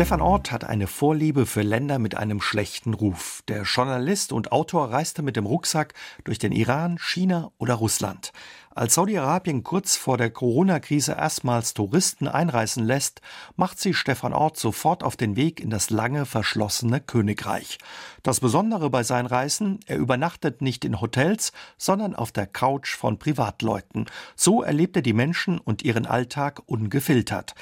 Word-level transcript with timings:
Stefan 0.00 0.22
Ort 0.22 0.50
hat 0.50 0.64
eine 0.64 0.86
Vorliebe 0.86 1.44
für 1.44 1.60
Länder 1.60 1.98
mit 1.98 2.14
einem 2.14 2.40
schlechten 2.40 2.94
Ruf. 2.94 3.42
Der 3.48 3.64
Journalist 3.64 4.32
und 4.32 4.50
Autor 4.50 4.90
reiste 4.90 5.20
mit 5.20 5.36
dem 5.36 5.44
Rucksack 5.44 5.92
durch 6.24 6.38
den 6.38 6.52
Iran, 6.52 6.96
China 6.98 7.52
oder 7.58 7.74
Russland. 7.74 8.32
Als 8.74 8.94
Saudi-Arabien 8.94 9.62
kurz 9.62 9.96
vor 9.96 10.16
der 10.16 10.30
Corona-Krise 10.30 11.12
erstmals 11.18 11.74
Touristen 11.74 12.28
einreisen 12.28 12.82
lässt, 12.82 13.20
macht 13.56 13.78
sie 13.78 13.92
Stefan 13.92 14.32
Ort 14.32 14.56
sofort 14.56 15.02
auf 15.02 15.18
den 15.18 15.36
Weg 15.36 15.60
in 15.60 15.68
das 15.68 15.90
lange 15.90 16.24
verschlossene 16.24 17.02
Königreich. 17.02 17.76
Das 18.22 18.40
Besondere 18.40 18.88
bei 18.88 19.02
seinen 19.02 19.26
Reisen, 19.26 19.80
er 19.84 19.98
übernachtet 19.98 20.62
nicht 20.62 20.86
in 20.86 21.02
Hotels, 21.02 21.52
sondern 21.76 22.14
auf 22.14 22.32
der 22.32 22.46
Couch 22.46 22.96
von 22.96 23.18
Privatleuten. 23.18 24.06
So 24.34 24.62
erlebt 24.62 24.96
er 24.96 25.02
die 25.02 25.12
Menschen 25.12 25.58
und 25.58 25.82
ihren 25.82 26.06
Alltag 26.06 26.62
ungefiltert. 26.64 27.54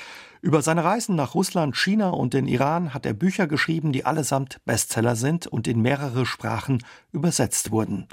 Über 0.49 0.63
seine 0.63 0.83
Reisen 0.83 1.15
nach 1.15 1.35
Russland, 1.35 1.77
China 1.77 2.09
und 2.09 2.33
den 2.33 2.49
Iran 2.49 2.95
hat 2.95 3.05
er 3.05 3.13
Bücher 3.13 3.47
geschrieben, 3.47 3.93
die 3.93 4.07
allesamt 4.07 4.65
Bestseller 4.65 5.15
sind 5.15 5.47
und 5.47 5.69
in 5.69 5.83
mehrere 5.83 6.25
Sprachen 6.25 6.83
übersetzt 7.13 7.71
wurden. 7.71 8.09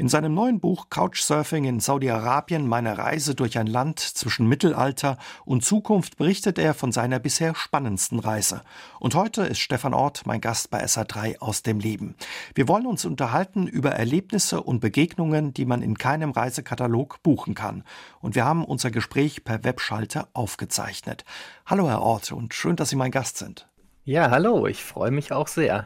In 0.00 0.08
seinem 0.08 0.32
neuen 0.32 0.60
Buch 0.60 0.86
Couchsurfing 0.88 1.64
in 1.66 1.78
Saudi-Arabien, 1.78 2.66
meine 2.66 2.96
Reise 2.96 3.34
durch 3.34 3.58
ein 3.58 3.66
Land 3.66 3.98
zwischen 4.00 4.46
Mittelalter 4.46 5.18
und 5.44 5.62
Zukunft 5.62 6.16
berichtet 6.16 6.58
er 6.58 6.72
von 6.72 6.90
seiner 6.90 7.18
bisher 7.18 7.54
spannendsten 7.54 8.18
Reise. 8.18 8.62
Und 8.98 9.14
heute 9.14 9.42
ist 9.42 9.58
Stefan 9.58 9.92
Ort 9.92 10.22
mein 10.24 10.40
Gast 10.40 10.70
bei 10.70 10.82
SA3 10.82 11.40
aus 11.40 11.62
dem 11.62 11.80
Leben. 11.80 12.14
Wir 12.54 12.66
wollen 12.66 12.86
uns 12.86 13.04
unterhalten 13.04 13.66
über 13.66 13.90
Erlebnisse 13.90 14.62
und 14.62 14.80
Begegnungen, 14.80 15.52
die 15.52 15.66
man 15.66 15.82
in 15.82 15.98
keinem 15.98 16.30
Reisekatalog 16.30 17.22
buchen 17.22 17.54
kann. 17.54 17.84
Und 18.22 18.34
wir 18.34 18.46
haben 18.46 18.64
unser 18.64 18.90
Gespräch 18.90 19.44
per 19.44 19.64
Webschalter 19.64 20.28
aufgezeichnet. 20.32 21.26
Hallo 21.66 21.86
Herr 21.90 22.00
Ort 22.00 22.32
und 22.32 22.54
schön, 22.54 22.76
dass 22.76 22.88
Sie 22.88 22.96
mein 22.96 23.10
Gast 23.10 23.36
sind. 23.36 23.68
Ja, 24.06 24.30
hallo, 24.30 24.66
ich 24.66 24.82
freue 24.82 25.10
mich 25.10 25.30
auch 25.30 25.46
sehr. 25.46 25.84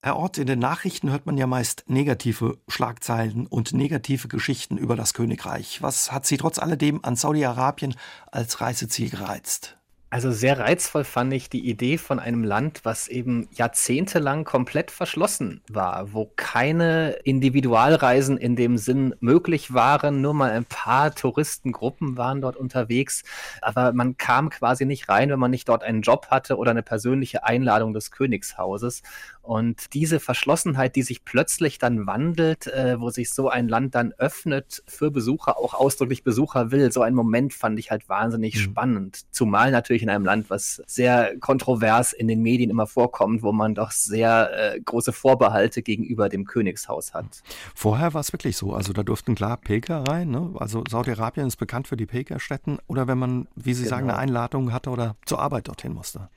Herr 0.00 0.16
Ort, 0.16 0.38
in 0.38 0.46
den 0.46 0.60
Nachrichten 0.60 1.10
hört 1.10 1.26
man 1.26 1.36
ja 1.36 1.48
meist 1.48 1.82
negative 1.88 2.58
Schlagzeilen 2.68 3.48
und 3.48 3.72
negative 3.72 4.28
Geschichten 4.28 4.78
über 4.78 4.94
das 4.94 5.12
Königreich. 5.12 5.82
Was 5.82 6.12
hat 6.12 6.24
Sie 6.24 6.36
trotz 6.36 6.60
alledem 6.60 7.00
an 7.02 7.16
Saudi-Arabien 7.16 7.96
als 8.30 8.60
Reiseziel 8.60 9.10
gereizt? 9.10 9.78
Also 10.10 10.32
sehr 10.32 10.58
reizvoll 10.58 11.04
fand 11.04 11.34
ich 11.34 11.50
die 11.50 11.68
Idee 11.68 11.98
von 11.98 12.18
einem 12.18 12.42
Land, 12.42 12.80
was 12.84 13.08
eben 13.08 13.46
jahrzehntelang 13.52 14.44
komplett 14.44 14.90
verschlossen 14.90 15.60
war, 15.68 16.14
wo 16.14 16.32
keine 16.34 17.18
Individualreisen 17.24 18.38
in 18.38 18.56
dem 18.56 18.78
Sinn 18.78 19.14
möglich 19.20 19.74
waren. 19.74 20.22
Nur 20.22 20.32
mal 20.32 20.50
ein 20.50 20.64
paar 20.64 21.14
Touristengruppen 21.14 22.16
waren 22.16 22.40
dort 22.40 22.56
unterwegs, 22.56 23.22
aber 23.60 23.92
man 23.92 24.16
kam 24.16 24.48
quasi 24.48 24.86
nicht 24.86 25.10
rein, 25.10 25.28
wenn 25.28 25.38
man 25.38 25.50
nicht 25.50 25.68
dort 25.68 25.82
einen 25.82 26.00
Job 26.00 26.28
hatte 26.30 26.56
oder 26.56 26.70
eine 26.70 26.82
persönliche 26.82 27.44
Einladung 27.44 27.92
des 27.92 28.10
Königshauses. 28.10 29.02
Und 29.48 29.94
diese 29.94 30.20
Verschlossenheit, 30.20 30.94
die 30.94 31.00
sich 31.00 31.24
plötzlich 31.24 31.78
dann 31.78 32.06
wandelt, 32.06 32.66
äh, 32.66 33.00
wo 33.00 33.08
sich 33.08 33.30
so 33.32 33.48
ein 33.48 33.66
Land 33.66 33.94
dann 33.94 34.12
öffnet 34.18 34.82
für 34.86 35.10
Besucher, 35.10 35.56
auch 35.56 35.72
ausdrücklich 35.72 36.22
Besucher 36.22 36.70
will, 36.70 36.92
so 36.92 37.00
ein 37.00 37.14
Moment 37.14 37.54
fand 37.54 37.78
ich 37.78 37.90
halt 37.90 38.10
wahnsinnig 38.10 38.56
mhm. 38.56 38.60
spannend. 38.60 39.24
Zumal 39.30 39.70
natürlich 39.70 40.02
in 40.02 40.10
einem 40.10 40.26
Land, 40.26 40.50
was 40.50 40.82
sehr 40.86 41.34
kontrovers 41.38 42.12
in 42.12 42.28
den 42.28 42.42
Medien 42.42 42.68
immer 42.68 42.86
vorkommt, 42.86 43.42
wo 43.42 43.52
man 43.52 43.74
doch 43.74 43.90
sehr 43.90 44.50
äh, 44.52 44.80
große 44.80 45.14
Vorbehalte 45.14 45.80
gegenüber 45.80 46.28
dem 46.28 46.44
Königshaus 46.44 47.14
hat. 47.14 47.42
Vorher 47.74 48.12
war 48.12 48.20
es 48.20 48.34
wirklich 48.34 48.58
so. 48.58 48.74
Also 48.74 48.92
da 48.92 49.02
durften 49.02 49.34
klar 49.34 49.56
Pilger 49.56 50.04
rein. 50.06 50.28
Ne? 50.28 50.52
Also 50.58 50.84
Saudi-Arabien 50.86 51.46
ist 51.46 51.56
bekannt 51.56 51.88
für 51.88 51.96
die 51.96 52.04
Pilgerstätten. 52.04 52.80
Oder 52.86 53.08
wenn 53.08 53.16
man, 53.16 53.48
wie 53.56 53.72
Sie 53.72 53.84
genau. 53.84 53.96
sagen, 53.96 54.10
eine 54.10 54.18
Einladung 54.18 54.74
hatte 54.74 54.90
oder 54.90 55.16
zur 55.24 55.40
Arbeit 55.40 55.68
dorthin 55.68 55.94
musste. 55.94 56.28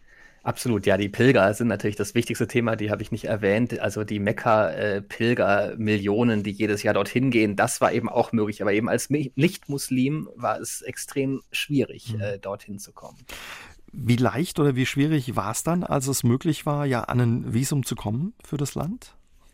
Absolut, 0.43 0.87
ja, 0.87 0.97
die 0.97 1.09
Pilger 1.09 1.53
sind 1.53 1.67
natürlich 1.67 1.95
das 1.95 2.15
wichtigste 2.15 2.47
Thema, 2.47 2.75
die 2.75 2.89
habe 2.89 3.03
ich 3.03 3.11
nicht 3.11 3.25
erwähnt. 3.25 3.79
Also 3.79 4.03
die 4.03 4.17
Mekka-Pilger-Millionen, 4.19 6.41
die 6.41 6.49
jedes 6.49 6.81
Jahr 6.81 6.95
dorthin 6.95 7.29
gehen, 7.29 7.55
das 7.55 7.79
war 7.79 7.93
eben 7.93 8.09
auch 8.09 8.31
möglich. 8.31 8.63
Aber 8.63 8.73
eben 8.73 8.89
als 8.89 9.11
Nicht-Muslim 9.11 10.27
war 10.35 10.59
es 10.59 10.81
extrem 10.81 11.43
schwierig, 11.51 12.15
mhm. 12.15 12.21
äh, 12.21 12.39
dorthin 12.39 12.79
zu 12.79 12.91
kommen. 12.91 13.19
Wie 13.93 14.15
leicht 14.15 14.57
oder 14.59 14.75
wie 14.75 14.87
schwierig 14.87 15.35
war 15.35 15.51
es 15.51 15.61
dann, 15.63 15.83
als 15.83 16.07
es 16.07 16.23
möglich 16.23 16.65
war, 16.65 16.87
ja 16.87 17.03
an 17.03 17.19
ein 17.19 17.53
Visum 17.53 17.85
zu 17.85 17.93
kommen 17.95 18.33
für 18.43 18.57
das 18.57 18.73
Land? 18.73 19.13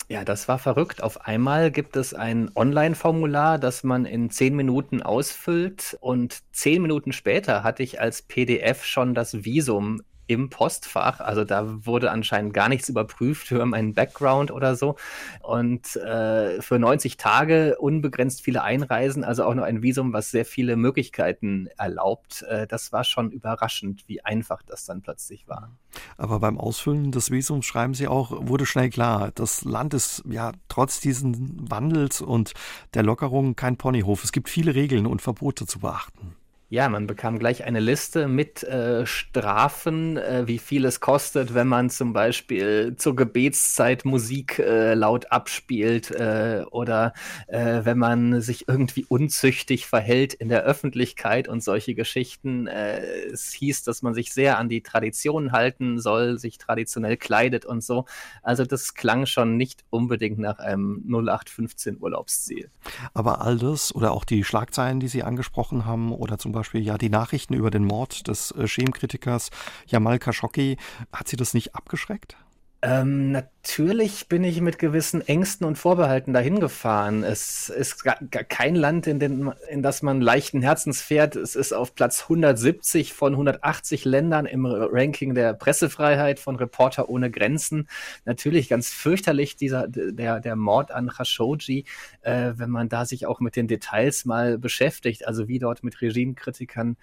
Ja, 0.10 0.24
das 0.24 0.48
war 0.48 0.58
verrückt. 0.58 1.04
Auf 1.04 1.26
einmal 1.26 1.70
gibt 1.70 1.98
es 1.98 2.14
ein 2.14 2.50
Online-Formular, 2.56 3.60
das 3.60 3.84
man 3.84 4.06
in 4.06 4.30
zehn 4.30 4.56
Minuten 4.56 5.02
ausfüllt 5.02 5.98
und 6.00 6.44
zehn 6.54 6.82
Minuten 6.82 7.12
später 7.12 7.64
hatte 7.64 7.84
ich 7.84 8.00
als 8.00 8.22
PDF 8.22 8.86
schon 8.86 9.14
das 9.14 9.44
Visum 9.44 10.02
im 10.28 10.50
Postfach. 10.50 11.20
Also 11.20 11.44
da 11.44 11.86
wurde 11.86 12.12
anscheinend 12.12 12.54
gar 12.54 12.70
nichts 12.70 12.90
überprüft 12.90 13.48
für 13.48 13.66
meinen 13.66 13.94
Background 13.94 14.52
oder 14.52 14.76
so. 14.76 14.96
Und 15.42 15.96
äh, 15.96 16.62
für 16.62 16.80
90 16.80 17.18
Tage 17.18 17.78
unbegrenzt 17.80 18.42
viele 18.42 18.64
Einreisen, 18.64 19.24
also 19.24 19.44
auch 19.46 19.56
noch 19.56 19.64
ein 19.64 19.82
Visum, 19.82 20.14
was 20.14 20.32
sehr 20.32 20.46
viele 20.46 20.76
Möglichkeiten 20.76 21.68
erlaubt. 21.78 22.44
Äh, 22.44 22.68
das 22.68 22.92
war 22.92 23.04
schon 23.04 23.32
überraschend, 23.32 24.04
wie 24.08 24.24
einfach 24.24 24.62
das 24.64 24.86
dann 24.86 25.02
plötzlich 25.02 25.48
war. 25.48 25.72
Aber 26.18 26.40
beim 26.40 26.60
Ausfüllen 26.60 27.12
des 27.12 27.32
Visums 27.32 27.66
schreiben 27.66 27.94
Sie 27.94 28.08
auch, 28.08 28.32
wurde 28.48 28.66
schnell 28.66 28.90
klar, 28.90 29.32
das 29.34 29.64
Land 29.64 29.94
ist 29.94 30.24
ja 30.30 30.52
trotz 30.68 31.00
diesen 31.00 31.70
Wandels 31.70 32.22
und 32.22 32.54
der 32.94 33.04
Lockerung 33.04 33.56
kein 33.56 33.78
Ponyhof. 33.78 34.24
Es 34.24 34.32
gibt 34.32 34.50
viele 34.50 34.76
Regeln 34.76 35.06
und 35.06 35.22
Verbote 35.22 35.66
zu 35.66 35.80
beachten. 35.80 36.37
Ja, 36.70 36.90
man 36.90 37.08
bekam 37.08 37.40
gleich 37.40 37.64
eine 37.64 37.80
Liste 37.80 38.28
mit 38.28 38.62
äh, 38.64 39.06
Strafen, 39.06 40.18
äh, 40.18 40.48
wie 40.48 40.58
viel 40.58 40.84
es 40.84 41.00
kostet, 41.00 41.54
wenn 41.54 41.68
man 41.70 41.90
zum 41.90 42.12
Beispiel 42.12 42.94
zur 42.98 43.16
Gebetszeit 43.16 44.04
Musik 44.04 44.60
äh, 44.60 44.94
laut 44.94 45.32
abspielt 45.32 46.12
äh, 46.12 46.66
oder 46.70 47.14
äh, 47.48 47.86
wenn 47.86 47.98
man 47.98 48.42
sich 48.42 48.68
irgendwie 48.68 49.06
unzüchtig 49.06 49.88
verhält 49.88 50.34
in 50.34 50.50
der 50.50 50.64
Öffentlichkeit 50.64 51.48
und 51.48 51.64
solche 51.64 51.96
Geschichten. 51.96 52.68
Äh, 52.68 53.00
es 53.32 53.54
hieß, 53.54 53.84
dass 53.84 54.02
man 54.02 54.14
sich 54.14 54.34
sehr 54.34 54.58
an 54.58 54.68
die 54.68 54.84
Traditionen 54.84 55.54
halten 55.54 56.02
soll, 56.02 56.38
sich 56.38 56.58
traditionell 56.58 57.16
kleidet 57.16 57.66
und 57.66 57.82
so. 57.82 58.04
Also 58.44 58.66
das 58.66 58.94
klang 58.94 59.26
schon 59.26 59.56
nicht 59.56 59.86
unbedingt 59.90 60.38
nach 60.38 60.60
einem 60.60 61.02
0815 61.08 61.96
Urlaubsziel. 62.02 62.70
Aber 63.14 63.40
all 63.40 63.58
das 63.58 63.96
oder 63.96 64.12
auch 64.12 64.26
die 64.26 64.44
Schlagzeilen, 64.44 65.00
die 65.00 65.08
Sie 65.08 65.24
angesprochen 65.24 65.86
haben 65.86 66.12
oder 66.12 66.38
zum 66.38 66.52
Beispiel 66.52 66.57
ja 66.74 66.98
die 66.98 67.10
Nachrichten 67.10 67.54
über 67.54 67.72
den 67.72 67.86
Mord 67.86 68.28
des 68.28 68.52
äh, 68.52 68.68
Chemkritikers 68.68 69.50
Jamal 69.88 70.20
Khashoggi. 70.20 70.78
Hat 71.12 71.28
Sie 71.28 71.38
das 71.38 71.54
nicht 71.54 71.76
abgeschreckt? 71.76 72.38
Ähm, 72.84 73.32
natürlich 73.32 74.28
bin 74.28 74.44
ich 74.44 74.62
mit 74.62 74.78
gewissen 74.78 75.22
Ängsten 75.22 75.66
und 75.66 75.80
Vorbehalten 75.80 76.32
dahin 76.32 76.60
gefahren. 76.60 77.24
Es 77.24 77.70
ist 77.70 78.04
gar, 78.04 78.20
gar 78.30 78.44
kein 78.44 78.76
Land, 78.76 79.08
in, 79.08 79.20
den, 79.20 79.52
in 79.68 79.82
das 79.82 80.04
man 80.04 80.22
leichten 80.22 80.62
Herzens 80.62 81.02
fährt. 81.02 81.36
Es 81.36 81.56
ist 81.56 81.74
auf 81.74 81.96
Platz 81.96 82.24
170 82.24 83.14
von 83.14 83.34
180 83.34 84.06
Ländern 84.06 84.46
im 84.46 84.68
Ranking 84.68 85.34
der 85.34 85.56
Pressefreiheit 85.56 86.40
von 86.40 86.56
Reporter 86.56 87.10
ohne 87.10 87.32
Grenzen. 87.32 87.90
Natürlich 88.26 88.70
ganz 88.70 88.90
fürchterlich 88.90 89.56
dieser 89.56 89.88
der, 89.88 90.40
der 90.40 90.56
Mord 90.56 90.92
an 90.92 91.10
Khashoggi, 91.10 91.86
äh, 92.22 92.54
wenn 92.58 92.70
man 92.70 92.90
da 92.90 93.06
sich 93.06 93.26
auch 93.26 93.40
mit 93.40 93.56
den 93.56 93.68
Details 93.68 94.24
mal 94.26 94.60
beschäftigt, 94.60 95.28
also 95.28 95.48
wie 95.48 95.58
dort 95.58 95.84
mit 95.84 96.00
Regimekritikern 96.02 96.96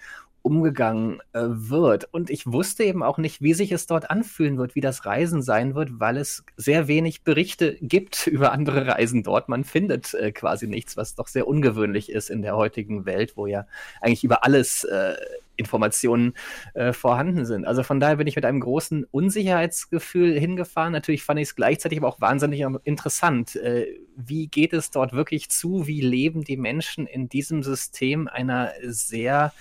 umgegangen 0.44 1.20
äh, 1.32 1.40
wird. 1.42 2.06
Und 2.12 2.28
ich 2.28 2.46
wusste 2.46 2.84
eben 2.84 3.02
auch 3.02 3.16
nicht, 3.16 3.40
wie 3.40 3.54
sich 3.54 3.72
es 3.72 3.86
dort 3.86 4.10
anfühlen 4.10 4.58
wird, 4.58 4.74
wie 4.74 4.82
das 4.82 5.06
Reisen 5.06 5.40
sein 5.40 5.74
wird, 5.74 5.98
weil 6.00 6.18
es 6.18 6.44
sehr 6.56 6.86
wenig 6.86 7.22
Berichte 7.22 7.78
gibt 7.80 8.26
über 8.26 8.52
andere 8.52 8.86
Reisen 8.86 9.22
dort. 9.22 9.48
Man 9.48 9.64
findet 9.64 10.12
äh, 10.12 10.32
quasi 10.32 10.66
nichts, 10.66 10.98
was 10.98 11.14
doch 11.14 11.28
sehr 11.28 11.48
ungewöhnlich 11.48 12.12
ist 12.12 12.28
in 12.28 12.42
der 12.42 12.56
heutigen 12.56 13.06
Welt, 13.06 13.38
wo 13.38 13.46
ja 13.46 13.66
eigentlich 14.02 14.22
über 14.22 14.44
alles 14.44 14.84
äh, 14.84 15.14
Informationen 15.56 16.34
äh, 16.74 16.92
vorhanden 16.92 17.46
sind. 17.46 17.64
Also 17.64 17.82
von 17.82 17.98
daher 17.98 18.16
bin 18.16 18.26
ich 18.26 18.36
mit 18.36 18.44
einem 18.44 18.60
großen 18.60 19.04
Unsicherheitsgefühl 19.10 20.38
hingefahren. 20.38 20.92
Natürlich 20.92 21.22
fand 21.22 21.40
ich 21.40 21.48
es 21.48 21.56
gleichzeitig 21.56 21.98
aber 21.98 22.08
auch 22.08 22.20
wahnsinnig 22.20 22.60
interessant. 22.84 23.56
Äh, 23.56 23.86
wie 24.14 24.48
geht 24.48 24.74
es 24.74 24.90
dort 24.90 25.14
wirklich 25.14 25.48
zu? 25.48 25.86
Wie 25.86 26.02
leben 26.02 26.44
die 26.44 26.58
Menschen 26.58 27.06
in 27.06 27.30
diesem 27.30 27.62
System 27.62 28.28
einer 28.28 28.72
sehr 28.82 29.52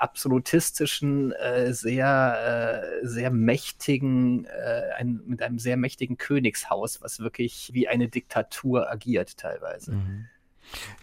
absolutistischen, 0.00 1.32
äh, 1.32 1.72
sehr, 1.72 3.00
äh, 3.02 3.06
sehr 3.06 3.30
mächtigen, 3.30 4.44
äh, 4.46 4.92
ein, 4.96 5.20
mit 5.26 5.42
einem 5.42 5.58
sehr 5.58 5.76
mächtigen 5.76 6.16
Königshaus, 6.16 7.02
was 7.02 7.20
wirklich 7.20 7.70
wie 7.72 7.88
eine 7.88 8.08
Diktatur 8.08 8.90
agiert 8.90 9.36
teilweise. 9.36 9.92
Mhm. 9.92 10.26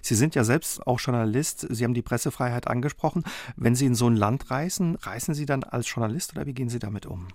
Sie 0.02 0.16
sind 0.16 0.36
ja 0.36 0.44
selbst 0.44 0.86
auch 0.86 1.00
Journalist. 1.00 1.66
Sie 1.70 1.84
haben 1.84 1.94
die 1.94 2.02
Pressefreiheit 2.02 2.68
angesprochen. 2.68 3.24
Wenn 3.56 3.76
Sie 3.76 3.86
in 3.86 3.96
so 3.96 4.10
ein 4.10 4.16
Land 4.16 4.52
reisen, 4.52 4.96
reisen 4.96 5.34
Sie 5.34 5.46
dann 5.46 5.64
als 5.64 5.90
Journalist 5.90 6.36
oder 6.36 6.46
wie 6.46 6.54
gehen 6.54 6.70
Sie 6.70 6.80
damit 6.80 7.06
um? 7.06 7.30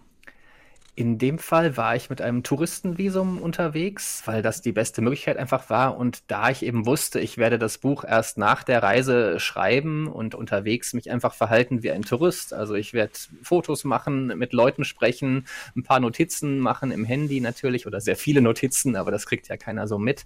In 0.99 1.17
dem 1.17 1.39
Fall 1.39 1.77
war 1.77 1.95
ich 1.95 2.11
mit 2.11 2.21
einem 2.21 2.43
Touristenvisum 2.43 3.39
unterwegs, 3.39 4.23
weil 4.25 4.43
das 4.43 4.63
die 4.63 4.73
beste 4.73 5.01
Möglichkeit 5.01 5.37
einfach 5.37 5.71
war. 5.71 5.97
Und 5.97 6.25
da 6.27 6.51
ich 6.51 6.65
eben 6.65 6.87
wusste, 6.87 7.21
ich 7.21 7.39
werde 7.39 7.57
das 7.57 7.79
Buch 7.79 8.03
erst 8.03 8.37
nach 8.37 8.65
der 8.65 8.83
Reise 8.83 9.39
schreiben 9.39 10.09
und 10.09 10.35
unterwegs 10.35 10.95
mich 10.95 11.09
einfach 11.09 11.35
verhalten 11.35 11.85
wie 11.85 11.93
ein 11.93 12.03
Tourist. 12.03 12.53
Also 12.53 12.75
ich 12.75 12.95
werde 12.95 13.13
Fotos 13.45 13.85
machen, 13.85 14.27
mit 14.39 14.53
Leuten 14.53 14.83
sprechen, 14.83 15.47
ein 15.77 15.85
paar 15.85 16.01
Notizen 16.01 16.59
machen 16.59 16.91
im 16.91 17.05
Handy 17.05 17.41
natürlich 17.41 17.87
oder 17.87 18.01
sehr 18.01 18.17
viele 18.17 18.41
Notizen, 18.43 18.97
aber 18.97 19.13
das 19.13 19.27
kriegt 19.27 19.47
ja 19.47 19.57
keiner 19.57 19.87
so 19.87 19.99
mit. 19.99 20.25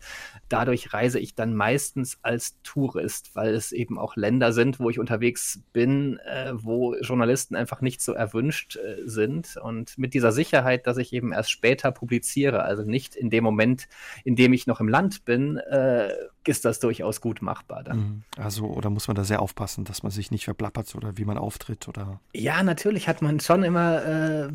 Dadurch 0.49 0.95
reise 0.95 1.19
ich 1.19 1.35
dann 1.35 1.55
meistens 1.55 2.17
als 2.23 2.57
Tourist, 2.63 3.33
weil 3.35 3.55
es 3.55 3.73
eben 3.73 3.99
auch 3.99 4.17
Länder 4.17 4.55
sind, 4.55 4.81
wo 4.81 4.89
ich 4.89 4.99
unterwegs 4.99 5.61
bin, 5.75 6.19
äh, 6.21 6.53
wo 6.55 6.95
Journalisten 6.95 7.57
einfach 7.57 7.83
nicht 7.83 8.01
so 8.01 8.15
erwünscht 8.15 8.77
äh, 8.77 9.03
sind. 9.05 9.59
Und 9.59 9.99
mit 9.99 10.15
dieser 10.15 10.33
Sicherheit 10.33 10.62
Sicherheit, 10.63 10.87
dass 10.87 10.97
ich 10.97 11.13
eben 11.13 11.33
erst 11.33 11.51
später 11.51 11.91
publiziere. 11.91 12.63
Also 12.63 12.83
nicht 12.83 13.15
in 13.17 13.31
dem 13.31 13.45
Moment, 13.45 13.89
in 14.25 14.37
dem 14.37 14.53
ich 14.53 14.67
noch 14.67 14.81
im 14.81 14.89
Land 14.89 15.25
bin, 15.25 15.57
äh, 15.57 16.11
ist 16.47 16.65
das 16.65 16.81
durchaus 16.81 17.21
gut 17.21 17.43
machbar 17.43 17.83
dann. 17.83 17.99
Mhm. 17.99 18.23
Also, 18.37 18.67
oder 18.67 18.91
muss 18.91 19.09
man 19.09 19.17
da 19.17 19.25
sehr 19.25 19.41
aufpassen, 19.41 19.85
dass 19.85 20.03
man 20.03 20.13
sich 20.13 20.31
nicht 20.31 20.45
verplappert 20.45 20.95
oder 20.95 21.17
wie 21.17 21.25
man 21.25 21.39
auftritt 21.39 21.89
oder? 21.89 22.21
Ja, 22.33 22.63
natürlich 22.63 23.09
hat 23.09 23.23
man 23.23 23.41
schon 23.41 23.63
immer 23.63 24.05
äh, 24.05 24.49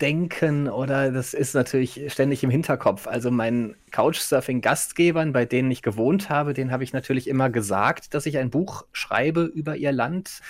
Bedenken 0.00 0.68
oder 0.68 1.12
das 1.12 1.34
ist 1.34 1.54
natürlich 1.54 2.10
ständig 2.12 2.42
im 2.42 2.50
Hinterkopf. 2.50 3.06
Also 3.06 3.30
meinen 3.30 3.76
Couchsurfing-Gastgebern, 3.90 5.32
bei 5.32 5.44
denen 5.44 5.70
ich 5.70 5.82
gewohnt 5.82 6.30
habe, 6.30 6.54
denen 6.54 6.72
habe 6.72 6.84
ich 6.84 6.92
natürlich 6.92 7.28
immer 7.28 7.50
gesagt, 7.50 8.14
dass 8.14 8.26
ich 8.26 8.38
ein 8.38 8.50
Buch 8.50 8.84
schreibe 8.92 9.42
über 9.42 9.76
ihr 9.76 9.92
Land 9.92 10.40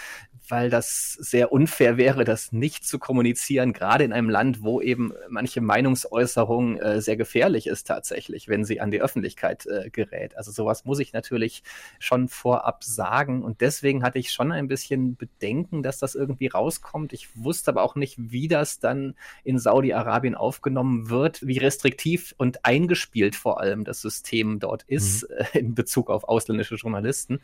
weil 0.50 0.70
das 0.70 1.12
sehr 1.12 1.52
unfair 1.52 1.96
wäre, 1.96 2.24
das 2.24 2.52
nicht 2.52 2.84
zu 2.84 2.98
kommunizieren, 2.98 3.72
gerade 3.72 4.04
in 4.04 4.12
einem 4.12 4.30
Land, 4.30 4.62
wo 4.62 4.80
eben 4.80 5.12
manche 5.28 5.60
Meinungsäußerung 5.60 6.78
äh, 6.78 7.00
sehr 7.00 7.16
gefährlich 7.16 7.66
ist 7.66 7.86
tatsächlich, 7.86 8.48
wenn 8.48 8.64
sie 8.64 8.80
an 8.80 8.90
die 8.90 9.00
Öffentlichkeit 9.00 9.66
äh, 9.66 9.90
gerät. 9.90 10.36
Also 10.36 10.50
sowas 10.50 10.84
muss 10.84 10.98
ich 10.98 11.12
natürlich 11.12 11.62
schon 11.98 12.28
vorab 12.28 12.84
sagen 12.84 13.42
und 13.42 13.60
deswegen 13.60 14.02
hatte 14.02 14.18
ich 14.18 14.32
schon 14.32 14.52
ein 14.52 14.68
bisschen 14.68 15.16
Bedenken, 15.16 15.82
dass 15.82 15.98
das 15.98 16.14
irgendwie 16.14 16.48
rauskommt. 16.48 17.12
Ich 17.12 17.28
wusste 17.36 17.70
aber 17.70 17.82
auch 17.82 17.94
nicht, 17.94 18.16
wie 18.18 18.48
das 18.48 18.78
dann 18.78 19.14
in 19.44 19.58
Saudi-Arabien 19.58 20.34
aufgenommen 20.34 21.10
wird, 21.10 21.46
wie 21.46 21.58
restriktiv 21.58 22.34
und 22.38 22.64
eingespielt 22.64 23.36
vor 23.36 23.60
allem 23.60 23.84
das 23.84 24.00
System 24.00 24.58
dort 24.58 24.82
ist 24.84 25.28
mhm. 25.28 25.36
äh, 25.36 25.58
in 25.58 25.74
Bezug 25.74 26.10
auf 26.10 26.24
ausländische 26.24 26.76
Journalisten. 26.76 27.40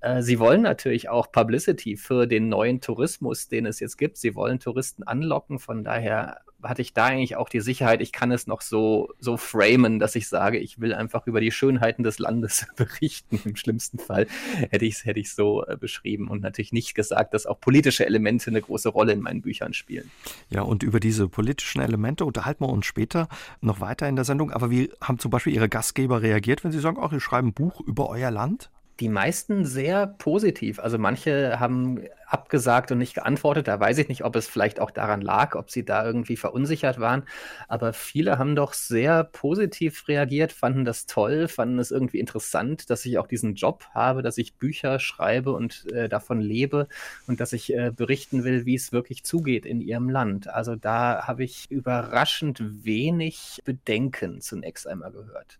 Äh, 0.00 0.22
sie 0.22 0.38
wollen 0.38 0.62
natürlich 0.62 1.08
auch 1.08 1.30
Publicity 1.32 1.96
für 1.96 2.26
den 2.26 2.48
neuen 2.48 2.80
Tourismus, 2.80 3.48
den 3.48 3.66
es 3.66 3.80
jetzt 3.80 3.98
gibt. 3.98 4.16
Sie 4.16 4.34
wollen 4.34 4.58
Touristen 4.58 5.02
anlocken. 5.02 5.58
Von 5.58 5.84
daher 5.84 6.40
hatte 6.62 6.82
ich 6.82 6.92
da 6.92 7.06
eigentlich 7.06 7.36
auch 7.36 7.48
die 7.48 7.60
Sicherheit, 7.60 8.00
ich 8.00 8.12
kann 8.12 8.32
es 8.32 8.46
noch 8.46 8.60
so, 8.60 9.12
so 9.20 9.36
framen, 9.36 9.98
dass 9.98 10.16
ich 10.16 10.28
sage, 10.28 10.58
ich 10.58 10.80
will 10.80 10.94
einfach 10.94 11.26
über 11.26 11.40
die 11.40 11.50
Schönheiten 11.50 12.02
des 12.02 12.18
Landes 12.18 12.66
berichten. 12.76 13.40
Im 13.44 13.56
schlimmsten 13.56 13.98
Fall 13.98 14.26
hätte 14.70 14.84
ich 14.84 14.94
es 14.96 15.04
hätte 15.04 15.20
ich 15.20 15.32
so 15.32 15.64
äh, 15.66 15.76
beschrieben 15.76 16.28
und 16.28 16.42
natürlich 16.42 16.72
nicht 16.72 16.94
gesagt, 16.94 17.34
dass 17.34 17.46
auch 17.46 17.60
politische 17.60 18.06
Elemente 18.06 18.50
eine 18.50 18.60
große 18.60 18.88
Rolle 18.88 19.12
in 19.12 19.20
meinen 19.20 19.42
Büchern 19.42 19.72
spielen. 19.74 20.10
Ja, 20.50 20.62
und 20.62 20.82
über 20.82 21.00
diese 21.00 21.28
politischen 21.28 21.80
Elemente 21.80 22.24
unterhalten 22.24 22.64
wir 22.64 22.68
uns 22.68 22.86
später 22.86 23.28
noch 23.60 23.80
weiter 23.80 24.08
in 24.08 24.16
der 24.16 24.24
Sendung. 24.24 24.50
Aber 24.50 24.70
wie 24.70 24.90
haben 25.00 25.18
zum 25.18 25.30
Beispiel 25.30 25.54
Ihre 25.54 25.68
Gastgeber 25.68 26.22
reagiert, 26.22 26.64
wenn 26.64 26.72
Sie 26.72 26.80
sagen, 26.80 26.98
ach, 27.00 27.12
ich 27.12 27.22
schreibe 27.22 27.48
ein 27.48 27.52
Buch 27.52 27.80
über 27.80 28.08
euer 28.08 28.30
Land? 28.30 28.70
Die 29.00 29.08
meisten 29.10 29.66
sehr 29.66 30.06
positiv. 30.06 30.78
Also 30.78 30.96
manche 30.96 31.60
haben 31.60 32.00
abgesagt 32.26 32.90
und 32.90 32.98
nicht 32.98 33.14
geantwortet. 33.14 33.68
Da 33.68 33.78
weiß 33.78 33.98
ich 33.98 34.08
nicht, 34.08 34.24
ob 34.24 34.36
es 34.36 34.48
vielleicht 34.48 34.80
auch 34.80 34.90
daran 34.90 35.20
lag, 35.20 35.54
ob 35.54 35.70
sie 35.70 35.84
da 35.84 36.04
irgendwie 36.04 36.36
verunsichert 36.36 36.98
waren. 36.98 37.24
Aber 37.68 37.92
viele 37.92 38.38
haben 38.38 38.56
doch 38.56 38.72
sehr 38.72 39.24
positiv 39.24 40.08
reagiert, 40.08 40.52
fanden 40.52 40.84
das 40.84 41.06
toll, 41.06 41.48
fanden 41.48 41.78
es 41.78 41.90
irgendwie 41.90 42.18
interessant, 42.18 42.90
dass 42.90 43.04
ich 43.04 43.18
auch 43.18 43.26
diesen 43.26 43.54
Job 43.54 43.84
habe, 43.94 44.22
dass 44.22 44.38
ich 44.38 44.56
Bücher 44.56 44.98
schreibe 44.98 45.52
und 45.52 45.86
äh, 45.92 46.08
davon 46.08 46.40
lebe 46.40 46.88
und 47.26 47.40
dass 47.40 47.52
ich 47.52 47.72
äh, 47.74 47.92
berichten 47.94 48.44
will, 48.44 48.66
wie 48.66 48.74
es 48.74 48.92
wirklich 48.92 49.24
zugeht 49.24 49.66
in 49.66 49.80
ihrem 49.80 50.08
Land. 50.08 50.48
Also 50.48 50.74
da 50.74 51.26
habe 51.26 51.44
ich 51.44 51.70
überraschend 51.70 52.84
wenig 52.84 53.60
Bedenken 53.64 54.40
zunächst 54.40 54.86
einmal 54.88 55.12
gehört. 55.12 55.58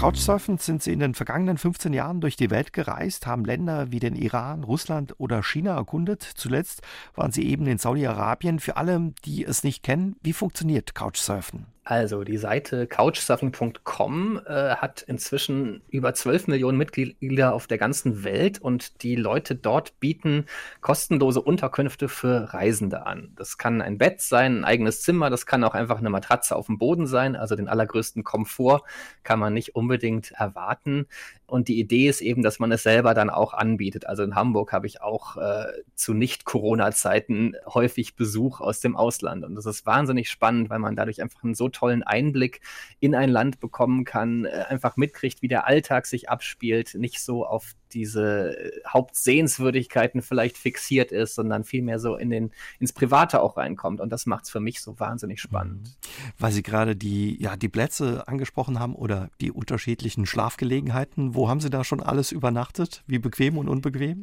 Couchsurfend 0.00 0.62
sind 0.62 0.82
sie 0.82 0.94
in 0.94 1.00
den 1.00 1.12
vergangenen 1.12 1.58
15 1.58 1.92
Jahren 1.92 2.22
durch 2.22 2.34
die 2.34 2.48
Welt 2.48 2.72
gereist, 2.72 3.26
haben 3.26 3.44
Länder 3.44 3.92
wie 3.92 3.98
den 3.98 4.16
Iran, 4.16 4.64
Russland 4.64 5.14
oder 5.18 5.42
China 5.42 5.76
erkundet. 5.76 6.22
Zuletzt 6.22 6.80
waren 7.14 7.32
sie 7.32 7.46
eben 7.46 7.66
in 7.66 7.76
Saudi-Arabien. 7.76 8.60
Für 8.60 8.78
alle, 8.78 9.12
die 9.26 9.44
es 9.44 9.62
nicht 9.62 9.82
kennen, 9.82 10.16
wie 10.22 10.32
funktioniert 10.32 10.94
Couchsurfen? 10.94 11.66
Also 11.82 12.24
die 12.24 12.36
Seite 12.36 12.86
couchsurfing.com 12.86 14.40
äh, 14.46 14.76
hat 14.76 15.00
inzwischen 15.02 15.82
über 15.88 16.12
12 16.12 16.46
Millionen 16.48 16.76
Mitglieder 16.76 17.54
auf 17.54 17.66
der 17.66 17.78
ganzen 17.78 18.22
Welt 18.22 18.60
und 18.60 19.02
die 19.02 19.16
Leute 19.16 19.54
dort 19.54 19.98
bieten 19.98 20.44
kostenlose 20.82 21.40
Unterkünfte 21.40 22.08
für 22.08 22.52
Reisende 22.52 23.06
an. 23.06 23.32
Das 23.34 23.56
kann 23.56 23.80
ein 23.80 23.96
Bett 23.96 24.20
sein, 24.20 24.58
ein 24.58 24.64
eigenes 24.64 25.00
Zimmer, 25.00 25.30
das 25.30 25.46
kann 25.46 25.64
auch 25.64 25.74
einfach 25.74 25.98
eine 25.98 26.10
Matratze 26.10 26.54
auf 26.54 26.66
dem 26.66 26.76
Boden 26.76 27.06
sein. 27.06 27.34
Also 27.34 27.56
den 27.56 27.68
allergrößten 27.68 28.24
Komfort 28.24 28.82
kann 29.22 29.38
man 29.38 29.54
nicht 29.54 29.74
unbedingt 29.74 30.32
erwarten. 30.32 31.06
Und 31.50 31.68
die 31.68 31.80
Idee 31.80 32.08
ist 32.08 32.20
eben, 32.20 32.42
dass 32.42 32.58
man 32.58 32.70
es 32.70 32.84
selber 32.84 33.12
dann 33.12 33.28
auch 33.28 33.54
anbietet. 33.54 34.06
Also 34.06 34.22
in 34.22 34.36
Hamburg 34.36 34.72
habe 34.72 34.86
ich 34.86 35.02
auch 35.02 35.36
äh, 35.36 35.66
zu 35.94 36.14
Nicht-Corona-Zeiten 36.14 37.56
häufig 37.66 38.14
Besuch 38.14 38.60
aus 38.60 38.80
dem 38.80 38.96
Ausland. 38.96 39.44
Und 39.44 39.56
das 39.56 39.66
ist 39.66 39.84
wahnsinnig 39.84 40.30
spannend, 40.30 40.70
weil 40.70 40.78
man 40.78 40.94
dadurch 40.94 41.20
einfach 41.20 41.42
einen 41.42 41.54
so 41.54 41.68
tollen 41.68 42.02
Einblick 42.02 42.60
in 43.00 43.14
ein 43.14 43.28
Land 43.28 43.58
bekommen 43.58 44.04
kann, 44.04 44.44
äh, 44.44 44.64
einfach 44.68 44.96
mitkriegt, 44.96 45.42
wie 45.42 45.48
der 45.48 45.66
Alltag 45.66 46.06
sich 46.06 46.30
abspielt, 46.30 46.94
nicht 46.94 47.20
so 47.20 47.44
auf 47.44 47.74
diese 47.92 48.56
äh, 48.56 48.80
Hauptsehenswürdigkeiten 48.88 50.22
vielleicht 50.22 50.56
fixiert 50.58 51.12
ist, 51.12 51.34
sondern 51.34 51.64
vielmehr 51.64 51.98
so 51.98 52.16
in 52.16 52.30
den, 52.30 52.50
ins 52.78 52.92
Private 52.92 53.40
auch 53.40 53.56
reinkommt. 53.56 54.00
Und 54.00 54.10
das 54.10 54.26
macht 54.26 54.44
es 54.44 54.50
für 54.50 54.60
mich 54.60 54.80
so 54.80 54.98
wahnsinnig 54.98 55.40
spannend. 55.40 55.82
Mhm. 55.82 56.32
Weil 56.38 56.52
Sie 56.52 56.62
gerade 56.62 56.96
die, 56.96 57.40
ja, 57.40 57.56
die 57.56 57.68
Plätze 57.68 58.26
angesprochen 58.26 58.78
haben 58.78 58.94
oder 58.94 59.30
die 59.40 59.50
unterschiedlichen 59.50 60.26
Schlafgelegenheiten. 60.26 61.34
Wo 61.34 61.48
haben 61.48 61.60
Sie 61.60 61.70
da 61.70 61.84
schon 61.84 62.02
alles 62.02 62.32
übernachtet? 62.32 63.02
Wie 63.06 63.18
bequem 63.18 63.58
und 63.58 63.68
unbequem? 63.68 64.20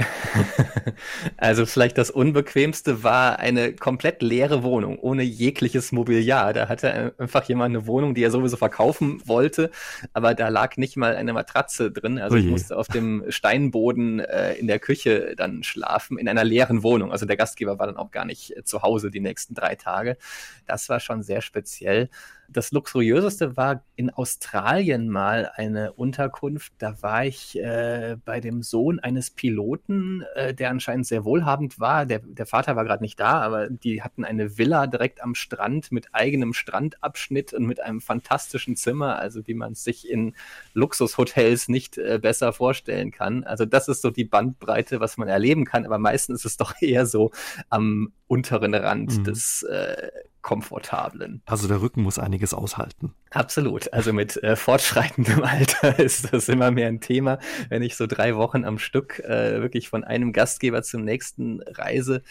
also 1.38 1.66
vielleicht 1.66 1.98
das 1.98 2.10
Unbequemste 2.10 3.04
war 3.04 3.40
eine 3.40 3.74
komplett 3.74 4.22
leere 4.22 4.64
Wohnung, 4.64 5.00
ohne 5.00 5.24
jegliches 5.24 5.92
Mobiliar. 5.92 6.54
Da 6.54 6.70
hatte 6.70 7.14
einfach 7.18 7.44
jemand 7.46 7.76
eine 7.76 7.88
Wohnung, 7.88 8.16
die 8.16 8.24
er 8.24 8.32
sowieso 8.32 8.58
verkaufen 8.58 9.22
wollte, 9.26 9.72
aber 10.14 10.34
da 10.34 10.50
lag 10.50 10.78
nicht 10.78 10.98
mal 10.98 11.16
eine 11.16 11.34
Matratze 11.34 11.92
drin. 11.92 12.18
Also 12.20 12.36
oh 12.36 12.40
ich 12.40 12.46
musste 12.46 12.78
auf 12.78 12.88
dem 12.88 13.24
Stein 13.30 13.57
Steinboden 13.58 14.20
äh, 14.20 14.54
in 14.54 14.68
der 14.68 14.80
Küche 14.80 15.36
dann 15.36 15.64
schlafen, 15.64 16.18
in 16.18 16.30
einer 16.30 16.44
leeren 16.44 16.84
Wohnung. 16.84 17.12
Also 17.12 17.26
der 17.26 17.38
Gastgeber 17.38 17.80
war 17.80 17.88
dann 17.88 17.98
auch 17.98 18.12
gar 18.12 18.26
nicht 18.26 18.56
äh, 18.56 18.64
zu 18.64 18.84
Hause 18.84 19.10
die 19.10 19.20
nächsten 19.20 19.56
drei 19.56 19.76
Tage. 19.76 20.18
Das 20.66 20.88
war 20.90 21.00
schon 21.00 21.24
sehr 21.24 21.42
speziell. 21.42 22.10
Das 22.50 22.72
luxuriöseste 22.72 23.58
war 23.58 23.84
in 23.96 24.10
Australien 24.10 25.10
mal 25.10 25.52
eine 25.56 25.94
Unterkunft. 25.94 26.72
Da 26.78 27.02
war 27.02 27.26
ich 27.26 27.58
äh, 27.60 28.16
bei 28.24 28.40
dem 28.40 28.64
Sohn 28.64 29.00
eines 29.00 29.32
Piloten, 29.32 30.24
äh, 30.36 30.54
der 30.54 30.70
anscheinend 30.70 31.08
sehr 31.08 31.26
wohlhabend 31.26 31.80
war. 31.80 32.06
Der, 32.06 32.20
der 32.20 32.46
Vater 32.46 32.76
war 32.76 32.86
gerade 32.86 33.04
nicht 33.04 33.20
da, 33.20 33.42
aber 33.42 33.70
die 33.70 34.02
hatten 34.02 34.24
eine 34.24 34.58
Villa 34.58 34.88
direkt 34.88 35.22
am 35.22 35.36
Strand 35.36 35.92
mit 35.92 36.14
eigenem 36.14 36.54
Strandabschnitt 36.54 37.54
und 37.54 37.66
mit 37.66 37.82
einem 37.82 38.00
fantastischen 38.00 38.76
Zimmer, 38.76 39.18
also 39.20 39.46
wie 39.48 39.54
man 39.54 39.74
es 39.74 39.84
sich 39.84 40.10
in 40.10 40.34
Luxushotels 40.74 41.68
nicht 41.68 41.98
äh, 41.98 42.20
besser 42.22 42.54
vorstellen 42.54 43.12
kann. 43.12 43.44
Also 43.44 43.66
das 43.66 43.88
ist 43.88 44.02
so 44.02 44.10
die 44.10 44.26
Bandbreite, 44.26 45.00
was 45.00 45.18
man 45.18 45.28
erleben 45.28 45.66
kann, 45.66 45.86
aber 45.86 45.98
meistens 45.98 46.46
ist 46.46 46.46
es 46.46 46.58
doch 46.58 46.74
eher 46.82 47.06
so 47.06 47.32
am 47.70 48.14
unteren 48.28 48.74
Rand 48.74 49.18
mhm. 49.18 49.24
des 49.24 49.64
äh, 49.64 50.10
komfortablen. 50.48 51.42
Also 51.46 51.68
der 51.68 51.82
Rücken 51.82 52.04
muss 52.04 52.18
einiges 52.18 52.54
aushalten. 52.54 53.14
Absolut. 53.32 53.92
Also 53.92 54.14
mit 54.14 54.42
äh, 54.42 54.56
fortschreitendem 54.56 55.44
Alter 55.44 56.00
ist 56.00 56.34
das 56.34 56.48
immer 56.48 56.72
mehr 56.72 56.88
ein 56.88 57.02
Thema. 57.02 57.40
Wenn 57.68 57.82
ich 57.82 57.98
so 57.98 58.08
drei 58.08 58.38
Wochen 58.38 58.64
am 58.64 58.80
Stück 58.80 59.20
äh, 59.20 59.60
wirklich 59.62 59.90
von 59.90 60.06
einem 60.06 60.32
Gastgeber 60.32 60.84
zum 60.84 61.04
nächsten 61.04 61.62
reise, 61.64 62.24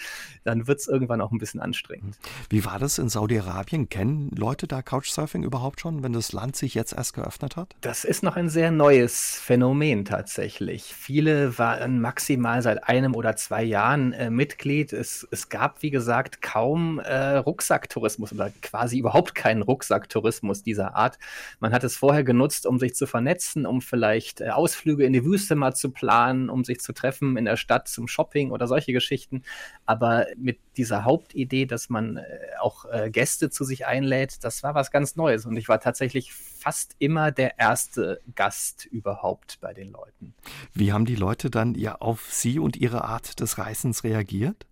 dann 0.44 0.66
wird 0.66 0.80
es 0.80 0.88
irgendwann 0.88 1.20
auch 1.20 1.30
ein 1.30 1.36
bisschen 1.36 1.60
anstrengend. 1.60 2.16
Wie 2.48 2.64
war 2.64 2.78
das 2.78 2.96
in 2.96 3.10
Saudi-Arabien? 3.10 3.90
Kennen 3.90 4.30
Leute 4.34 4.66
da 4.66 4.80
Couchsurfing 4.80 5.42
überhaupt 5.42 5.82
schon, 5.82 6.02
wenn 6.02 6.14
das 6.14 6.32
Land 6.32 6.56
sich 6.56 6.72
jetzt 6.72 6.94
erst 6.94 7.12
geöffnet 7.12 7.56
hat? 7.56 7.76
Das 7.82 8.04
ist 8.04 8.22
noch 8.22 8.36
ein 8.36 8.48
sehr 8.48 8.70
neues 8.70 9.38
Phänomen 9.38 10.06
tatsächlich. 10.06 10.84
Viele 10.84 11.58
waren 11.58 12.00
maximal 12.00 12.62
seit 12.62 12.88
einem 12.88 13.14
oder 13.14 13.36
zwei 13.36 13.62
Jahren 13.62 14.14
äh, 14.14 14.30
Mitglied. 14.30 14.94
Es, 14.94 15.28
es 15.30 15.50
gab, 15.50 15.82
wie 15.82 15.90
gesagt, 15.90 16.40
kaum 16.40 16.98
äh, 16.98 17.36
Rucksacktourismus 17.36 18.05
Rucksacktourismus 18.06 18.32
oder 18.32 18.50
quasi 18.62 18.98
überhaupt 18.98 19.34
keinen 19.34 19.62
Rucksacktourismus 19.62 20.62
dieser 20.62 20.94
Art. 20.94 21.18
Man 21.60 21.72
hat 21.72 21.84
es 21.84 21.96
vorher 21.96 22.24
genutzt, 22.24 22.66
um 22.66 22.78
sich 22.78 22.94
zu 22.94 23.06
vernetzen, 23.06 23.66
um 23.66 23.80
vielleicht 23.80 24.40
äh, 24.40 24.50
Ausflüge 24.50 25.04
in 25.04 25.12
die 25.12 25.24
Wüste 25.24 25.54
mal 25.54 25.74
zu 25.74 25.90
planen, 25.90 26.48
um 26.48 26.64
sich 26.64 26.80
zu 26.80 26.92
treffen 26.92 27.36
in 27.36 27.44
der 27.44 27.56
Stadt 27.56 27.88
zum 27.88 28.08
Shopping 28.08 28.50
oder 28.50 28.66
solche 28.66 28.92
Geschichten. 28.92 29.42
Aber 29.84 30.26
mit 30.36 30.58
dieser 30.76 31.04
Hauptidee, 31.04 31.66
dass 31.66 31.88
man 31.88 32.18
äh, 32.18 32.22
auch 32.60 32.84
äh, 32.86 33.10
Gäste 33.10 33.50
zu 33.50 33.64
sich 33.64 33.86
einlädt, 33.86 34.44
das 34.44 34.62
war 34.62 34.74
was 34.74 34.90
ganz 34.90 35.16
Neues. 35.16 35.46
Und 35.46 35.56
ich 35.56 35.68
war 35.68 35.80
tatsächlich 35.80 36.32
fast 36.32 36.94
immer 36.98 37.30
der 37.32 37.58
erste 37.58 38.20
Gast 38.34 38.86
überhaupt 38.86 39.58
bei 39.60 39.74
den 39.74 39.90
Leuten. 39.90 40.34
Wie 40.72 40.92
haben 40.92 41.04
die 41.04 41.16
Leute 41.16 41.50
dann 41.50 41.74
ja 41.74 41.96
auf 41.96 42.28
Sie 42.30 42.58
und 42.58 42.76
Ihre 42.76 43.04
Art 43.04 43.40
des 43.40 43.58
Reisens 43.58 44.04
reagiert? 44.04 44.66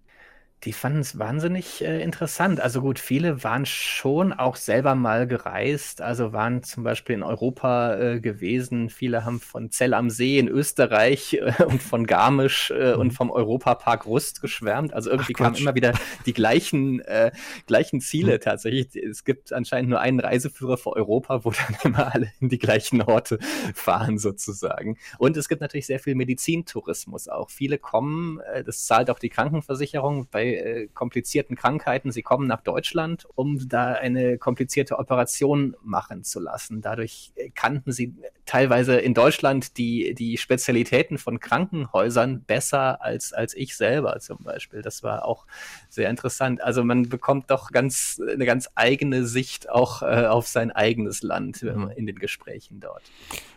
Die 0.65 0.73
fanden 0.73 1.01
es 1.01 1.19
wahnsinnig 1.19 1.85
äh, 1.85 2.03
interessant. 2.03 2.59
Also 2.59 2.81
gut, 2.81 2.99
viele 2.99 3.45
waren 3.45 3.67
schon 3.67 4.33
auch 4.33 4.57
selber 4.57 4.95
mal 4.95 5.27
gereist, 5.27 6.01
also 6.01 6.33
waren 6.33 6.63
zum 6.63 6.85
Beispiel 6.85 7.17
in 7.17 7.23
Europa 7.23 7.97
äh, 7.97 8.21
gewesen. 8.21 8.89
Viele 8.89 9.27
haben 9.27 9.41
von 9.41 9.71
Zell 9.71 9.93
am 9.93 10.09
See 10.09 10.39
in 10.39 10.49
Österreich 10.49 11.35
äh, 11.35 11.65
und 11.67 11.83
von 11.83 12.07
Garmisch 12.07 12.71
äh, 12.71 12.95
und 12.95 13.09
mhm. 13.09 13.13
vom 13.13 13.31
Europapark 13.31 14.07
Rust 14.07 14.41
geschwärmt. 14.41 14.95
Also 14.95 15.11
irgendwie 15.11 15.35
Ach, 15.37 15.45
kamen 15.45 15.57
immer 15.57 15.75
wieder 15.75 15.93
die 16.25 16.33
gleichen, 16.33 17.01
äh, 17.01 17.31
gleichen 17.67 18.01
Ziele 18.01 18.37
mhm. 18.37 18.41
tatsächlich. 18.41 18.97
Es 18.97 19.25
gibt 19.25 19.53
anscheinend 19.53 19.91
nur 19.91 20.01
einen 20.01 20.21
Reiseführer 20.21 20.79
für 20.79 20.95
Europa, 20.95 21.45
wo 21.45 21.51
dann 21.51 21.77
immer 21.85 22.15
alle 22.15 22.33
in 22.41 22.49
die 22.49 22.59
gleichen 22.59 23.03
Orte 23.03 23.39
fahren 23.75 24.17
sozusagen. 24.17 24.97
Und 25.19 25.37
es 25.37 25.49
gibt 25.49 25.61
natürlich 25.61 25.87
sehr 25.87 26.01
viel 26.01 26.15
Medizintourismus 26.15 27.29
auch. 27.29 27.51
Viele 27.51 27.77
kommen, 27.77 28.41
äh, 28.41 28.65
das 28.65 28.87
zahlt 28.87 29.11
auch 29.11 29.19
die 29.19 29.29
Krankenversicherung 29.29 30.27
bei 30.31 30.54
äh, 30.55 30.89
komplizierten 30.95 31.57
Krankheiten. 31.57 32.13
Sie 32.13 32.23
kommen 32.23 32.47
nach 32.47 32.63
Deutschland, 32.63 33.27
um 33.35 33.69
da 33.69 33.93
eine 33.93 34.39
komplizierte 34.39 34.99
Operation 34.99 35.77
machen 35.83 36.25
zu 36.25 36.41
lassen. 36.41 36.81
Dadurch 36.81 37.33
äh, 37.37 37.51
kannten 37.51 37.93
sie 37.93 38.15
teilweise 38.47 38.97
in 38.97 39.15
Deutschland 39.15 39.79
die, 39.79 40.15
die 40.15 40.37
Spezialitäten 40.37 41.19
von 41.19 41.41
Krankenhäusern 41.41 42.43
besser 42.43 43.03
als, 43.03 43.33
als 43.33 43.55
ich 43.55 43.77
selber 43.77 44.19
zum 44.21 44.39
Beispiel. 44.39 44.83
Das 44.83 45.03
war 45.03 45.25
auch 45.25 45.47
sehr 45.89 46.11
interessant. 46.11 46.63
Also 46.63 46.85
man 46.85 47.09
bekommt 47.09 47.51
doch 47.51 47.71
ganz, 47.71 48.21
eine 48.27 48.45
ganz 48.45 48.69
eigene 48.75 49.27
Sicht 49.27 49.71
auch 49.71 50.03
äh, 50.03 50.27
auf 50.27 50.47
sein 50.47 50.71
eigenes 50.71 51.23
Land 51.23 51.63
mhm. 51.63 51.91
in 51.97 52.07
den 52.07 52.19
Gesprächen 52.19 52.81
dort. 52.81 53.03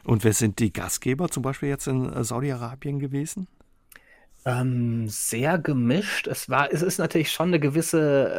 Und 0.04 0.24
wer 0.24 0.34
sind 0.34 0.60
die 0.60 0.72
Gastgeber 0.72 1.30
zum 1.30 1.44
Beispiel 1.44 1.70
jetzt 1.70 1.88
in 1.88 2.12
äh, 2.12 2.24
Saudi-Arabien 2.24 3.00
gewesen? 3.00 3.48
Ähm, 4.48 5.10
sehr 5.10 5.58
gemischt. 5.58 6.26
Es 6.26 6.48
war, 6.48 6.72
es 6.72 6.82
ist 6.82 7.00
natürlich 7.00 7.32
schon 7.32 7.50
eine 7.50 7.60
gewisse, 7.60 8.32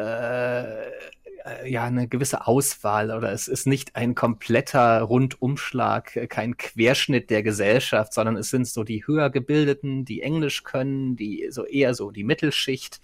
äh, 1.44 1.66
äh, 1.66 1.70
ja, 1.70 1.84
eine 1.84 2.08
gewisse 2.08 2.46
Auswahl 2.46 3.10
oder 3.10 3.30
es 3.30 3.46
ist 3.46 3.66
nicht 3.66 3.94
ein 3.94 4.14
kompletter 4.14 5.02
Rundumschlag, 5.02 6.18
kein 6.30 6.56
Querschnitt 6.56 7.28
der 7.28 7.42
Gesellschaft, 7.42 8.14
sondern 8.14 8.36
es 8.36 8.48
sind 8.48 8.66
so 8.66 8.84
die 8.84 9.06
höher 9.06 9.28
gebildeten, 9.28 10.06
die 10.06 10.22
Englisch 10.22 10.64
können, 10.64 11.14
die 11.16 11.48
so 11.50 11.66
eher 11.66 11.92
so 11.92 12.10
die 12.10 12.24
Mittelschicht 12.24 13.02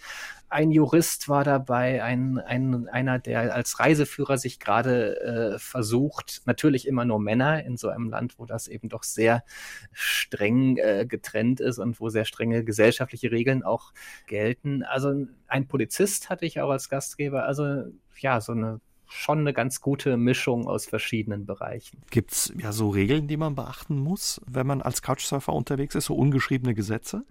ein 0.54 0.70
Jurist 0.70 1.28
war 1.28 1.42
dabei, 1.42 2.04
ein, 2.04 2.38
ein, 2.38 2.86
einer, 2.88 3.18
der 3.18 3.52
als 3.52 3.80
Reiseführer 3.80 4.38
sich 4.38 4.60
gerade 4.60 5.20
äh, 5.20 5.58
versucht, 5.58 6.42
natürlich 6.46 6.86
immer 6.86 7.04
nur 7.04 7.18
Männer 7.18 7.64
in 7.64 7.76
so 7.76 7.88
einem 7.88 8.08
Land, 8.08 8.38
wo 8.38 8.46
das 8.46 8.68
eben 8.68 8.88
doch 8.88 9.02
sehr 9.02 9.42
streng 9.90 10.76
äh, 10.76 11.06
getrennt 11.08 11.58
ist 11.58 11.80
und 11.80 11.98
wo 11.98 12.08
sehr 12.08 12.24
strenge 12.24 12.62
gesellschaftliche 12.62 13.32
Regeln 13.32 13.64
auch 13.64 13.92
gelten. 14.28 14.84
Also 14.84 15.26
ein 15.48 15.66
Polizist 15.66 16.30
hatte 16.30 16.46
ich 16.46 16.60
auch 16.60 16.70
als 16.70 16.88
Gastgeber, 16.88 17.46
also 17.46 17.86
ja, 18.16 18.40
so 18.40 18.52
eine 18.52 18.80
schon 19.06 19.40
eine 19.40 19.52
ganz 19.52 19.80
gute 19.80 20.16
Mischung 20.16 20.68
aus 20.68 20.86
verschiedenen 20.86 21.46
Bereichen. 21.46 22.00
Gibt 22.10 22.30
es 22.30 22.52
ja 22.56 22.70
so 22.70 22.90
Regeln, 22.90 23.26
die 23.26 23.36
man 23.36 23.56
beachten 23.56 23.96
muss, 23.96 24.40
wenn 24.46 24.68
man 24.68 24.82
als 24.82 25.02
Couchsurfer 25.02 25.52
unterwegs 25.52 25.96
ist, 25.96 26.06
so 26.06 26.14
ungeschriebene 26.14 26.74
Gesetze? 26.74 27.24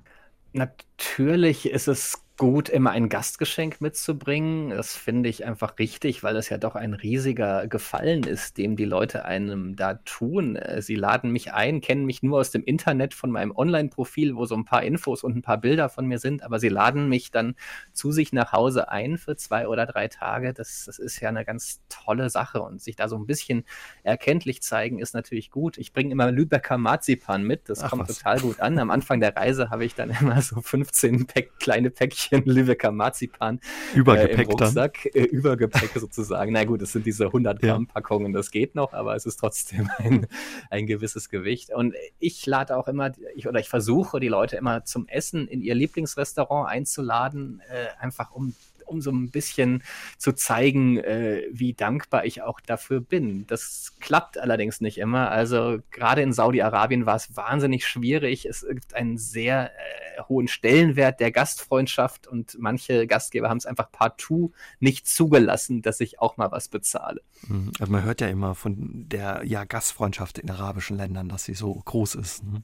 Natürlich 0.52 1.70
ist 1.70 1.88
es 1.88 2.23
gut, 2.38 2.68
immer 2.68 2.92
ein 2.92 3.10
Gastgeschenk 3.10 3.80
mitzubringen. 3.80 4.72
Das 4.72 4.96
finde 4.96 5.30
ich 5.30 5.46
einfach 5.46 5.78
richtig, 5.78 6.24
weil 6.24 6.36
es 6.36 6.50
ja 6.50 6.58
doch 6.58 6.76
ein 6.76 6.94
riesiger 6.94 7.68
Gefallen 7.68 8.24
ist, 8.24 8.58
dem 8.58 8.76
die 8.76 8.86
Leute 8.86 9.26
einem 9.26 9.76
da 9.76 9.96
tun. 10.06 10.56
Äh, 10.56 10.82
sie 10.82 10.96
laden 10.96 11.32
mich 11.32 11.54
ein, 11.54 11.80
kennen 11.80 12.06
mich 12.06 12.24
nur 12.24 12.40
aus 12.40 12.50
dem 12.50 12.64
Internet 12.64 13.14
von 13.14 13.30
meinem 13.30 13.52
Online-Profil, 13.56 14.36
wo 14.36 14.46
so 14.46 14.56
ein 14.56 14.66
paar 14.66 14.84
Infos 14.84 15.24
und 15.24 15.36
ein 15.36 15.42
paar 15.44 15.60
Bilder 15.60 15.90
von 15.90 16.08
mir 16.08 16.18
sind, 16.18 16.42
aber 16.44 16.60
sie 16.60 16.70
laden 16.70 17.08
mich 17.08 17.30
dann 17.30 17.56
zu 17.92 18.12
sich 18.12 18.34
nach 18.34 18.52
Hause 18.52 18.90
ein 18.90 19.18
für 19.18 19.36
zwei 19.36 19.68
oder 19.68 19.86
drei 19.86 20.08
Tage. 20.08 20.54
Das, 20.54 20.86
das 20.86 20.98
ist 20.98 21.20
ja 21.20 21.30
eine 21.30 21.46
ganz 21.46 21.82
tolle 21.88 22.32
Sache 22.32 22.62
und 22.62 22.82
sich 22.82 22.96
da 22.96 23.08
so 23.08 23.16
ein 23.16 23.28
bisschen 23.28 23.64
erkenntlich 24.02 24.64
zeigen 24.64 24.98
ist 24.98 25.14
natürlich 25.14 25.52
gut. 25.52 25.78
Ich 25.78 25.94
bringe 25.94 26.12
immer 26.12 26.32
Lübecker 26.32 26.80
Marzipan 26.80 27.44
mit, 27.44 27.70
das 27.70 27.84
Ach, 27.84 27.92
kommt 27.92 28.10
was. 28.10 28.18
total 28.18 28.40
gut 28.40 28.60
an. 28.60 28.80
Am 28.80 28.90
Anfang 28.90 29.20
der 29.20 29.36
Reise 29.36 29.70
habe 29.70 29.86
ich 29.86 29.94
dann 29.94 30.10
immer 30.20 30.42
so 30.42 30.60
15 30.62 31.28
Päck, 31.28 31.60
kleine 31.60 31.92
Päckchen 31.92 32.23
Päckchen 32.30 32.44
Lübecker 32.54 32.92
Marzipan 32.92 33.60
Übergepäck 33.94 34.40
äh, 34.40 34.44
im 34.44 34.50
Rucksack, 34.50 35.06
äh, 35.14 35.24
Übergepäck 35.24 35.92
sozusagen. 35.96 36.54
Na 36.54 36.64
gut, 36.64 36.82
es 36.82 36.92
sind 36.92 37.06
diese 37.06 37.26
100 37.28 37.62
Gramm. 37.62 37.88
Packungen, 37.88 38.34
das 38.34 38.52
geht 38.52 38.76
noch, 38.76 38.94
aber 38.94 39.16
es 39.16 39.26
ist 39.26 39.38
trotzdem 39.38 39.90
ein, 39.98 40.28
ein 40.70 40.88
gewisses 40.88 41.30
Gewicht. 41.30 41.74
Und 41.74 41.94
ich 42.20 42.46
lade 42.46 42.76
auch 42.78 42.88
immer, 42.88 43.12
ich, 43.36 43.48
oder 43.48 43.60
ich 43.60 43.70
versuche 43.70 44.20
die 44.20 44.28
Leute 44.28 44.58
immer 44.58 44.86
zum 44.86 45.08
Essen 45.08 45.48
in 45.48 45.62
ihr 45.62 45.76
Lieblingsrestaurant 45.76 46.70
einzuladen, 46.70 47.62
äh, 47.70 48.04
einfach 48.04 48.32
um 48.32 48.56
um 48.94 49.02
so 49.02 49.12
ein 49.12 49.30
bisschen 49.30 49.84
zu 50.18 50.34
zeigen, 50.34 50.98
äh, 50.98 51.44
wie 51.52 51.74
dankbar 51.74 52.26
ich 52.26 52.42
auch 52.42 52.60
dafür 52.62 53.02
bin. 53.02 53.46
Das 53.48 53.94
klappt 54.00 54.38
allerdings 54.38 54.80
nicht 54.80 54.98
immer. 54.98 55.32
Also 55.32 55.80
gerade 55.92 56.22
in 56.22 56.32
Saudi-Arabien 56.32 57.06
war 57.06 57.16
es 57.16 57.36
wahnsinnig 57.36 57.86
schwierig. 57.86 58.46
Es 58.46 58.66
gibt 58.68 58.94
einen 58.94 59.18
sehr 59.18 59.72
äh, 59.72 60.22
hohen 60.30 60.48
Stellenwert 60.48 61.20
der 61.20 61.32
Gastfreundschaft 61.32 62.28
und 62.28 62.56
manche 62.60 63.08
Gastgeber 63.08 63.50
haben 63.50 63.58
es 63.58 63.66
einfach 63.66 63.92
partout 63.92 64.52
nicht 64.80 65.08
zugelassen, 65.08 65.82
dass 65.82 66.00
ich 66.00 66.20
auch 66.20 66.38
mal 66.38 66.52
was 66.52 66.70
bezahle. 66.70 67.22
Mhm. 67.48 67.72
Also 67.80 67.92
man 67.92 68.04
hört 68.04 68.22
ja 68.22 68.28
immer 68.28 68.56
von 68.56 69.08
der 69.10 69.42
ja, 69.44 69.66
Gastfreundschaft 69.66 70.38
in 70.40 70.50
arabischen 70.50 70.98
Ländern, 70.98 71.30
dass 71.30 71.44
sie 71.44 71.56
so 71.56 71.74
groß 71.74 72.16
ist. 72.16 72.44
Ne? 72.44 72.64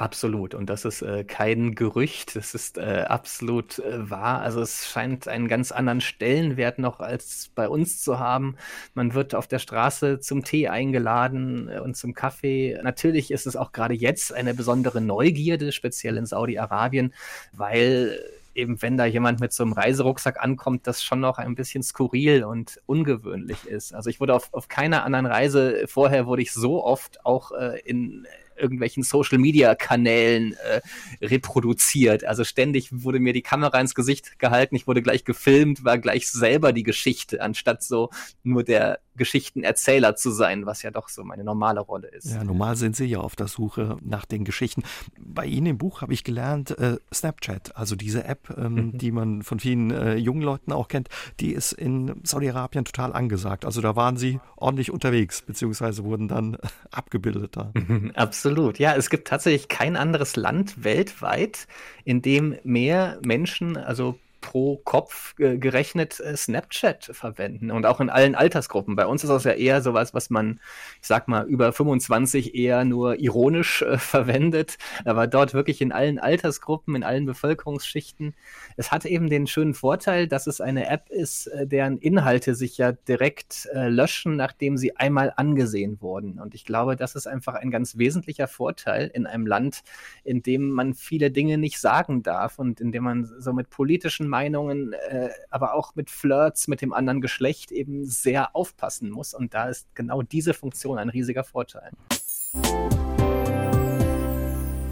Absolut. 0.00 0.54
Und 0.54 0.70
das 0.70 0.86
ist 0.86 1.02
äh, 1.02 1.24
kein 1.24 1.74
Gerücht, 1.74 2.34
das 2.34 2.54
ist 2.54 2.78
äh, 2.78 3.04
absolut 3.06 3.80
äh, 3.80 4.08
wahr. 4.08 4.40
Also 4.40 4.62
es 4.62 4.88
scheint 4.88 5.28
einen 5.28 5.46
ganz 5.46 5.72
anderen 5.72 6.00
Stellenwert 6.00 6.78
noch 6.78 7.00
als 7.00 7.50
bei 7.54 7.68
uns 7.68 8.02
zu 8.02 8.18
haben. 8.18 8.56
Man 8.94 9.12
wird 9.12 9.34
auf 9.34 9.46
der 9.46 9.58
Straße 9.58 10.18
zum 10.20 10.42
Tee 10.42 10.68
eingeladen 10.68 11.68
äh, 11.68 11.80
und 11.80 11.98
zum 11.98 12.14
Kaffee. 12.14 12.78
Natürlich 12.82 13.30
ist 13.30 13.46
es 13.46 13.56
auch 13.56 13.72
gerade 13.72 13.92
jetzt 13.92 14.32
eine 14.32 14.54
besondere 14.54 15.02
Neugierde, 15.02 15.70
speziell 15.70 16.16
in 16.16 16.24
Saudi-Arabien, 16.24 17.12
weil 17.52 18.18
eben 18.54 18.80
wenn 18.80 18.96
da 18.96 19.04
jemand 19.04 19.40
mit 19.40 19.52
so 19.52 19.64
einem 19.64 19.74
Reiserucksack 19.74 20.42
ankommt, 20.42 20.86
das 20.86 21.02
schon 21.02 21.20
noch 21.20 21.36
ein 21.36 21.54
bisschen 21.54 21.82
skurril 21.82 22.44
und 22.44 22.80
ungewöhnlich 22.86 23.66
ist. 23.66 23.94
Also 23.94 24.08
ich 24.08 24.18
wurde 24.18 24.34
auf, 24.34 24.48
auf 24.52 24.68
keiner 24.68 25.04
anderen 25.04 25.26
Reise 25.26 25.84
vorher 25.88 26.26
wurde 26.26 26.40
ich 26.40 26.52
so 26.52 26.82
oft 26.82 27.24
auch 27.26 27.52
äh, 27.52 27.78
in 27.84 28.26
irgendwelchen 28.60 29.02
Social-Media-Kanälen 29.02 30.54
äh, 30.54 30.80
reproduziert. 31.24 32.24
Also 32.24 32.44
ständig 32.44 32.90
wurde 32.92 33.20
mir 33.20 33.32
die 33.32 33.42
Kamera 33.42 33.80
ins 33.80 33.94
Gesicht 33.94 34.38
gehalten, 34.38 34.76
ich 34.76 34.86
wurde 34.86 35.02
gleich 35.02 35.24
gefilmt, 35.24 35.84
war 35.84 35.98
gleich 35.98 36.30
selber 36.30 36.72
die 36.72 36.82
Geschichte, 36.82 37.40
anstatt 37.42 37.82
so 37.82 38.10
nur 38.42 38.62
der 38.64 39.00
Geschichtenerzähler 39.20 40.16
zu 40.16 40.30
sein, 40.30 40.64
was 40.64 40.82
ja 40.82 40.90
doch 40.90 41.10
so 41.10 41.22
meine 41.24 41.44
normale 41.44 41.80
Rolle 41.80 42.08
ist. 42.08 42.30
Ja, 42.32 42.42
normal 42.42 42.76
sind 42.76 42.96
Sie 42.96 43.04
ja 43.04 43.18
auf 43.18 43.36
der 43.36 43.48
Suche 43.48 43.98
nach 44.00 44.24
den 44.24 44.44
Geschichten. 44.44 44.82
Bei 45.18 45.44
Ihnen 45.44 45.66
im 45.66 45.76
Buch 45.78 46.00
habe 46.00 46.14
ich 46.14 46.24
gelernt, 46.24 46.70
äh, 46.78 46.96
Snapchat, 47.12 47.76
also 47.76 47.96
diese 47.96 48.24
App, 48.24 48.48
ähm, 48.56 48.74
mhm. 48.74 48.98
die 48.98 49.12
man 49.12 49.42
von 49.42 49.60
vielen 49.60 49.90
äh, 49.90 50.14
jungen 50.14 50.40
Leuten 50.40 50.72
auch 50.72 50.88
kennt, 50.88 51.10
die 51.38 51.52
ist 51.52 51.72
in 51.72 52.14
Saudi-Arabien 52.24 52.86
total 52.86 53.12
angesagt. 53.12 53.66
Also 53.66 53.82
da 53.82 53.94
waren 53.94 54.16
Sie 54.16 54.40
ordentlich 54.56 54.90
unterwegs, 54.90 55.42
beziehungsweise 55.42 56.02
wurden 56.04 56.26
dann 56.26 56.56
abgebildet 56.90 57.58
da. 57.58 57.72
Mhm, 57.74 58.12
absolut. 58.14 58.78
Ja, 58.78 58.94
es 58.96 59.10
gibt 59.10 59.28
tatsächlich 59.28 59.68
kein 59.68 59.96
anderes 59.96 60.36
Land 60.36 60.82
weltweit, 60.82 61.66
in 62.04 62.22
dem 62.22 62.56
mehr 62.64 63.18
Menschen, 63.22 63.76
also 63.76 64.18
pro 64.40 64.78
Kopf 64.78 65.34
äh, 65.38 65.58
gerechnet 65.58 66.20
äh, 66.20 66.36
Snapchat 66.36 67.10
verwenden 67.12 67.70
und 67.70 67.86
auch 67.86 68.00
in 68.00 68.10
allen 68.10 68.34
Altersgruppen. 68.34 68.96
Bei 68.96 69.06
uns 69.06 69.22
ist 69.22 69.30
das 69.30 69.44
ja 69.44 69.52
eher 69.52 69.82
sowas, 69.82 70.14
was 70.14 70.30
man, 70.30 70.60
ich 71.00 71.06
sag 71.06 71.28
mal, 71.28 71.46
über 71.46 71.72
25 71.72 72.54
eher 72.54 72.84
nur 72.84 73.20
ironisch 73.20 73.82
äh, 73.82 73.98
verwendet, 73.98 74.78
aber 75.04 75.26
dort 75.26 75.54
wirklich 75.54 75.80
in 75.80 75.92
allen 75.92 76.18
Altersgruppen, 76.18 76.94
in 76.94 77.04
allen 77.04 77.26
Bevölkerungsschichten. 77.26 78.34
Es 78.76 78.90
hat 78.90 79.04
eben 79.04 79.28
den 79.28 79.46
schönen 79.46 79.74
Vorteil, 79.74 80.26
dass 80.26 80.46
es 80.46 80.60
eine 80.60 80.88
App 80.88 81.10
ist, 81.10 81.46
äh, 81.48 81.66
deren 81.66 81.98
Inhalte 81.98 82.54
sich 82.54 82.78
ja 82.78 82.92
direkt 82.92 83.68
löschen, 83.72 84.36
nachdem 84.36 84.76
sie 84.76 84.96
einmal 84.96 85.32
angesehen 85.36 86.00
wurden. 86.00 86.38
Und 86.40 86.54
ich 86.54 86.64
glaube, 86.64 86.96
das 86.96 87.14
ist 87.14 87.26
einfach 87.26 87.54
ein 87.54 87.70
ganz 87.70 87.98
wesentlicher 87.98 88.48
Vorteil 88.48 89.10
in 89.12 89.26
einem 89.26 89.46
Land, 89.46 89.82
in 90.24 90.42
dem 90.42 90.70
man 90.70 90.94
viele 90.94 91.30
Dinge 91.30 91.58
nicht 91.58 91.78
sagen 91.80 92.22
darf 92.22 92.58
und 92.58 92.80
in 92.80 92.92
dem 92.92 93.04
man 93.04 93.24
so 93.38 93.52
mit 93.52 93.70
politischen 93.70 94.29
Meinungen, 94.30 94.94
äh, 94.94 95.28
aber 95.50 95.74
auch 95.74 95.94
mit 95.94 96.08
Flirts 96.08 96.68
mit 96.68 96.80
dem 96.80 96.94
anderen 96.94 97.20
Geschlecht 97.20 97.70
eben 97.72 98.06
sehr 98.06 98.56
aufpassen 98.56 99.10
muss. 99.10 99.34
Und 99.34 99.52
da 99.52 99.68
ist 99.68 99.94
genau 99.94 100.22
diese 100.22 100.54
Funktion 100.54 100.96
ein 100.98 101.10
riesiger 101.10 101.44
Vorteil. 101.44 101.90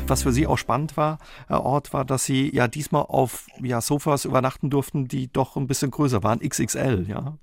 Was 0.07 0.23
für 0.23 0.33
Sie 0.33 0.47
auch 0.47 0.57
spannend 0.57 0.97
war, 0.97 1.19
Herr 1.49 1.65
Ort, 1.65 1.93
war, 1.93 2.05
dass 2.05 2.25
Sie 2.25 2.55
ja 2.55 2.67
diesmal 2.67 3.03
auf 3.03 3.47
ja, 3.63 3.81
Sofas 3.81 4.25
übernachten 4.25 4.71
durften, 4.71 5.07
die 5.07 5.31
doch 5.31 5.57
ein 5.57 5.67
bisschen 5.67 5.91
größer 5.91 6.23
waren, 6.23 6.41
XXL, 6.41 7.07
ja. 7.09 7.37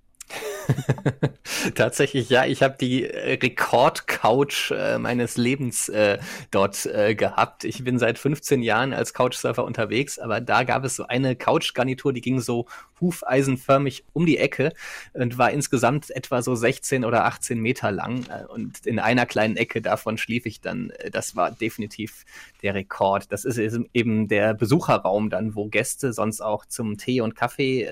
Tatsächlich, 1.76 2.30
ja. 2.30 2.46
Ich 2.46 2.64
habe 2.64 2.76
die 2.80 3.06
äh, 3.06 3.34
Rekord-Couch 3.34 4.72
äh, 4.72 4.98
meines 4.98 5.38
Lebens 5.38 5.90
äh, 5.90 6.20
dort 6.52 6.86
äh, 6.86 7.16
gehabt. 7.16 7.64
Ich 7.64 7.84
bin 7.84 8.00
seit 8.00 8.20
15 8.20 8.62
Jahren 8.62 8.94
als 8.94 9.14
Couchsurfer 9.14 9.64
unterwegs, 9.64 10.20
aber 10.20 10.42
da 10.42 10.64
gab 10.64 10.84
es 10.84 10.96
so 10.96 11.08
eine 11.08 11.36
Couchgarnitur, 11.36 12.14
die 12.14 12.22
ging 12.22 12.40
so 12.40 12.66
hufeisenförmig 13.02 14.06
um 14.14 14.26
die 14.26 14.38
Ecke 14.38 14.72
und 15.14 15.38
war 15.38 15.52
insgesamt 15.52 16.10
etwa 16.12 16.42
so 16.42 16.56
16 16.56 17.04
oder 17.04 17.26
18 17.26 17.60
Meter 17.60 17.92
lang. 17.92 18.26
Äh, 18.30 18.46
und 18.46 18.86
in 18.86 19.00
einer 19.00 19.26
kleinen 19.26 19.58
Ecke 19.58 19.82
davon 19.82 20.18
schlief 20.18 20.46
ich 20.46 20.62
dann. 20.62 20.92
Äh, 20.92 21.12
das 21.12 21.36
war 21.36 21.52
definitiv 21.52 22.26
der 22.62 22.74
Rekord. 22.74 23.32
Das 23.32 23.46
ist 23.46 23.58
eben 23.94 24.28
der 24.28 24.54
Besucherraum 24.54 25.30
dann, 25.30 25.56
wo 25.56 25.68
Gäste 25.68 26.14
sonst 26.14 26.42
auch 26.42 26.66
zum 26.66 26.98
Tee 26.98 27.22
und 27.22 27.36
Kaffee 27.36 27.88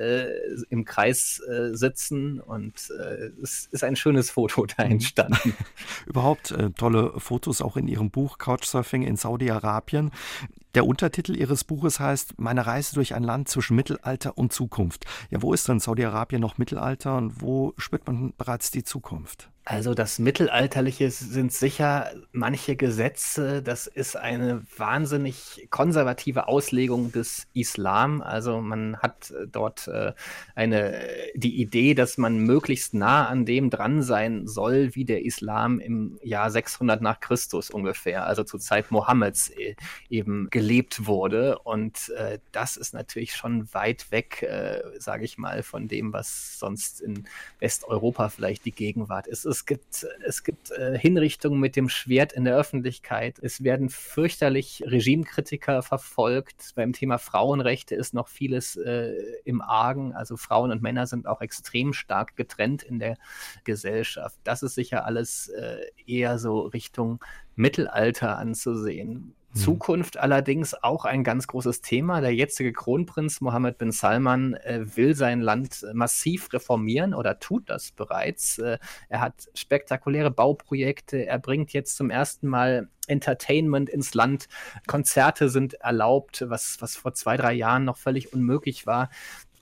im 0.70 0.86
Kreis 0.86 1.42
sitzen. 1.72 2.40
Und 2.40 2.63
äh, 2.72 3.32
es 3.42 3.68
ist 3.72 3.84
ein 3.84 3.96
schönes 3.96 4.32
Foto 4.32 4.66
da 4.66 4.86
mhm. 4.86 4.92
entstanden. 4.92 5.56
Überhaupt 6.06 6.52
äh, 6.52 6.72
tolle 6.72 7.20
Fotos 7.20 7.62
auch 7.62 7.78
in 7.78 7.88
Ihrem 7.88 8.12
Buch 8.12 8.38
Couchsurfing 8.38 9.04
in 9.04 9.16
Saudi-Arabien. 9.16 10.12
Der 10.76 10.88
Untertitel 10.88 11.36
Ihres 11.36 11.64
Buches 11.64 12.00
heißt 12.00 12.40
Meine 12.40 12.66
Reise 12.66 12.96
durch 12.96 13.14
ein 13.14 13.24
Land 13.24 13.48
zwischen 13.48 13.76
Mittelalter 13.76 14.38
und 14.38 14.54
Zukunft. 14.54 15.06
Ja, 15.30 15.42
wo 15.42 15.54
ist 15.54 15.68
denn 15.68 15.80
Saudi-Arabien 15.80 16.42
noch 16.42 16.58
Mittelalter 16.58 17.18
und 17.18 17.42
wo 17.42 17.74
spürt 17.78 18.08
man 18.08 18.34
bereits 18.38 18.72
die 18.72 18.84
Zukunft? 18.84 19.50
Also 19.66 19.94
das 19.94 20.20
Mittelalterliche 20.20 21.10
sind 21.10 21.54
sicher 21.54 22.12
manche 22.34 22.76
Gesetze. 22.76 23.64
Das 23.64 23.88
ist 23.88 24.18
eine 24.18 24.62
wahnsinnig 24.76 25.68
konservative 25.70 26.50
Auslegung 26.50 27.14
des 27.14 27.48
Islam. 27.54 28.22
Also 28.22 28.60
man 28.60 28.98
hat 28.98 29.32
äh, 29.32 29.48
dort 29.48 29.88
äh, 29.88 30.12
eine 30.54 31.00
die 31.36 31.62
Idee, 31.62 31.94
dass 31.94 32.18
man 32.18 32.40
möglichst 32.40 32.94
nah 32.94 33.28
an 33.28 33.46
dem 33.46 33.70
dran 33.70 34.02
sein 34.02 34.48
soll, 34.48 34.96
wie 34.96 35.06
der 35.06 35.24
Islam 35.24 35.80
im 35.80 36.20
Jahr 36.22 36.52
600 36.52 37.02
nach 37.02 37.22
Christus 37.22 37.70
ungefähr, 37.70 38.28
also 38.28 38.44
zur 38.44 38.60
Zeit 38.60 38.92
Mohammeds 38.92 39.48
äh, 39.50 39.76
eben 40.10 40.50
gelebt 40.50 41.06
wurde. 41.06 41.60
Und 41.60 42.10
äh, 42.18 42.40
das 42.52 42.76
ist 42.76 42.94
natürlich 42.94 43.34
schon 43.34 43.74
weit 43.74 44.12
weg, 44.12 44.44
äh, 44.44 44.82
sage 45.00 45.24
ich 45.24 45.38
mal, 45.38 45.64
von 45.64 45.88
dem, 45.88 46.12
was 46.12 46.60
sonst 46.60 47.00
in 47.00 47.30
Westeuropa 47.60 48.28
vielleicht 48.28 48.66
die 48.66 48.74
Gegenwart 48.74 49.26
ist 49.28 49.53
es 49.54 49.66
gibt, 49.66 50.06
es 50.26 50.44
gibt 50.44 50.72
äh, 50.72 50.98
Hinrichtungen 50.98 51.60
mit 51.60 51.76
dem 51.76 51.88
Schwert 51.88 52.34
in 52.34 52.44
der 52.44 52.58
Öffentlichkeit. 52.58 53.38
Es 53.40 53.64
werden 53.64 53.90
fürchterlich 53.90 54.84
Regimekritiker 54.86 55.84
verfolgt. 55.84 56.72
Beim 56.76 56.92
Thema 56.92 57.20
Frauenrechte 57.20 57.94
ist 57.96 58.16
noch 58.16 58.28
vieles 58.28 58.76
äh, 58.76 59.14
im 59.46 59.62
Argen. 59.62 60.14
Also 60.14 60.38
Frauen 60.38 60.72
und 60.72 60.82
Männer 60.82 61.06
sind 61.06 61.28
auch 61.28 61.42
extrem 61.42 61.94
stark 61.94 62.36
getrennt 62.36 62.82
in 62.82 62.98
der 62.98 63.16
Gesellschaft. 63.64 64.40
Das 64.44 64.64
ist 64.64 64.74
sicher 64.74 65.06
alles 65.06 65.50
äh, 65.50 65.86
eher 66.08 66.40
so 66.40 66.62
Richtung 66.62 67.24
Mittelalter 67.56 68.38
anzusehen. 68.38 69.36
Mhm. 69.54 69.60
Zukunft 69.60 70.18
allerdings 70.18 70.74
auch 70.74 71.06
ein 71.06 71.24
ganz 71.24 71.48
großes 71.48 71.82
Thema. 71.82 72.22
Der 72.22 72.34
jetzige 72.34 72.74
Kronprinz 72.74 73.42
Mohammed 73.42 73.78
bin 73.78 73.92
Salman 73.92 74.56
äh, 74.56 74.86
will 74.96 75.16
sein 75.16 75.42
Land 75.42 75.86
massiv 75.94 76.52
reformieren 76.52 77.14
oder 77.14 77.40
tut 77.40 77.70
das 77.70 77.92
bereits. 77.92 78.58
Äh, 78.58 78.80
er 79.10 79.22
hat 79.22 79.50
spektakuläre 79.54 80.32
Bauprojekte. 80.32 81.26
Er 81.26 81.40
bringt 81.40 81.74
jetzt 81.74 81.96
zum 81.96 82.10
ersten 82.10 82.48
Mal 82.48 82.90
Entertainment 83.08 83.90
ins 83.90 84.14
Land. 84.14 84.48
Konzerte 84.88 85.50
sind 85.50 85.74
erlaubt, 85.76 86.46
was, 86.48 86.78
was 86.80 86.96
vor 86.96 87.14
zwei, 87.14 87.38
drei 87.38 87.54
Jahren 87.54 87.84
noch 87.84 87.98
völlig 87.98 88.34
unmöglich 88.34 88.88
war. 88.88 89.10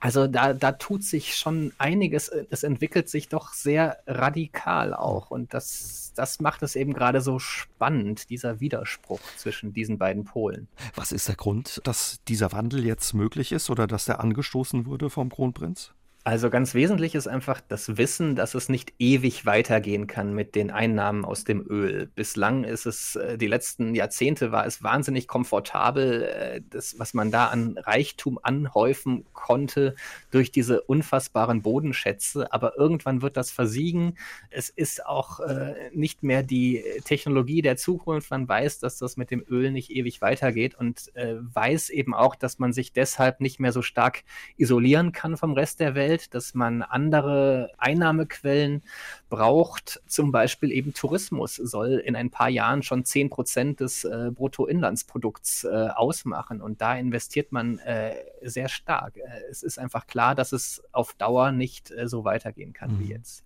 Also 0.01 0.25
da, 0.25 0.53
da 0.53 0.71
tut 0.71 1.03
sich 1.03 1.35
schon 1.35 1.73
einiges, 1.77 2.27
es 2.27 2.63
entwickelt 2.63 3.07
sich 3.07 3.29
doch 3.29 3.53
sehr 3.53 3.99
radikal 4.07 4.95
auch 4.95 5.29
und 5.29 5.53
das, 5.53 6.11
das 6.15 6.39
macht 6.39 6.63
es 6.63 6.75
eben 6.75 6.93
gerade 6.93 7.21
so 7.21 7.37
spannend, 7.37 8.31
dieser 8.31 8.59
Widerspruch 8.59 9.21
zwischen 9.37 9.73
diesen 9.73 9.99
beiden 9.99 10.25
Polen. 10.25 10.67
Was 10.95 11.11
ist 11.11 11.27
der 11.27 11.35
Grund, 11.35 11.81
dass 11.83 12.19
dieser 12.27 12.51
Wandel 12.51 12.83
jetzt 12.83 13.13
möglich 13.13 13.51
ist 13.51 13.69
oder 13.69 13.85
dass 13.85 14.05
der 14.05 14.19
angestoßen 14.19 14.87
wurde 14.87 15.11
vom 15.11 15.29
Kronprinz? 15.29 15.93
Also 16.23 16.51
ganz 16.51 16.75
wesentlich 16.75 17.15
ist 17.15 17.25
einfach 17.25 17.61
das 17.67 17.97
Wissen, 17.97 18.35
dass 18.35 18.53
es 18.53 18.69
nicht 18.69 18.93
ewig 18.99 19.47
weitergehen 19.47 20.05
kann 20.05 20.35
mit 20.35 20.53
den 20.53 20.69
Einnahmen 20.69 21.25
aus 21.25 21.45
dem 21.45 21.65
Öl. 21.67 22.11
Bislang 22.13 22.63
ist 22.63 22.85
es, 22.85 23.15
äh, 23.15 23.39
die 23.39 23.47
letzten 23.47 23.95
Jahrzehnte 23.95 24.51
war 24.51 24.67
es 24.67 24.83
wahnsinnig 24.83 25.27
komfortabel, 25.27 26.21
äh, 26.21 26.61
das, 26.69 26.99
was 26.99 27.15
man 27.15 27.31
da 27.31 27.47
an 27.47 27.75
Reichtum 27.75 28.37
anhäufen 28.43 29.25
konnte 29.33 29.95
durch 30.29 30.51
diese 30.51 30.81
unfassbaren 30.81 31.63
Bodenschätze. 31.63 32.53
Aber 32.53 32.77
irgendwann 32.77 33.23
wird 33.23 33.35
das 33.35 33.49
versiegen. 33.49 34.13
Es 34.51 34.69
ist 34.69 35.03
auch 35.03 35.39
äh, 35.39 35.89
nicht 35.91 36.21
mehr 36.21 36.43
die 36.43 36.83
Technologie 37.03 37.63
der 37.63 37.77
Zukunft. 37.77 38.29
Man 38.29 38.47
weiß, 38.47 38.77
dass 38.77 38.99
das 38.99 39.17
mit 39.17 39.31
dem 39.31 39.43
Öl 39.49 39.71
nicht 39.71 39.89
ewig 39.89 40.21
weitergeht 40.21 40.75
und 40.75 41.11
weiß 41.15 41.89
eben 41.89 42.13
auch, 42.13 42.35
dass 42.35 42.59
man 42.59 42.73
sich 42.73 42.93
deshalb 42.93 43.41
nicht 43.41 43.59
mehr 43.59 43.71
so 43.71 43.81
stark 43.81 44.23
isolieren 44.57 45.11
kann 45.11 45.37
vom 45.37 45.53
Rest 45.53 45.79
der 45.79 45.95
Welt 45.95 46.10
Welt, 46.11 46.33
dass 46.33 46.53
man 46.53 46.81
andere 46.81 47.71
Einnahmequellen 47.77 48.83
braucht. 49.29 50.01
Zum 50.07 50.31
Beispiel 50.31 50.71
eben 50.71 50.93
Tourismus 50.93 51.55
soll 51.55 52.01
in 52.05 52.15
ein 52.15 52.29
paar 52.29 52.49
Jahren 52.49 52.83
schon 52.83 53.05
10 53.05 53.29
Prozent 53.29 53.79
des 53.79 54.03
äh, 54.03 54.31
Bruttoinlandsprodukts 54.33 55.63
äh, 55.63 55.87
ausmachen. 55.95 56.61
Und 56.61 56.81
da 56.81 56.95
investiert 56.95 57.51
man 57.51 57.79
äh, 57.79 58.15
sehr 58.41 58.67
stark. 58.67 59.17
Äh, 59.17 59.21
es 59.49 59.63
ist 59.63 59.79
einfach 59.79 60.07
klar, 60.07 60.35
dass 60.35 60.51
es 60.51 60.83
auf 60.91 61.13
Dauer 61.13 61.51
nicht 61.51 61.91
äh, 61.91 62.07
so 62.07 62.25
weitergehen 62.25 62.73
kann 62.73 62.95
mhm. 62.95 62.99
wie 62.99 63.09
jetzt. 63.09 63.45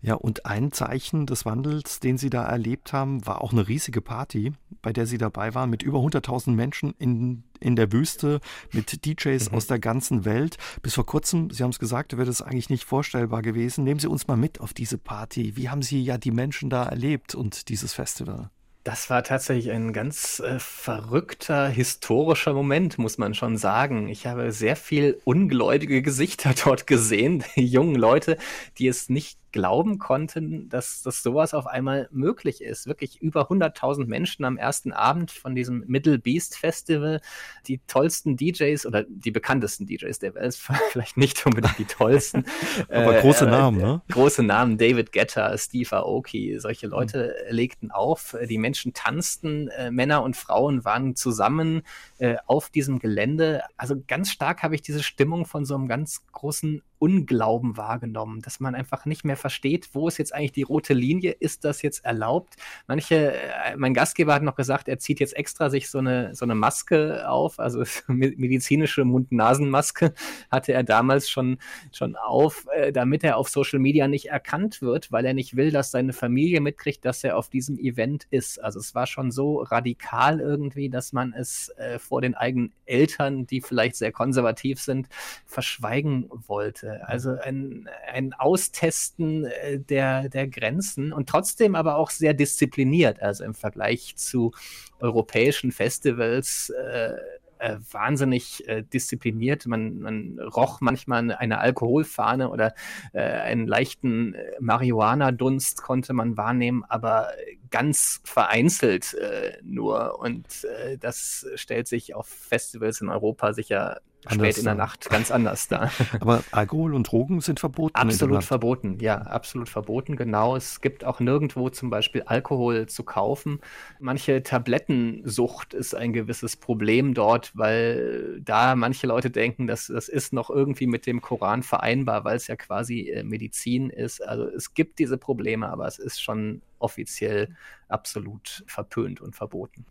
Ja, 0.00 0.14
und 0.14 0.44
ein 0.44 0.72
Zeichen 0.72 1.26
des 1.26 1.46
Wandels, 1.46 2.00
den 2.00 2.18
Sie 2.18 2.30
da 2.30 2.44
erlebt 2.44 2.92
haben, 2.92 3.24
war 3.26 3.40
auch 3.42 3.52
eine 3.52 3.68
riesige 3.68 4.00
Party, 4.00 4.52
bei 4.82 4.92
der 4.92 5.06
Sie 5.06 5.18
dabei 5.18 5.54
waren, 5.54 5.70
mit 5.70 5.82
über 5.82 6.00
100.000 6.00 6.50
Menschen 6.50 6.94
in, 6.98 7.44
in 7.62 7.76
der 7.76 7.92
Wüste, 7.92 8.40
mit 8.72 9.06
DJs 9.06 9.50
mhm. 9.50 9.56
aus 9.56 9.66
der 9.66 9.78
ganzen 9.78 10.24
Welt. 10.24 10.56
Bis 10.82 10.94
vor 10.94 11.06
kurzem, 11.06 11.50
Sie 11.50 11.62
haben 11.62 11.70
es 11.70 11.78
gesagt, 11.78 12.16
wäre 12.16 12.26
das 12.26 12.42
eigentlich 12.42 12.70
nicht 12.70 12.84
vorstellbar 12.84 13.42
gewesen. 13.42 13.84
Nehmen 13.84 14.00
Sie 14.00 14.08
uns 14.08 14.26
mal 14.26 14.36
mit 14.36 14.60
auf 14.60 14.74
diese 14.74 14.98
Party. 14.98 15.56
Wie 15.56 15.68
haben 15.68 15.82
Sie 15.82 16.02
ja 16.02 16.18
die 16.18 16.30
Menschen 16.30 16.70
da 16.70 16.84
erlebt 16.84 17.34
und 17.34 17.68
dieses 17.68 17.94
Festival? 17.94 18.50
Das 18.84 19.10
war 19.10 19.22
tatsächlich 19.22 19.70
ein 19.70 19.92
ganz 19.92 20.40
äh, 20.40 20.58
verrückter 20.58 21.68
historischer 21.68 22.52
Moment, 22.52 22.98
muss 22.98 23.16
man 23.16 23.32
schon 23.32 23.56
sagen. 23.56 24.08
Ich 24.08 24.26
habe 24.26 24.50
sehr 24.50 24.74
viel 24.74 25.20
ungläubige 25.22 26.02
Gesichter 26.02 26.52
dort 26.64 26.88
gesehen, 26.88 27.44
die 27.54 27.66
jungen 27.66 27.94
Leute, 27.94 28.38
die 28.78 28.88
es 28.88 29.08
nicht 29.08 29.38
glauben 29.52 29.98
konnten, 29.98 30.68
dass, 30.68 31.02
dass 31.02 31.22
sowas 31.22 31.54
auf 31.54 31.66
einmal 31.66 32.08
möglich 32.10 32.62
ist. 32.62 32.86
Wirklich 32.86 33.20
über 33.20 33.50
100.000 33.50 34.06
Menschen 34.06 34.44
am 34.44 34.56
ersten 34.56 34.92
Abend 34.92 35.30
von 35.30 35.54
diesem 35.54 35.84
Middle 35.86 36.18
Beast 36.18 36.56
Festival. 36.56 37.20
Die 37.66 37.80
tollsten 37.86 38.36
DJs 38.36 38.86
oder 38.86 39.04
die 39.04 39.30
bekanntesten 39.30 39.86
DJs 39.86 40.18
der 40.18 40.34
Welt, 40.34 40.54
vielleicht 40.90 41.16
nicht 41.16 41.44
unbedingt 41.44 41.78
die 41.78 41.84
tollsten. 41.84 42.44
Aber 42.88 43.18
äh, 43.18 43.20
große 43.20 43.46
Namen, 43.46 43.80
äh, 43.80 43.84
ne? 43.84 44.02
Große 44.10 44.42
Namen, 44.42 44.78
David 44.78 45.12
Guetta, 45.12 45.56
Steve 45.58 45.96
Aoki, 45.96 46.58
solche. 46.58 46.86
Leute 46.86 47.34
mhm. 47.48 47.54
legten 47.54 47.90
auf. 47.90 48.36
Die 48.48 48.58
Menschen 48.58 48.92
tanzten, 48.92 49.68
äh, 49.68 49.90
Männer 49.90 50.22
und 50.22 50.36
Frauen 50.36 50.84
waren 50.84 51.16
zusammen 51.16 51.82
äh, 52.18 52.36
auf 52.46 52.70
diesem 52.70 52.98
Gelände. 52.98 53.62
Also 53.76 53.96
ganz 54.06 54.30
stark 54.30 54.62
habe 54.62 54.74
ich 54.74 54.82
diese 54.82 55.02
Stimmung 55.02 55.46
von 55.46 55.64
so 55.64 55.74
einem 55.74 55.88
ganz 55.88 56.26
großen 56.32 56.82
Unglauben 57.02 57.76
wahrgenommen, 57.76 58.42
dass 58.42 58.60
man 58.60 58.76
einfach 58.76 59.06
nicht 59.06 59.24
mehr 59.24 59.36
versteht, 59.36 59.88
wo 59.92 60.06
ist 60.06 60.18
jetzt 60.18 60.32
eigentlich 60.32 60.52
die 60.52 60.62
rote 60.62 60.94
Linie? 60.94 61.32
Ist 61.32 61.64
das 61.64 61.82
jetzt 61.82 62.04
erlaubt? 62.04 62.54
Manche, 62.86 63.32
äh, 63.32 63.76
mein 63.76 63.92
Gastgeber 63.92 64.34
hat 64.34 64.44
noch 64.44 64.54
gesagt, 64.54 64.86
er 64.86 65.00
zieht 65.00 65.18
jetzt 65.18 65.36
extra 65.36 65.68
sich 65.68 65.90
so 65.90 65.98
eine, 65.98 66.32
so 66.36 66.44
eine 66.44 66.54
Maske 66.54 67.28
auf, 67.28 67.58
also 67.58 67.82
medizinische 68.06 69.04
Mund-Nasen-Maske 69.04 70.14
hatte 70.52 70.74
er 70.74 70.84
damals 70.84 71.28
schon, 71.28 71.58
schon 71.90 72.14
auf, 72.14 72.68
äh, 72.72 72.92
damit 72.92 73.24
er 73.24 73.36
auf 73.36 73.48
Social 73.48 73.80
Media 73.80 74.06
nicht 74.06 74.26
erkannt 74.26 74.80
wird, 74.80 75.10
weil 75.10 75.24
er 75.24 75.34
nicht 75.34 75.56
will, 75.56 75.72
dass 75.72 75.90
seine 75.90 76.12
Familie 76.12 76.60
mitkriegt, 76.60 77.04
dass 77.04 77.24
er 77.24 77.36
auf 77.36 77.50
diesem 77.50 77.80
Event 77.80 78.28
ist. 78.30 78.62
Also 78.62 78.78
es 78.78 78.94
war 78.94 79.08
schon 79.08 79.32
so 79.32 79.62
radikal 79.62 80.38
irgendwie, 80.38 80.88
dass 80.88 81.12
man 81.12 81.32
es 81.32 81.68
äh, 81.78 81.98
vor 81.98 82.20
den 82.20 82.36
eigenen 82.36 82.72
Eltern, 82.86 83.44
die 83.44 83.60
vielleicht 83.60 83.96
sehr 83.96 84.12
konservativ 84.12 84.80
sind, 84.80 85.08
verschweigen 85.46 86.30
wollte. 86.30 86.91
Also 87.00 87.36
ein, 87.42 87.88
ein 88.12 88.32
Austesten 88.32 89.44
äh, 89.44 89.78
der, 89.78 90.28
der 90.28 90.48
Grenzen 90.48 91.12
und 91.12 91.28
trotzdem 91.28 91.74
aber 91.74 91.96
auch 91.96 92.10
sehr 92.10 92.34
diszipliniert. 92.34 93.20
Also 93.22 93.44
im 93.44 93.54
Vergleich 93.54 94.14
zu 94.16 94.52
europäischen 95.00 95.72
Festivals 95.72 96.70
äh, 96.70 97.14
äh, 97.62 97.78
wahnsinnig 97.92 98.66
äh, 98.68 98.82
diszipliniert. 98.82 99.66
Man, 99.66 100.00
man 100.00 100.38
roch 100.40 100.80
manchmal 100.80 101.30
eine 101.30 101.58
Alkoholfahne 101.58 102.50
oder 102.50 102.74
äh, 103.12 103.20
einen 103.20 103.68
leichten 103.68 104.34
äh, 104.34 104.50
Marihuana-Dunst 104.58 105.80
konnte 105.80 106.12
man 106.12 106.36
wahrnehmen, 106.36 106.84
aber 106.88 107.28
ganz 107.70 108.20
vereinzelt 108.24 109.14
äh, 109.14 109.58
nur. 109.62 110.18
Und 110.18 110.66
das 111.00 111.46
stellt 111.54 111.86
sich 111.86 112.14
auf 112.14 112.26
Festivals 112.26 113.00
in 113.00 113.08
Europa 113.08 113.52
sicher 113.52 114.00
spät 114.30 114.58
in 114.58 114.64
der 114.64 114.74
Nacht 114.74 115.08
ganz 115.10 115.30
anders 115.30 115.68
da. 115.68 115.90
Aber 116.20 116.42
Alkohol 116.52 116.94
und 116.94 117.10
Drogen 117.10 117.40
sind 117.40 117.60
verboten? 117.60 117.94
Absolut 117.94 118.44
verboten, 118.44 118.98
ja, 119.00 119.18
absolut 119.18 119.68
verboten, 119.68 120.16
genau. 120.16 120.56
Es 120.56 120.80
gibt 120.80 121.04
auch 121.04 121.20
nirgendwo 121.20 121.70
zum 121.70 121.90
Beispiel 121.90 122.22
Alkohol 122.22 122.86
zu 122.86 123.02
kaufen. 123.04 123.60
Manche 123.98 124.42
Tablettensucht 124.42 125.74
ist 125.74 125.94
ein 125.94 126.12
gewisses 126.12 126.56
Problem 126.56 127.14
dort, 127.14 127.52
weil 127.54 128.40
da 128.44 128.76
manche 128.76 129.06
Leute 129.06 129.30
denken, 129.30 129.66
dass 129.66 129.86
das 129.86 130.08
ist 130.08 130.32
noch 130.32 130.50
irgendwie 130.50 130.86
mit 130.86 131.06
dem 131.06 131.20
Koran 131.20 131.62
vereinbar, 131.62 132.24
weil 132.24 132.36
es 132.36 132.46
ja 132.46 132.56
quasi 132.56 133.10
äh, 133.10 133.22
Medizin 133.22 133.90
ist. 133.90 134.20
Also 134.20 134.44
es 134.46 134.74
gibt 134.74 134.98
diese 134.98 135.18
Probleme, 135.18 135.68
aber 135.68 135.86
es 135.86 135.98
ist 135.98 136.22
schon 136.22 136.62
offiziell 136.82 137.54
absolut 137.88 138.64
verpönt 138.66 139.20
und 139.20 139.36
verboten. 139.36 139.84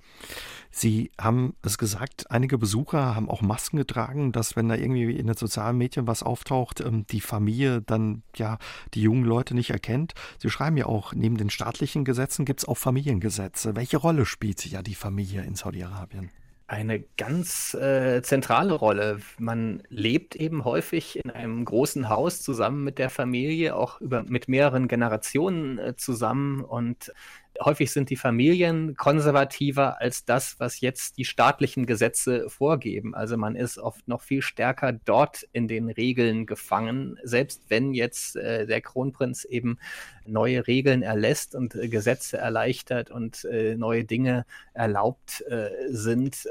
Sie 0.71 1.11
haben 1.19 1.55
es 1.61 1.77
gesagt, 1.77 2.31
einige 2.31 2.57
Besucher 2.57 3.15
haben 3.15 3.29
auch 3.29 3.41
Masken 3.41 3.77
getragen, 3.77 4.31
dass 4.31 4.55
wenn 4.55 4.69
da 4.69 4.75
irgendwie 4.75 5.15
in 5.15 5.27
den 5.27 5.35
sozialen 5.35 5.77
Medien 5.77 6.07
was 6.07 6.23
auftaucht, 6.23 6.81
ähm, 6.81 7.05
die 7.07 7.21
Familie 7.21 7.81
dann 7.81 8.23
ja 8.35 8.57
die 8.93 9.01
jungen 9.01 9.25
Leute 9.25 9.53
nicht 9.53 9.69
erkennt. 9.69 10.13
Sie 10.39 10.49
schreiben 10.49 10.77
ja 10.77 10.87
auch, 10.87 11.13
neben 11.13 11.37
den 11.37 11.49
staatlichen 11.49 12.05
Gesetzen 12.05 12.45
gibt 12.45 12.61
es 12.61 12.67
auch 12.67 12.77
Familiengesetze. 12.77 13.75
Welche 13.75 13.97
Rolle 13.97 14.25
spielt 14.25 14.65
ja 14.65 14.81
die 14.81 14.95
Familie 14.95 15.43
in 15.43 15.55
Saudi-Arabien? 15.55 16.31
Eine 16.71 17.03
ganz 17.17 17.73
äh, 17.73 18.21
zentrale 18.21 18.73
Rolle. 18.73 19.19
Man 19.37 19.83
lebt 19.89 20.37
eben 20.37 20.63
häufig 20.63 21.19
in 21.21 21.29
einem 21.29 21.65
großen 21.65 22.07
Haus 22.07 22.41
zusammen 22.41 22.85
mit 22.85 22.97
der 22.97 23.09
Familie, 23.09 23.75
auch 23.75 23.99
über, 23.99 24.23
mit 24.23 24.47
mehreren 24.47 24.87
Generationen 24.87 25.77
äh, 25.79 25.95
zusammen 25.97 26.61
und 26.61 27.11
häufig 27.59 27.91
sind 27.91 28.09
die 28.09 28.15
Familien 28.15 28.95
konservativer 28.95 29.99
als 29.99 30.25
das, 30.25 30.59
was 30.59 30.81
jetzt 30.81 31.17
die 31.17 31.25
staatlichen 31.25 31.85
Gesetze 31.85 32.49
vorgeben. 32.49 33.15
Also 33.15 33.37
man 33.37 33.55
ist 33.55 33.77
oft 33.77 34.07
noch 34.07 34.21
viel 34.21 34.41
stärker 34.41 34.93
dort 34.93 35.47
in 35.51 35.67
den 35.67 35.89
Regeln 35.89 36.45
gefangen, 36.45 37.17
selbst 37.23 37.63
wenn 37.69 37.93
jetzt 37.93 38.35
äh, 38.35 38.65
der 38.65 38.81
Kronprinz 38.81 39.43
eben 39.45 39.77
neue 40.25 40.67
Regeln 40.67 41.01
erlässt 41.01 41.55
und 41.55 41.75
äh, 41.75 41.87
Gesetze 41.87 42.37
erleichtert 42.37 43.11
und 43.11 43.43
äh, 43.45 43.75
neue 43.75 44.05
Dinge 44.05 44.45
erlaubt 44.73 45.41
äh, 45.47 45.69
sind. 45.89 46.47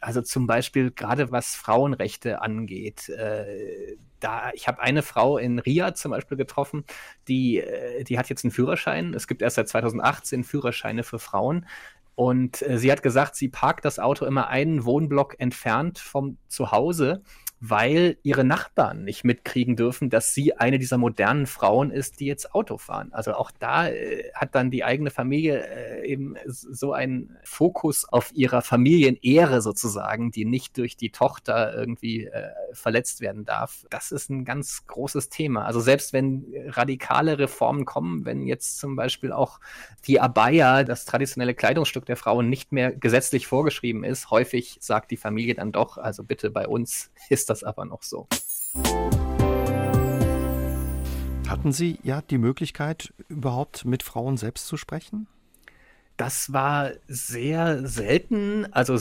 Also 0.00 0.22
zum 0.22 0.46
Beispiel 0.46 0.90
gerade 0.90 1.32
was 1.32 1.54
Frauenrechte 1.54 2.42
angeht 2.42 3.08
äh, 3.08 3.96
da, 4.20 4.50
ich 4.54 4.68
habe 4.68 4.80
eine 4.80 5.02
Frau 5.02 5.38
in 5.38 5.58
Riyadh 5.58 5.96
zum 5.96 6.10
Beispiel 6.10 6.36
getroffen, 6.36 6.84
die, 7.28 7.58
äh, 7.58 8.04
die 8.04 8.18
hat 8.18 8.28
jetzt 8.28 8.44
einen 8.44 8.50
Führerschein. 8.50 9.14
Es 9.14 9.26
gibt 9.26 9.42
erst 9.42 9.56
seit 9.56 9.68
2018 9.68 10.44
Führerscheine 10.44 11.02
für 11.02 11.18
Frauen. 11.18 11.66
Und 12.14 12.62
äh, 12.62 12.78
sie 12.78 12.90
hat 12.90 13.02
gesagt, 13.02 13.36
sie 13.36 13.48
parkt 13.48 13.84
das 13.84 13.98
Auto 13.98 14.24
immer 14.24 14.48
einen 14.48 14.84
Wohnblock 14.84 15.38
entfernt 15.38 15.98
vom 15.98 16.36
Zuhause 16.48 17.22
weil 17.60 18.18
ihre 18.22 18.44
Nachbarn 18.44 19.04
nicht 19.04 19.24
mitkriegen 19.24 19.74
dürfen, 19.74 20.10
dass 20.10 20.32
sie 20.32 20.56
eine 20.56 20.78
dieser 20.78 20.98
modernen 20.98 21.46
Frauen 21.46 21.90
ist, 21.90 22.20
die 22.20 22.26
jetzt 22.26 22.54
Auto 22.54 22.78
fahren. 22.78 23.12
Also 23.12 23.34
auch 23.34 23.50
da 23.50 23.88
äh, 23.88 24.30
hat 24.34 24.54
dann 24.54 24.70
die 24.70 24.84
eigene 24.84 25.10
Familie 25.10 25.66
äh, 25.66 26.06
eben 26.06 26.36
so 26.46 26.92
einen 26.92 27.36
Fokus 27.42 28.06
auf 28.08 28.30
ihrer 28.32 28.62
Familienehre 28.62 29.60
sozusagen, 29.60 30.30
die 30.30 30.44
nicht 30.44 30.78
durch 30.78 30.96
die 30.96 31.10
Tochter 31.10 31.74
irgendwie 31.74 32.26
äh, 32.26 32.50
verletzt 32.72 33.20
werden 33.20 33.44
darf. 33.44 33.86
Das 33.90 34.12
ist 34.12 34.30
ein 34.30 34.44
ganz 34.44 34.86
großes 34.86 35.28
Thema. 35.28 35.64
Also 35.64 35.80
selbst 35.80 36.12
wenn 36.12 36.46
radikale 36.68 37.38
Reformen 37.38 37.84
kommen, 37.84 38.24
wenn 38.24 38.46
jetzt 38.46 38.78
zum 38.78 38.94
Beispiel 38.94 39.32
auch 39.32 39.58
die 40.06 40.20
Abaya, 40.20 40.84
das 40.84 41.04
traditionelle 41.04 41.54
Kleidungsstück 41.54 42.06
der 42.06 42.16
Frauen, 42.16 42.48
nicht 42.48 42.70
mehr 42.70 42.92
gesetzlich 42.92 43.46
vorgeschrieben 43.48 44.04
ist, 44.04 44.30
häufig 44.30 44.78
sagt 44.80 45.10
die 45.10 45.16
Familie 45.16 45.54
dann 45.54 45.72
doch, 45.72 45.98
also 45.98 46.22
bitte 46.22 46.50
bei 46.50 46.68
uns 46.68 47.10
ist 47.28 47.47
das 47.48 47.64
aber 47.64 47.84
noch 47.84 48.02
so. 48.02 48.26
Hatten 51.48 51.72
Sie 51.72 51.98
ja 52.02 52.20
die 52.20 52.38
Möglichkeit, 52.38 53.14
überhaupt 53.28 53.84
mit 53.84 54.02
Frauen 54.02 54.36
selbst 54.36 54.66
zu 54.66 54.76
sprechen? 54.76 55.26
Das 56.18 56.52
war 56.52 56.90
sehr 57.06 57.86
selten, 57.86 58.66
also 58.72 58.98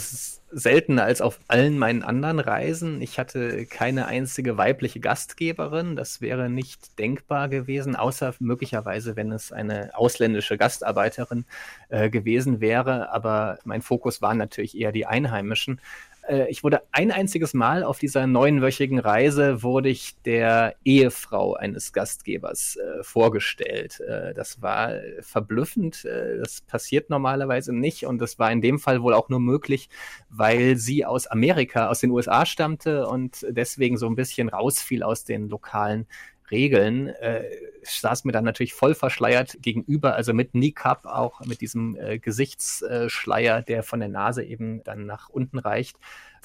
seltener 0.51 1.03
als 1.03 1.19
auf 1.19 1.39
allen 1.47 1.79
meinen 1.79 2.03
anderen 2.03 2.39
Reisen. 2.39 3.01
Ich 3.01 3.17
hatte 3.17 3.65
keine 3.65 4.05
einzige 4.05 4.55
weibliche 4.55 4.99
Gastgeberin. 4.99 5.95
Das 5.95 6.21
wäre 6.21 6.47
nicht 6.47 6.99
denkbar 6.99 7.49
gewesen, 7.49 7.95
außer 7.95 8.35
möglicherweise, 8.39 9.15
wenn 9.15 9.31
es 9.31 9.51
eine 9.51 9.89
ausländische 9.95 10.57
Gastarbeiterin 10.59 11.45
äh, 11.89 12.11
gewesen 12.11 12.61
wäre. 12.61 13.11
Aber 13.11 13.57
mein 13.65 13.81
Fokus 13.81 14.21
waren 14.21 14.37
natürlich 14.37 14.77
eher 14.77 14.91
die 14.91 15.07
Einheimischen. 15.07 15.81
Äh, 16.27 16.49
ich 16.49 16.63
wurde 16.63 16.81
ein 16.91 17.11
einziges 17.11 17.53
Mal 17.53 17.83
auf 17.83 17.99
dieser 17.99 18.27
neunwöchigen 18.27 18.99
Reise 18.99 19.63
wurde 19.63 19.89
ich 19.89 20.15
der 20.23 20.75
Ehefrau 20.83 21.55
eines 21.55 21.93
Gastgebers 21.93 22.77
äh, 22.77 23.03
vorgestellt. 23.03 23.99
Äh, 24.01 24.33
das 24.33 24.61
war 24.61 24.91
verblüffend. 25.21 26.05
Äh, 26.05 26.39
das 26.39 26.61
passiert 26.61 27.09
normalerweise 27.09 27.73
nicht 27.73 28.05
und 28.05 28.19
das 28.19 28.39
war 28.39 28.51
in 28.51 28.61
dem 28.61 28.79
Fall 28.79 29.01
wohl 29.01 29.13
auch 29.13 29.29
nur 29.29 29.39
möglich, 29.39 29.89
weil 30.29 30.77
sie 30.77 31.05
aus 31.05 31.27
Amerika, 31.27 31.87
aus 31.87 31.99
den 31.99 32.11
USA 32.11 32.45
stammte 32.45 33.07
und 33.07 33.45
deswegen 33.49 33.97
so 33.97 34.07
ein 34.07 34.15
bisschen 34.15 34.49
rausfiel 34.49 35.03
aus 35.03 35.23
den 35.23 35.49
lokalen 35.49 36.07
Regeln, 36.51 37.07
äh, 37.07 37.43
saß 37.83 38.25
mir 38.25 38.31
dann 38.31 38.43
natürlich 38.43 38.73
voll 38.73 38.95
verschleiert 38.95 39.57
gegenüber, 39.61 40.15
also 40.15 40.33
mit 40.33 40.55
Niqab 40.55 41.05
auch, 41.05 41.41
mit 41.41 41.61
diesem 41.61 41.95
äh, 41.95 42.19
Gesichtsschleier, 42.19 43.61
der 43.61 43.83
von 43.83 43.99
der 43.99 44.09
Nase 44.09 44.43
eben 44.43 44.83
dann 44.83 45.05
nach 45.05 45.29
unten 45.29 45.59
reicht. 45.59 45.97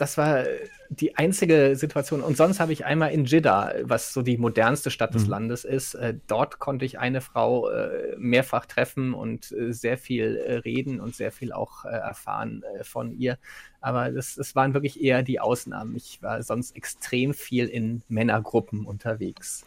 Das 0.02 0.18
war 0.18 0.42
die 0.88 1.16
einzige 1.16 1.76
Situation. 1.76 2.22
Und 2.22 2.36
sonst 2.36 2.58
habe 2.58 2.72
ich 2.72 2.84
einmal 2.84 3.12
in 3.12 3.24
Jeddah, 3.24 3.72
was 3.82 4.12
so 4.12 4.22
die 4.22 4.36
modernste 4.36 4.90
Stadt 4.90 5.14
des 5.14 5.26
mhm. 5.26 5.30
Landes 5.30 5.64
ist, 5.64 5.94
äh, 5.94 6.14
dort 6.26 6.58
konnte 6.58 6.84
ich 6.84 6.98
eine 6.98 7.20
Frau 7.20 7.70
äh, 7.70 8.16
mehrfach 8.18 8.66
treffen 8.66 9.14
und 9.14 9.52
äh, 9.52 9.72
sehr 9.72 9.96
viel 9.96 10.38
äh, 10.38 10.54
reden 10.54 10.98
und 10.98 11.14
sehr 11.14 11.30
viel 11.30 11.52
auch 11.52 11.84
äh, 11.84 11.90
erfahren 11.90 12.64
äh, 12.64 12.82
von 12.82 13.12
ihr. 13.12 13.38
Aber 13.80 14.10
das, 14.10 14.34
das 14.34 14.56
waren 14.56 14.74
wirklich 14.74 15.00
eher 15.00 15.22
die 15.22 15.38
Ausnahmen. 15.38 15.94
Ich 15.94 16.20
war 16.20 16.42
sonst 16.42 16.74
extrem 16.74 17.32
viel 17.32 17.68
in 17.68 18.02
Männergruppen 18.08 18.84
unterwegs. 18.84 19.64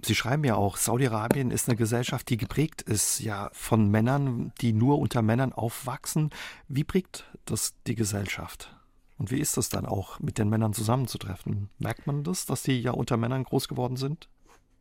Sie 0.00 0.14
schreiben 0.14 0.44
ja 0.44 0.54
auch, 0.54 0.78
Saudi-Arabien 0.78 1.50
ist 1.50 1.68
eine 1.68 1.76
Gesellschaft, 1.76 2.30
die 2.30 2.38
geprägt 2.38 2.80
ist 2.80 3.20
ja 3.20 3.50
von 3.52 3.90
Männern, 3.90 4.54
die 4.62 4.72
nur 4.72 4.98
unter 4.98 5.20
Männern 5.20 5.52
aufwachsen. 5.52 6.30
Wie 6.66 6.84
prägt 6.84 7.26
das 7.44 7.74
die 7.86 7.94
Gesellschaft? 7.94 8.75
Und 9.18 9.30
wie 9.30 9.40
ist 9.40 9.56
es 9.56 9.68
dann 9.68 9.86
auch, 9.86 10.20
mit 10.20 10.38
den 10.38 10.48
Männern 10.48 10.72
zusammenzutreffen? 10.72 11.70
Merkt 11.78 12.06
man 12.06 12.22
das, 12.22 12.46
dass 12.46 12.62
die 12.62 12.80
ja 12.80 12.90
unter 12.90 13.16
Männern 13.16 13.44
groß 13.44 13.68
geworden 13.68 13.96
sind? 13.96 14.28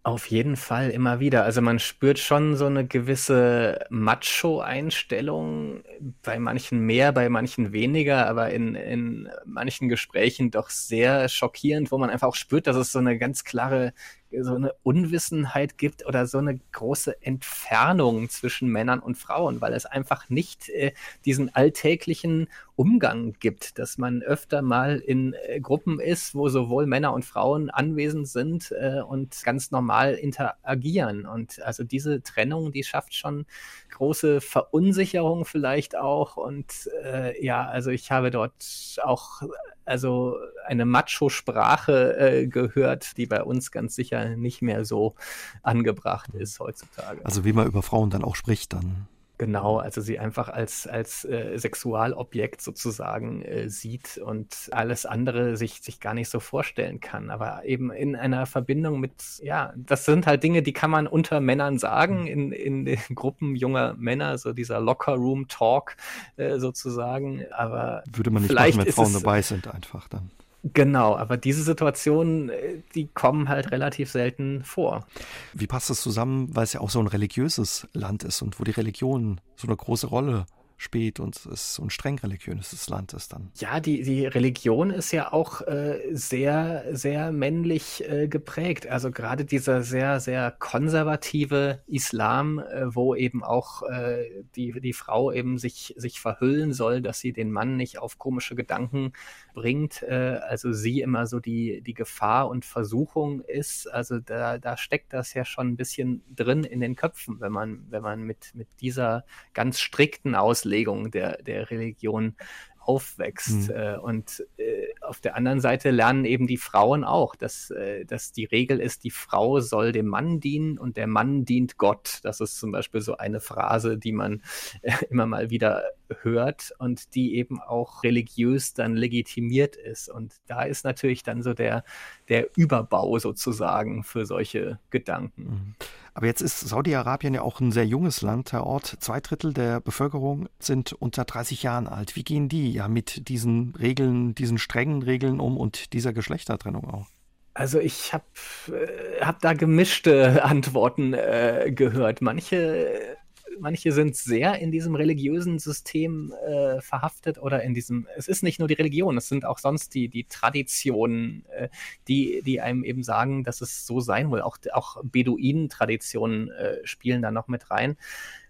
Auf 0.05 0.27
jeden 0.27 0.55
Fall 0.55 0.91
immer 0.91 1.19
wieder. 1.19 1.45
Also 1.45 1.61
man 1.61 1.79
spürt 1.79 2.19
schon 2.19 2.55
so 2.55 2.67
eine 2.67 2.85
gewisse 2.85 3.79
Macho-Einstellung, 3.89 5.83
bei 6.21 6.37
manchen 6.37 6.81
mehr, 6.81 7.11
bei 7.11 7.27
manchen 7.27 7.71
weniger, 7.71 8.27
aber 8.27 8.51
in, 8.51 8.75
in 8.75 9.29
manchen 9.45 9.89
Gesprächen 9.89 10.51
doch 10.51 10.69
sehr 10.69 11.27
schockierend, 11.27 11.91
wo 11.91 11.97
man 11.97 12.11
einfach 12.11 12.27
auch 12.27 12.35
spürt, 12.35 12.67
dass 12.67 12.75
es 12.75 12.91
so 12.91 12.99
eine 12.99 13.17
ganz 13.17 13.45
klare 13.45 13.93
so 14.37 14.55
eine 14.55 14.73
Unwissenheit 14.83 15.77
gibt 15.77 16.05
oder 16.05 16.27
so 16.27 16.37
eine 16.37 16.59
große 16.71 17.21
Entfernung 17.21 18.29
zwischen 18.29 18.69
Männern 18.69 18.99
und 18.99 19.15
Frauen, 19.15 19.61
weil 19.61 19.73
es 19.73 19.85
einfach 19.85 20.29
nicht 20.29 20.69
äh, 20.69 20.93
diesen 21.25 21.53
alltäglichen 21.55 22.47
Umgang 22.75 23.33
gibt, 23.39 23.79
dass 23.79 23.97
man 23.97 24.21
öfter 24.21 24.61
mal 24.61 24.97
in 24.97 25.33
äh, 25.33 25.59
Gruppen 25.61 25.99
ist, 25.99 26.35
wo 26.35 26.49
sowohl 26.49 26.85
Männer 26.85 27.13
und 27.13 27.23
Frauen 27.23 27.69
anwesend 27.69 28.27
sind 28.27 28.71
äh, 28.71 29.01
und 29.01 29.41
ganz 29.43 29.71
normal 29.71 30.15
interagieren. 30.15 31.25
Und 31.25 31.61
also 31.61 31.83
diese 31.83 32.21
Trennung, 32.21 32.71
die 32.71 32.83
schafft 32.83 33.15
schon 33.15 33.45
große 33.91 34.41
Verunsicherung 34.41 35.45
vielleicht 35.45 35.95
auch. 35.97 36.35
Und 36.35 36.89
äh, 37.03 37.43
ja, 37.43 37.65
also 37.65 37.91
ich 37.91 38.11
habe 38.11 38.29
dort 38.29 38.97
auch 39.01 39.41
also 39.85 40.35
eine 40.65 40.85
Macho-Sprache 40.85 42.17
äh, 42.17 42.47
gehört, 42.47 43.17
die 43.17 43.25
bei 43.25 43.43
uns 43.43 43.71
ganz 43.71 43.95
sicher 43.95 44.35
nicht 44.35 44.61
mehr 44.61 44.83
so 44.83 45.15
angebracht 45.63 46.33
ist 46.33 46.59
heutzutage. 46.59 47.25
Also 47.25 47.45
wie 47.45 47.53
man 47.53 47.67
über 47.67 47.83
Frauen 47.83 48.09
dann 48.09 48.23
auch 48.23 48.35
spricht 48.35 48.73
dann. 48.73 49.07
Genau, 49.37 49.77
also 49.79 49.99
sie 49.99 50.17
einfach 50.17 50.47
als, 50.47 50.87
als 50.87 51.25
äh, 51.25 51.57
Sexualobjekt 51.57 52.61
sozusagen 52.61 53.41
äh, 53.41 53.69
sieht 53.69 54.17
und 54.17 54.69
alles 54.71 55.05
andere 55.05 55.57
sich, 55.57 55.81
sich 55.81 55.99
gar 55.99 56.13
nicht 56.13 56.29
so 56.29 56.39
vorstellen 56.39 57.01
kann. 57.01 57.29
Aber 57.29 57.65
eben 57.65 57.91
in 57.91 58.15
einer 58.15 58.45
Verbindung 58.45 59.01
mit, 59.01 59.13
ja, 59.43 59.73
das 59.75 60.05
sind 60.05 60.25
halt 60.25 60.43
Dinge, 60.43 60.61
die 60.63 60.71
kann 60.71 60.89
man 60.89 61.05
unter 61.05 61.41
Männern 61.41 61.79
sagen, 61.79 62.27
in, 62.27 62.53
in 62.53 62.85
den 62.85 62.97
Gruppen 63.15 63.55
junger 63.55 63.93
Männer, 63.95 64.37
so 64.37 64.53
dieser 64.53 64.79
Locker-Room-Talk 64.79 65.97
äh, 66.37 66.57
sozusagen. 66.59 67.45
Aber 67.51 68.03
würde 68.13 68.31
man 68.31 68.43
nicht 68.43 68.53
machen, 68.53 68.77
wenn 68.77 68.93
Frauen 68.93 69.13
dabei 69.13 69.41
sind, 69.41 69.67
einfach 69.67 70.07
dann. 70.07 70.31
Genau, 70.73 71.15
aber 71.15 71.37
diese 71.37 71.61
Situationen, 71.61 72.49
äh, 72.49 72.81
die 72.95 73.07
kommen 73.07 73.49
halt 73.49 73.71
relativ 73.71 74.09
selten 74.09 74.63
vor. 74.63 75.05
Wie 75.53 75.67
passt 75.67 75.91
das 75.91 76.01
zusammen, 76.01 76.55
weil 76.55 76.63
es 76.63 76.73
ja 76.73 76.81
auch 76.81 76.89
so 76.89 76.99
ein 76.99 77.07
religiöses 77.07 77.87
Land 77.93 78.23
ist 78.23 78.41
und 78.41 78.59
wo 78.59 78.63
die 78.63 78.71
Religion 78.71 79.39
so 79.55 79.67
eine 79.67 79.75
große 79.75 80.07
Rolle 80.07 80.47
spät 80.77 81.19
und 81.19 81.35
so 81.35 81.83
ein 81.83 81.89
streng 81.89 82.19
religiöses 82.19 82.89
Land 82.89 83.13
ist 83.13 83.33
dann. 83.33 83.51
Ja, 83.55 83.79
die, 83.79 84.01
die 84.03 84.25
Religion 84.25 84.89
ist 84.89 85.11
ja 85.11 85.31
auch 85.31 85.61
äh, 85.61 86.01
sehr, 86.11 86.85
sehr 86.91 87.31
männlich 87.31 88.03
äh, 88.09 88.27
geprägt. 88.27 88.87
Also 88.87 89.11
gerade 89.11 89.45
dieser 89.45 89.83
sehr, 89.83 90.19
sehr 90.19 90.51
konservative 90.51 91.81
Islam, 91.87 92.59
äh, 92.59 92.93
wo 92.93 93.15
eben 93.15 93.43
auch 93.43 93.83
äh, 93.83 94.43
die, 94.55 94.79
die 94.81 94.93
Frau 94.93 95.31
eben 95.31 95.57
sich, 95.57 95.93
sich 95.97 96.19
verhüllen 96.19 96.73
soll, 96.73 97.01
dass 97.01 97.19
sie 97.19 97.31
den 97.31 97.51
Mann 97.51 97.77
nicht 97.77 97.99
auf 97.99 98.17
komische 98.17 98.55
Gedanken 98.55 99.13
bringt. 99.53 100.03
Äh, 100.03 100.39
also 100.47 100.73
sie 100.73 101.01
immer 101.01 101.25
so 101.25 101.39
die, 101.39 101.81
die 101.81 101.93
Gefahr 101.93 102.49
und 102.49 102.65
Versuchung 102.65 103.41
ist. 103.41 103.87
Also 103.87 104.19
da, 104.19 104.57
da 104.57 104.75
steckt 104.75 105.13
das 105.13 105.33
ja 105.33 105.45
schon 105.45 105.69
ein 105.69 105.77
bisschen 105.77 106.21
drin 106.35 106.65
in 106.65 106.81
den 106.81 106.95
Köpfen, 106.95 107.39
wenn 107.39 107.53
man, 107.53 107.85
wenn 107.89 108.03
man 108.03 108.23
mit, 108.23 108.53
mit 108.55 108.67
dieser 108.81 109.23
ganz 109.53 109.79
strikten 109.79 110.35
Auslegung 110.35 110.64
Auslegung 110.65 111.11
der, 111.11 111.41
der 111.43 111.69
Religion 111.69 112.35
aufwächst. 112.79 113.69
Mhm. 113.69 113.75
Äh, 113.75 113.97
und 113.97 114.43
äh, 114.57 114.87
auf 115.01 115.19
der 115.19 115.35
anderen 115.35 115.59
Seite 115.59 115.89
lernen 115.89 116.23
eben 116.25 116.45
die 116.45 116.57
Frauen 116.57 117.03
auch, 117.03 117.35
dass, 117.35 117.71
äh, 117.71 118.05
dass 118.05 118.31
die 118.31 118.45
Regel 118.45 118.79
ist, 118.79 119.03
die 119.03 119.11
Frau 119.11 119.59
soll 119.59 119.91
dem 119.91 120.05
Mann 120.05 120.39
dienen 120.39 120.77
und 120.77 120.97
der 120.97 121.07
Mann 121.07 121.45
dient 121.45 121.77
Gott. 121.77 122.19
Das 122.23 122.41
ist 122.41 122.57
zum 122.57 122.71
Beispiel 122.71 123.01
so 123.01 123.17
eine 123.17 123.39
Phrase, 123.39 123.97
die 123.97 124.11
man 124.11 124.43
äh, 124.81 124.93
immer 125.09 125.25
mal 125.25 125.49
wieder 125.49 125.83
hört 126.21 126.73
und 126.79 127.15
die 127.15 127.35
eben 127.35 127.59
auch 127.59 128.03
religiös 128.03 128.73
dann 128.73 128.95
legitimiert 128.95 129.75
ist. 129.75 130.09
Und 130.09 130.33
da 130.47 130.63
ist 130.63 130.85
natürlich 130.85 131.23
dann 131.23 131.43
so 131.43 131.53
der, 131.53 131.83
der 132.29 132.49
Überbau 132.57 133.17
sozusagen 133.19 134.03
für 134.03 134.25
solche 134.25 134.79
Gedanken. 134.89 135.43
Mhm. 135.43 135.75
Aber 136.13 136.27
jetzt 136.27 136.41
ist 136.41 136.61
Saudi-Arabien 136.61 137.33
ja 137.33 137.41
auch 137.41 137.59
ein 137.59 137.73
sehr 137.73 137.85
junges 137.85 138.21
Land, 138.21 138.53
Herr 138.53 138.65
Ort. 138.65 138.95
Zwei 139.01 139.19
Drittel 139.19 139.53
der 139.53 139.81
Bevölkerung 139.81 140.47
sind 140.59 140.93
unter 140.93 141.25
30 141.25 141.61
Jahren 141.61 141.87
alt. 141.87 142.15
Wie 142.15 142.23
gehen 142.23 142.47
die 142.47 142.71
ja 142.71 142.87
mit 142.87 143.27
diesen 143.27 143.75
Regeln, 143.75 144.33
diesen 144.33 144.57
strengen 144.57 145.01
Regeln 145.01 145.41
um 145.41 145.57
und 145.57 145.91
dieser 145.91 146.13
Geschlechtertrennung 146.13 146.89
auch? 146.89 147.07
Also 147.53 147.79
ich 147.79 148.13
habe 148.13 148.23
äh, 148.67 149.21
hab 149.21 149.41
da 149.41 149.53
gemischte 149.53 150.43
Antworten 150.45 151.13
äh, 151.13 151.71
gehört. 151.73 152.21
Manche 152.21 153.17
manche 153.59 153.91
sind 153.91 154.15
sehr 154.15 154.59
in 154.59 154.71
diesem 154.71 154.95
religiösen 154.95 155.59
System 155.59 156.33
äh, 156.45 156.81
verhaftet 156.81 157.37
oder 157.37 157.63
in 157.63 157.73
diesem, 157.73 158.07
es 158.15 158.27
ist 158.27 158.43
nicht 158.43 158.59
nur 158.59 158.67
die 158.67 158.73
Religion, 158.73 159.17
es 159.17 159.27
sind 159.27 159.45
auch 159.45 159.59
sonst 159.59 159.93
die, 159.93 160.09
die 160.09 160.25
Traditionen, 160.25 161.45
äh, 161.49 161.69
die, 162.07 162.41
die 162.43 162.61
einem 162.61 162.83
eben 162.83 163.03
sagen, 163.03 163.43
dass 163.43 163.61
es 163.61 163.85
so 163.85 163.99
sein 163.99 164.31
will. 164.31 164.41
Auch, 164.41 164.57
auch 164.73 164.97
Beduinen-Traditionen 165.03 166.51
äh, 166.51 166.77
spielen 166.83 167.21
da 167.21 167.31
noch 167.31 167.47
mit 167.47 167.71
rein. 167.71 167.97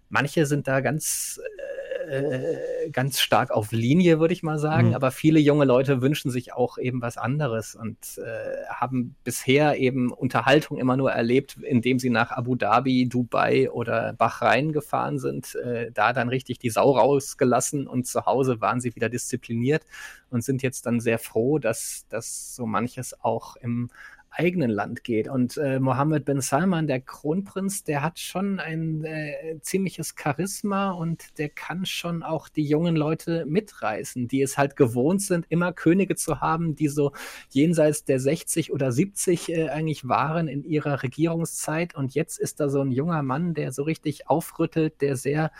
Manche 0.10 0.46
sind 0.46 0.68
da 0.68 0.82
ganz 0.82 1.39
äh, 1.44 1.85
äh, 2.08 2.89
ganz 2.91 3.20
stark 3.20 3.52
auf 3.52 3.72
Linie, 3.72 4.20
würde 4.20 4.34
ich 4.34 4.44
mal 4.44 4.60
sagen. 4.60 4.89
Mhm. 4.89 4.94
Aber 4.96 5.12
viele 5.12 5.39
junge 5.39 5.65
Leute 5.65 6.02
wünschen 6.02 6.32
sich 6.32 6.54
auch 6.54 6.78
eben 6.78 7.02
was 7.02 7.18
anderes 7.18 7.76
und 7.76 7.98
äh, 8.18 8.65
haben 8.70 9.15
bisher 9.24 9.78
eben 9.78 10.12
Unterhaltung 10.12 10.78
immer 10.78 10.98
nur 10.98 11.12
erlebt, 11.12 11.58
indem 11.62 12.00
sie 12.00 12.10
nach 12.10 12.32
Abu 12.32 12.56
Dhabi, 12.56 13.08
Dubai 13.08 13.70
oder 13.72 14.13
Bahrain 14.13 14.72
gefahren 14.72 15.20
sind, 15.20 15.56
äh, 15.56 15.91
da 15.91 16.13
dann 16.13 16.30
richtig 16.30 16.60
die 16.60 16.70
Sau 16.70 16.91
rausgelassen 16.91 17.88
und 17.88 18.08
zu 18.08 18.26
Hause 18.26 18.62
waren 18.62 18.80
sie 18.80 18.96
wieder 18.96 19.10
diszipliniert 19.10 19.84
und 20.30 20.44
sind 20.44 20.63
jetzt 20.63 20.86
dann 20.86 21.00
sehr 21.00 21.20
froh, 21.20 21.60
dass, 21.60 22.06
dass 22.10 22.56
so 22.56 22.65
manches 22.65 23.20
auch 23.22 23.56
im 23.56 23.89
eigenen 24.38 24.69
Land 24.69 25.04
geht. 25.04 25.28
Und 25.28 25.58
äh, 25.58 25.80
Mohammed 25.80 26.26
bin 26.26 26.41
Salman, 26.41 26.88
der 26.88 27.02
Kronprinz, 27.02 27.84
der 27.84 28.02
hat 28.02 28.19
schon 28.19 28.60
ein 28.60 29.04
äh, 29.04 29.58
ziemliches 29.62 30.15
Charisma 30.21 30.91
und 30.91 31.38
der 31.38 31.50
kann 31.50 31.86
schon 31.86 32.24
auch 32.24 32.50
die 32.50 32.65
jungen 32.65 32.95
Leute 32.95 33.45
mitreißen, 33.45 34.28
die 34.28 34.41
es 34.41 34.58
halt 34.58 34.76
gewohnt 34.76 35.21
sind, 35.21 35.45
immer 35.50 35.74
Könige 35.74 36.15
zu 36.15 36.41
haben, 36.41 36.76
die 36.76 36.88
so 36.88 37.12
jenseits 37.50 38.04
der 38.04 38.19
60 38.19 38.74
oder 38.74 38.91
70 38.91 39.50
äh, 39.50 39.69
eigentlich 39.69 40.08
waren 40.08 40.48
in 40.48 40.63
ihrer 40.63 41.04
Regierungszeit. 41.04 41.95
Und 41.95 42.13
jetzt 42.13 42.39
ist 42.39 42.60
da 42.60 42.69
so 42.69 42.82
ein 42.82 42.91
junger 42.91 43.24
Mann, 43.24 43.54
der 43.54 43.71
so 43.71 43.84
richtig 43.84 44.30
aufrüttelt, 44.30 45.02
der 45.02 45.15
sehr 45.15 45.52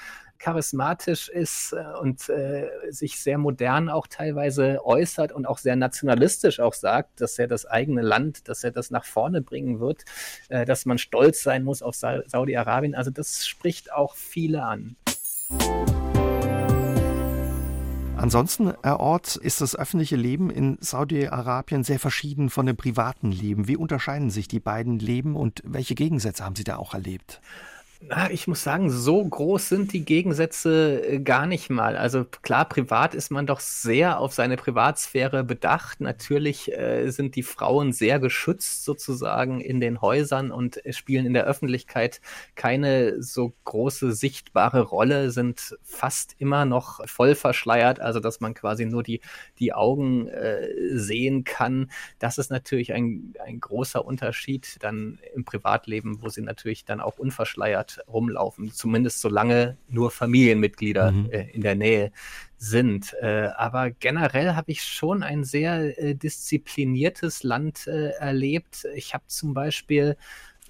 charismatisch 0.46 1.28
ist 1.28 1.74
äh, 1.74 1.84
und 2.00 2.30
äh, 2.30 2.70
sich 2.92 3.20
sehr 3.20 3.40
modern 3.40 3.90
auch 3.90 4.06
teilweise 4.06 4.86
äußert 4.86 5.32
und 5.32 5.48
auch 5.48 5.58
sehr 5.58 5.76
nationalistisch 5.76 6.60
auch 6.60 6.76
sagt, 6.76 7.20
dass 7.20 7.40
er 7.40 7.48
das 7.48 7.66
eigene 7.66 8.04
Land, 8.04 8.48
dass 8.48 8.64
er 8.64 8.70
das 8.70 8.92
nach 8.92 9.06
vorne 9.06 9.42
bringen 9.42 9.80
wird, 9.80 10.06
äh, 10.50 10.64
dass 10.64 10.86
man 10.86 11.00
stolz 11.00 11.42
sein 11.42 11.64
muss 11.64 11.82
auf 11.82 11.96
Sa 11.96 12.22
Saudi-Arabien. 12.28 12.94
Also 12.94 13.10
das 13.10 13.48
spricht 13.48 13.92
auch 13.92 14.14
viele 14.14 14.64
an. 14.64 14.96
Ansonsten, 18.16 18.72
Herr 18.84 19.00
Ort, 19.00 19.38
ist 19.38 19.62
das 19.62 19.76
öffentliche 19.76 20.16
Leben 20.16 20.52
in 20.52 20.78
Saudi-Arabien 20.80 21.84
sehr 21.84 22.00
verschieden 22.00 22.52
von 22.52 22.68
dem 22.68 22.78
privaten 22.78 23.32
Leben. 23.32 23.68
Wie 23.68 23.78
unterscheiden 23.78 24.30
sich 24.30 24.48
die 24.48 24.60
beiden 24.60 25.00
Leben 25.00 25.36
und 25.36 25.64
welche 25.66 25.96
Gegensätze 25.96 26.46
haben 26.46 26.56
Sie 26.56 26.64
da 26.64 26.78
auch 26.78 26.94
erlebt? 26.94 27.42
Na, 28.02 28.30
ich 28.30 28.46
muss 28.46 28.62
sagen, 28.62 28.90
so 28.90 29.24
groß 29.24 29.70
sind 29.70 29.94
die 29.94 30.04
Gegensätze 30.04 31.02
äh, 31.08 31.20
gar 31.20 31.46
nicht 31.46 31.70
mal. 31.70 31.96
Also 31.96 32.26
klar, 32.26 32.68
privat 32.68 33.16
ist 33.16 33.32
man 33.32 33.48
doch 33.48 33.62
sehr 33.62 34.20
auf 34.20 34.34
seine 34.34 34.58
Privatsphäre 34.58 35.46
bedacht. 35.46 36.02
Natürlich 36.02 36.72
äh, 36.74 37.10
sind 37.10 37.36
die 37.36 37.44
Frauen 37.44 37.94
sehr 37.94 38.20
geschützt 38.20 38.84
sozusagen 38.84 39.62
in 39.62 39.80
den 39.80 40.02
Häusern 40.02 40.52
und 40.52 40.82
spielen 40.90 41.26
in 41.26 41.34
der 41.34 41.46
Öffentlichkeit 41.46 42.20
keine 42.56 43.22
so 43.24 43.54
große 43.64 44.12
sichtbare 44.12 44.82
Rolle, 44.82 45.32
sind 45.32 45.78
fast 45.82 46.36
immer 46.38 46.66
noch 46.66 47.08
voll 47.08 47.34
verschleiert, 47.34 48.02
also 48.02 48.20
dass 48.20 48.42
man 48.42 48.54
quasi 48.54 48.86
nur 48.86 49.04
die, 49.04 49.22
die 49.58 49.74
Augen 49.74 50.28
äh, 50.28 50.68
sehen 50.92 51.46
kann. 51.46 51.90
Das 52.20 52.38
ist 52.40 52.52
natürlich 52.52 52.94
ein, 52.94 53.34
ein 53.44 53.62
großer 53.62 54.04
Unterschied 54.04 54.78
dann 54.82 55.20
im 55.34 55.46
Privatleben, 55.46 56.22
wo 56.22 56.28
sie 56.28 56.42
natürlich 56.42 56.84
dann 56.84 57.00
auch 57.00 57.18
unverschleiert 57.18 57.85
rumlaufen, 58.08 58.72
zumindest 58.72 59.22
solange 59.22 59.78
nur 59.88 60.12
Familienmitglieder 60.12 61.12
mhm. 61.12 61.30
äh, 61.32 61.50
in 61.52 61.62
der 61.62 61.76
Nähe 61.76 62.12
sind. 62.58 63.14
Äh, 63.22 63.50
aber 63.56 63.92
generell 63.92 64.56
habe 64.56 64.72
ich 64.72 64.84
schon 64.84 65.24
ein 65.24 65.44
sehr 65.44 65.98
äh, 66.00 66.16
diszipliniertes 66.16 67.44
Land 67.44 67.88
äh, 67.88 68.10
erlebt. 68.12 68.88
Ich 68.96 69.14
habe 69.14 69.26
zum 69.28 69.54
Beispiel 69.54 70.18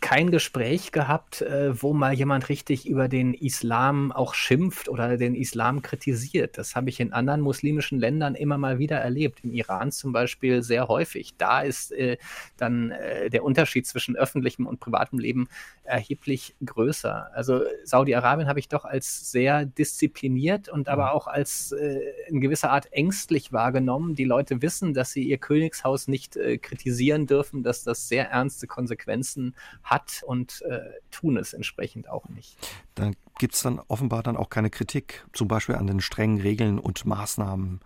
kein 0.05 0.29
Gespräch 0.29 0.91
gehabt, 0.91 1.41
äh, 1.41 1.81
wo 1.81 1.91
mal 1.91 2.13
jemand 2.13 2.47
richtig 2.49 2.87
über 2.87 3.07
den 3.07 3.33
Islam 3.33 4.11
auch 4.11 4.35
schimpft 4.35 4.87
oder 4.87 5.17
den 5.17 5.33
Islam 5.33 5.81
kritisiert. 5.81 6.59
Das 6.59 6.75
habe 6.75 6.91
ich 6.91 6.99
in 6.99 7.11
anderen 7.11 7.41
muslimischen 7.41 7.99
Ländern 7.99 8.35
immer 8.35 8.59
mal 8.59 8.77
wieder 8.77 8.97
erlebt. 8.97 9.39
Im 9.43 9.51
Iran 9.51 9.91
zum 9.91 10.13
Beispiel 10.13 10.61
sehr 10.61 10.89
häufig. 10.89 11.33
Da 11.39 11.61
ist 11.61 11.91
äh, 11.91 12.17
dann 12.55 12.91
äh, 12.91 13.31
der 13.31 13.43
Unterschied 13.43 13.87
zwischen 13.87 14.15
öffentlichem 14.15 14.67
und 14.67 14.79
privatem 14.79 15.17
Leben 15.17 15.47
erheblich 15.83 16.55
größer. 16.63 17.31
Also 17.33 17.63
Saudi-Arabien 17.83 18.47
habe 18.47 18.59
ich 18.59 18.67
doch 18.67 18.85
als 18.85 19.31
sehr 19.31 19.65
diszipliniert 19.65 20.69
und 20.69 20.87
aber 20.87 21.13
auch 21.13 21.25
als 21.25 21.71
äh, 21.71 21.99
in 22.27 22.41
gewisser 22.41 22.69
Art 22.69 22.93
ängstlich 22.93 23.51
wahrgenommen. 23.53 24.13
Die 24.13 24.25
Leute 24.25 24.61
wissen, 24.61 24.93
dass 24.93 25.13
sie 25.13 25.23
ihr 25.23 25.39
Königshaus 25.39 26.07
nicht 26.07 26.37
äh, 26.37 26.59
kritisieren 26.59 27.25
dürfen, 27.25 27.63
dass 27.63 27.83
das 27.83 28.07
sehr 28.07 28.29
ernste 28.29 28.67
Konsequenzen 28.67 29.55
hat 29.81 29.94
und 30.25 30.61
äh, 30.63 30.79
tun 31.11 31.37
es 31.37 31.53
entsprechend 31.53 32.09
auch 32.09 32.29
nicht. 32.29 32.57
Dann 32.95 33.15
gibt 33.39 33.55
es 33.55 33.61
dann 33.61 33.79
offenbar 33.87 34.23
dann 34.23 34.37
auch 34.37 34.49
keine 34.49 34.69
Kritik, 34.69 35.25
zum 35.33 35.47
Beispiel 35.47 35.75
an 35.75 35.87
den 35.87 36.01
strengen 36.01 36.41
Regeln 36.41 36.79
und 36.79 37.05
Maßnahmen 37.05 37.81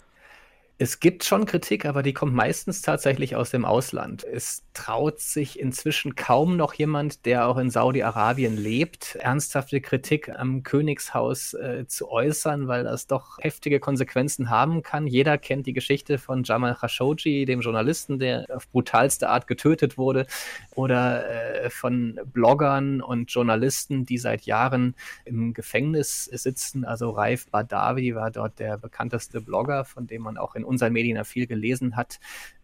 Es 0.82 1.02
gibt 1.02 1.26
schon 1.26 1.46
Kritik, 1.46 1.86
aber 1.86 2.04
die 2.04 2.14
kommt 2.14 2.34
meistens 2.34 2.82
tatsächlich 2.82 3.36
aus 3.36 3.50
dem 3.50 3.66
Ausland. 3.66 4.24
Es 4.24 4.64
traut 4.74 5.20
sich 5.20 5.60
inzwischen 5.60 6.16
kaum 6.16 6.56
noch 6.56 6.74
jemand, 6.74 7.26
der 7.26 7.50
auch 7.50 7.58
in 7.58 7.70
Saudi-Arabien 7.70 8.56
lebt, 8.56 9.16
ernsthafte 9.16 9.82
Kritik 9.82 10.30
am 10.30 10.64
Königshaus 10.64 11.54
äh, 11.54 11.86
zu 11.86 12.10
äußern, 12.10 12.70
weil 12.70 12.86
das 12.86 13.08
doch 13.08 13.40
heftige 13.40 13.82
Konsequenzen 13.82 14.50
haben 14.50 14.82
kann. 14.82 15.06
Jeder 15.06 15.38
kennt 15.38 15.68
die 15.68 15.74
Geschichte 15.74 16.18
von 16.18 16.44
Jamal 16.46 16.76
Khashoggi, 16.76 17.44
dem 17.44 17.60
Journalisten, 17.60 18.18
der 18.18 18.46
auf 18.48 18.70
brutalste 18.70 19.28
Art 19.28 19.48
getötet 19.48 19.98
wurde, 19.98 20.28
oder 20.76 21.30
äh, 21.30 21.70
von 21.70 22.22
Bloggern 22.24 23.02
und 23.02 23.30
Journalisten, 23.30 24.06
die 24.06 24.18
seit 24.18 24.44
Jahren 24.44 24.96
im 25.26 25.54
Gefängnis 25.54 26.24
sitzen. 26.24 26.86
Also 26.86 27.10
Raif 27.10 27.48
Badawi 27.52 28.16
war 28.16 28.32
dort 28.32 28.60
der 28.60 28.78
bekannteste 28.78 29.42
Blogger, 29.42 29.84
von 29.84 30.08
dem 30.08 30.22
man 30.22 30.38
auch 30.38 30.56
in 30.56 30.69
unseren 30.70 30.94
Medien 30.94 31.18
ja 31.18 31.24
viel 31.24 31.48
gelesen 31.48 31.96
hat. 31.96 32.20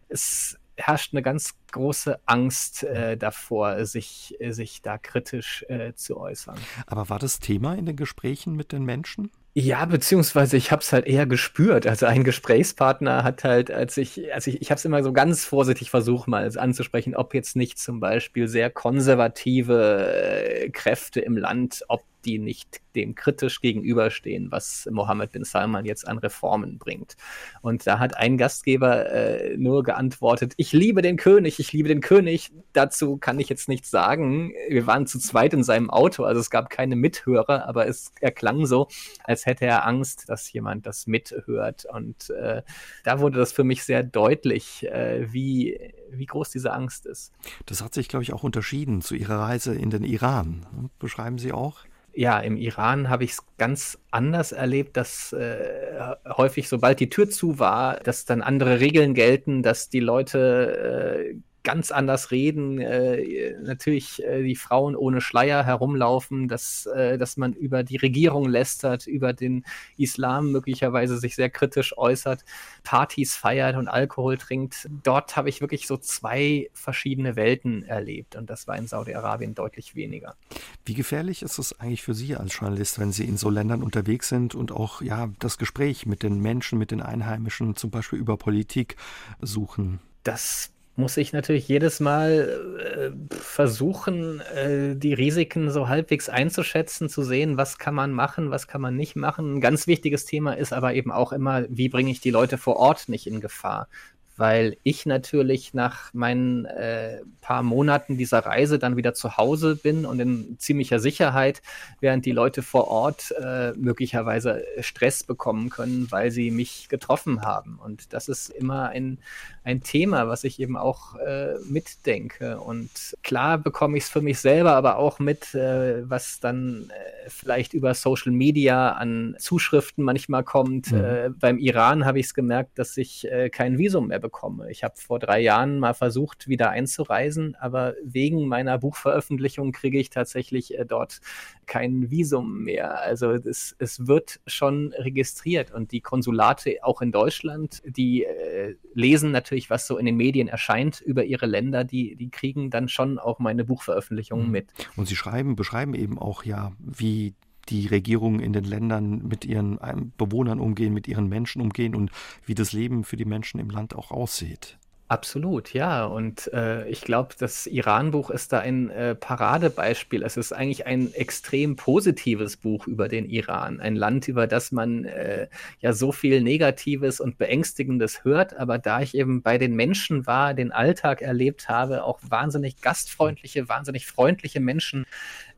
Es 0.08 0.58
herrscht 0.76 1.14
eine 1.14 1.22
ganz 1.22 1.54
große 1.72 2.20
Angst 2.26 2.84
äh, 2.84 3.16
davor, 3.16 3.84
sich, 3.86 4.36
äh, 4.40 4.52
sich 4.52 4.82
da 4.82 4.98
kritisch 4.98 5.64
äh, 5.68 5.94
zu 5.94 6.18
äußern. 6.18 6.56
Aber 6.86 7.08
war 7.08 7.18
das 7.18 7.40
Thema 7.40 7.74
in 7.74 7.86
den 7.86 7.96
Gesprächen 7.96 8.54
mit 8.56 8.72
den 8.72 8.84
Menschen? 8.84 9.30
Ja, 9.54 9.86
beziehungsweise 9.86 10.58
ich 10.58 10.70
habe 10.70 10.82
es 10.82 10.92
halt 10.92 11.06
eher 11.06 11.24
gespürt. 11.24 11.86
Also 11.86 12.04
ein 12.04 12.24
Gesprächspartner 12.24 13.24
hat 13.24 13.42
halt, 13.42 13.70
als 13.70 13.96
ich, 13.96 14.34
also 14.34 14.50
ich, 14.50 14.60
ich 14.60 14.70
habe 14.70 14.78
es 14.78 14.84
immer 14.84 15.02
so 15.02 15.14
ganz 15.14 15.46
vorsichtig 15.46 15.88
versucht, 15.88 16.28
mal 16.28 16.46
anzusprechen, 16.58 17.16
ob 17.16 17.32
jetzt 17.32 17.56
nicht 17.56 17.78
zum 17.78 17.98
Beispiel 17.98 18.48
sehr 18.48 18.68
konservative 18.68 20.12
äh, 20.12 20.68
Kräfte 20.68 21.20
im 21.20 21.38
Land, 21.38 21.84
ob 21.88 22.04
die 22.26 22.38
nicht 22.38 22.80
dem 22.96 23.14
kritisch 23.14 23.60
gegenüberstehen, 23.60 24.50
was 24.50 24.88
Mohammed 24.90 25.32
bin 25.32 25.44
Salman 25.44 25.84
jetzt 25.84 26.08
an 26.08 26.18
Reformen 26.18 26.78
bringt. 26.78 27.16
Und 27.60 27.86
da 27.86 27.98
hat 27.98 28.16
ein 28.16 28.38
Gastgeber 28.38 29.10
äh, 29.10 29.56
nur 29.56 29.82
geantwortet, 29.82 30.54
ich 30.56 30.72
liebe 30.72 31.02
den 31.02 31.16
König, 31.16 31.60
ich 31.60 31.72
liebe 31.72 31.88
den 31.88 32.00
König. 32.00 32.50
Dazu 32.72 33.16
kann 33.18 33.38
ich 33.38 33.48
jetzt 33.48 33.68
nichts 33.68 33.90
sagen. 33.90 34.52
Wir 34.68 34.86
waren 34.86 35.06
zu 35.06 35.18
zweit 35.18 35.54
in 35.54 35.62
seinem 35.62 35.90
Auto, 35.90 36.24
also 36.24 36.40
es 36.40 36.50
gab 36.50 36.70
keine 36.70 36.96
Mithörer, 36.96 37.68
aber 37.68 37.86
es 37.86 38.12
erklang 38.20 38.66
so, 38.66 38.88
als 39.24 39.46
hätte 39.46 39.66
er 39.66 39.86
Angst, 39.86 40.28
dass 40.28 40.52
jemand 40.52 40.86
das 40.86 41.06
mithört. 41.06 41.86
Und 41.92 42.30
äh, 42.30 42.62
da 43.04 43.20
wurde 43.20 43.38
das 43.38 43.52
für 43.52 43.64
mich 43.64 43.84
sehr 43.84 44.02
deutlich, 44.02 44.86
äh, 44.86 45.32
wie, 45.32 45.78
wie 46.10 46.26
groß 46.26 46.50
diese 46.50 46.72
Angst 46.72 47.06
ist. 47.06 47.32
Das 47.66 47.82
hat 47.82 47.94
sich, 47.94 48.08
glaube 48.08 48.22
ich, 48.22 48.32
auch 48.32 48.42
unterschieden 48.42 49.02
zu 49.02 49.14
Ihrer 49.14 49.38
Reise 49.38 49.74
in 49.74 49.90
den 49.90 50.02
Iran. 50.02 50.90
Beschreiben 50.98 51.38
Sie 51.38 51.52
auch? 51.52 51.84
Ja, 52.16 52.40
im 52.40 52.56
Iran 52.56 53.10
habe 53.10 53.24
ich 53.24 53.32
es 53.32 53.44
ganz 53.58 53.98
anders 54.10 54.52
erlebt, 54.52 54.96
dass 54.96 55.34
äh, 55.34 56.14
häufig, 56.26 56.68
sobald 56.68 56.98
die 56.98 57.10
Tür 57.10 57.28
zu 57.28 57.58
war, 57.58 58.00
dass 58.00 58.24
dann 58.24 58.40
andere 58.40 58.80
Regeln 58.80 59.12
gelten, 59.12 59.62
dass 59.62 59.90
die 59.90 60.00
Leute 60.00 61.28
äh, 61.30 61.34
ganz 61.66 61.90
anders 61.90 62.30
reden, 62.30 62.78
äh, 62.78 63.56
natürlich 63.60 64.22
äh, 64.22 64.44
die 64.44 64.54
Frauen 64.54 64.94
ohne 64.94 65.20
Schleier 65.20 65.64
herumlaufen, 65.64 66.46
dass, 66.46 66.86
äh, 66.86 67.18
dass 67.18 67.36
man 67.36 67.54
über 67.54 67.82
die 67.82 67.96
Regierung 67.96 68.48
lästert, 68.48 69.08
über 69.08 69.32
den 69.32 69.64
Islam 69.96 70.52
möglicherweise 70.52 71.18
sich 71.18 71.34
sehr 71.34 71.50
kritisch 71.50 71.98
äußert, 71.98 72.44
Partys 72.84 73.34
feiert 73.34 73.74
und 73.76 73.88
Alkohol 73.88 74.38
trinkt. 74.38 74.88
Dort 75.02 75.36
habe 75.36 75.48
ich 75.48 75.60
wirklich 75.60 75.88
so 75.88 75.96
zwei 75.96 76.70
verschiedene 76.72 77.34
Welten 77.34 77.82
erlebt 77.82 78.36
und 78.36 78.48
das 78.48 78.68
war 78.68 78.78
in 78.78 78.86
Saudi-Arabien 78.86 79.56
deutlich 79.56 79.96
weniger. 79.96 80.36
Wie 80.84 80.94
gefährlich 80.94 81.42
ist 81.42 81.58
es 81.58 81.80
eigentlich 81.80 82.04
für 82.04 82.14
Sie 82.14 82.36
als 82.36 82.56
Journalist, 82.56 83.00
wenn 83.00 83.10
Sie 83.10 83.24
in 83.24 83.36
so 83.36 83.50
Ländern 83.50 83.82
unterwegs 83.82 84.28
sind 84.28 84.54
und 84.54 84.70
auch 84.70 85.02
ja 85.02 85.30
das 85.40 85.58
Gespräch 85.58 86.06
mit 86.06 86.22
den 86.22 86.38
Menschen, 86.38 86.78
mit 86.78 86.92
den 86.92 87.02
Einheimischen 87.02 87.74
zum 87.74 87.90
Beispiel 87.90 88.20
über 88.20 88.36
Politik 88.36 88.94
suchen? 89.40 89.98
Das 90.22 90.75
muss 90.96 91.16
ich 91.18 91.32
natürlich 91.32 91.68
jedes 91.68 92.00
Mal 92.00 93.12
äh, 93.30 93.34
versuchen, 93.34 94.40
äh, 94.40 94.96
die 94.96 95.12
Risiken 95.12 95.70
so 95.70 95.88
halbwegs 95.88 96.28
einzuschätzen, 96.28 97.08
zu 97.08 97.22
sehen, 97.22 97.58
was 97.58 97.78
kann 97.78 97.94
man 97.94 98.12
machen, 98.12 98.50
was 98.50 98.66
kann 98.66 98.80
man 98.80 98.96
nicht 98.96 99.14
machen. 99.14 99.56
Ein 99.56 99.60
ganz 99.60 99.86
wichtiges 99.86 100.24
Thema 100.24 100.56
ist 100.56 100.72
aber 100.72 100.94
eben 100.94 101.12
auch 101.12 101.32
immer, 101.32 101.64
wie 101.68 101.90
bringe 101.90 102.10
ich 102.10 102.20
die 102.20 102.30
Leute 102.30 102.56
vor 102.56 102.76
Ort 102.76 103.08
nicht 103.08 103.26
in 103.26 103.40
Gefahr 103.40 103.88
weil 104.36 104.76
ich 104.82 105.06
natürlich 105.06 105.74
nach 105.74 106.12
meinen 106.12 106.64
äh, 106.66 107.20
paar 107.40 107.62
Monaten 107.62 108.16
dieser 108.18 108.40
Reise 108.40 108.78
dann 108.78 108.96
wieder 108.96 109.14
zu 109.14 109.36
Hause 109.36 109.76
bin 109.76 110.04
und 110.04 110.20
in 110.20 110.56
ziemlicher 110.58 110.98
Sicherheit, 110.98 111.62
während 112.00 112.26
die 112.26 112.32
Leute 112.32 112.62
vor 112.62 112.88
Ort 112.88 113.32
äh, 113.40 113.72
möglicherweise 113.72 114.64
Stress 114.80 115.22
bekommen 115.22 115.70
können, 115.70 116.08
weil 116.10 116.30
sie 116.30 116.50
mich 116.50 116.88
getroffen 116.88 117.42
haben. 117.42 117.78
Und 117.82 118.12
das 118.12 118.28
ist 118.28 118.48
immer 118.50 118.88
ein, 118.88 119.18
ein 119.64 119.82
Thema, 119.82 120.28
was 120.28 120.44
ich 120.44 120.60
eben 120.60 120.76
auch 120.76 121.16
äh, 121.16 121.54
mitdenke. 121.68 122.58
Und 122.58 123.16
klar 123.22 123.58
bekomme 123.58 123.96
ich 123.96 124.04
es 124.04 124.10
für 124.10 124.20
mich 124.20 124.38
selber, 124.40 124.72
aber 124.72 124.96
auch 124.96 125.18
mit, 125.18 125.54
äh, 125.54 126.08
was 126.08 126.40
dann 126.40 126.90
äh, 126.90 127.28
vielleicht 127.28 127.74
über 127.74 127.94
Social 127.94 128.32
Media 128.32 128.92
an 128.92 129.36
Zuschriften 129.38 130.04
manchmal 130.04 130.44
kommt. 130.44 130.92
Mhm. 130.92 131.04
Äh, 131.04 131.30
beim 131.30 131.58
Iran 131.58 132.04
habe 132.04 132.18
ich 132.18 132.26
es 132.26 132.34
gemerkt, 132.34 132.78
dass 132.78 132.96
ich 132.96 133.26
kein 133.52 133.78
Visum 133.78 134.08
mehr 134.08 134.18
bekomme. 134.18 134.25
Ich 134.68 134.84
habe 134.84 134.94
vor 134.96 135.18
drei 135.18 135.40
Jahren 135.40 135.78
mal 135.78 135.94
versucht, 135.94 136.48
wieder 136.48 136.70
einzureisen, 136.70 137.56
aber 137.56 137.94
wegen 138.02 138.46
meiner 138.48 138.78
Buchveröffentlichung 138.78 139.72
kriege 139.72 139.98
ich 139.98 140.10
tatsächlich 140.10 140.78
äh, 140.78 140.84
dort 140.84 141.20
kein 141.66 142.10
Visum 142.10 142.62
mehr. 142.64 143.00
Also 143.00 143.32
es, 143.32 143.74
es 143.78 144.06
wird 144.06 144.40
schon 144.46 144.92
registriert 144.92 145.72
und 145.72 145.92
die 145.92 146.00
Konsulate 146.00 146.78
auch 146.82 147.02
in 147.02 147.12
Deutschland, 147.12 147.82
die 147.84 148.24
äh, 148.24 148.76
lesen 148.94 149.30
natürlich, 149.30 149.70
was 149.70 149.86
so 149.86 149.98
in 149.98 150.06
den 150.06 150.16
Medien 150.16 150.48
erscheint 150.48 151.00
über 151.00 151.24
ihre 151.24 151.46
Länder, 151.46 151.84
die, 151.84 152.16
die 152.16 152.30
kriegen 152.30 152.70
dann 152.70 152.88
schon 152.88 153.18
auch 153.18 153.38
meine 153.38 153.64
Buchveröffentlichungen 153.64 154.46
mhm. 154.46 154.52
mit. 154.52 154.72
Und 154.96 155.08
Sie 155.08 155.16
schreiben, 155.16 155.56
beschreiben 155.56 155.94
eben 155.94 156.18
auch 156.18 156.44
ja, 156.44 156.72
wie 156.78 157.34
die 157.68 157.86
Regierungen 157.86 158.40
in 158.40 158.52
den 158.52 158.64
Ländern 158.64 159.26
mit 159.26 159.44
ihren 159.44 159.78
ähm, 159.82 160.12
Bewohnern 160.16 160.60
umgehen, 160.60 160.92
mit 160.92 161.08
ihren 161.08 161.28
Menschen 161.28 161.60
umgehen 161.62 161.94
und 161.94 162.10
wie 162.44 162.54
das 162.54 162.72
Leben 162.72 163.04
für 163.04 163.16
die 163.16 163.24
Menschen 163.24 163.60
im 163.60 163.70
Land 163.70 163.94
auch 163.94 164.10
aussieht. 164.10 164.78
Absolut, 165.08 165.72
ja. 165.72 166.04
Und 166.04 166.52
äh, 166.52 166.88
ich 166.88 167.00
glaube, 167.02 167.36
das 167.38 167.68
Iran-Buch 167.68 168.28
ist 168.30 168.52
da 168.52 168.58
ein 168.58 168.90
äh, 168.90 169.14
Paradebeispiel. 169.14 170.24
Es 170.24 170.36
ist 170.36 170.52
eigentlich 170.52 170.84
ein 170.86 171.14
extrem 171.14 171.76
positives 171.76 172.56
Buch 172.56 172.88
über 172.88 173.06
den 173.06 173.24
Iran. 173.30 173.78
Ein 173.78 173.94
Land, 173.94 174.26
über 174.26 174.48
das 174.48 174.72
man 174.72 175.04
äh, 175.04 175.46
ja 175.78 175.92
so 175.92 176.10
viel 176.10 176.42
Negatives 176.42 177.20
und 177.20 177.38
Beängstigendes 177.38 178.24
hört. 178.24 178.56
Aber 178.56 178.78
da 178.78 179.00
ich 179.00 179.14
eben 179.14 179.42
bei 179.42 179.58
den 179.58 179.76
Menschen 179.76 180.26
war, 180.26 180.54
den 180.54 180.72
Alltag 180.72 181.22
erlebt 181.22 181.68
habe, 181.68 182.02
auch 182.02 182.18
wahnsinnig 182.28 182.80
gastfreundliche, 182.80 183.68
wahnsinnig 183.68 184.06
freundliche 184.06 184.58
Menschen 184.58 185.06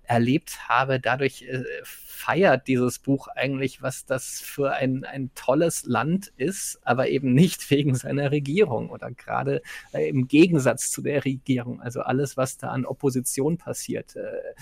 erlebt 0.09 0.69
habe, 0.69 0.99
dadurch 0.99 1.43
äh, 1.43 1.65
feiert 1.85 2.67
dieses 2.67 2.99
Buch 2.99 3.29
eigentlich, 3.29 3.83
was 3.83 4.07
das 4.07 4.41
für 4.41 4.73
ein, 4.73 5.05
ein 5.05 5.31
tolles 5.35 5.85
Land 5.85 6.33
ist, 6.37 6.81
aber 6.83 7.09
eben 7.09 7.35
nicht 7.35 7.71
wegen 7.71 7.95
seiner 7.95 8.31
Regierung 8.31 8.91
oder 8.91 9.11
gerade 9.11 9.63
äh, 9.93 10.09
im 10.09 10.27
Gegensatz 10.27 10.91
zu 10.91 11.03
der 11.03 11.25
Regierung. 11.25 11.81
Also 11.81 12.01
alles, 12.01 12.37
was 12.37 12.57
da 12.57 12.71
an 12.71 12.87
Opposition 12.87 13.59
passiert. 13.59 14.17
Äh, 14.17 14.55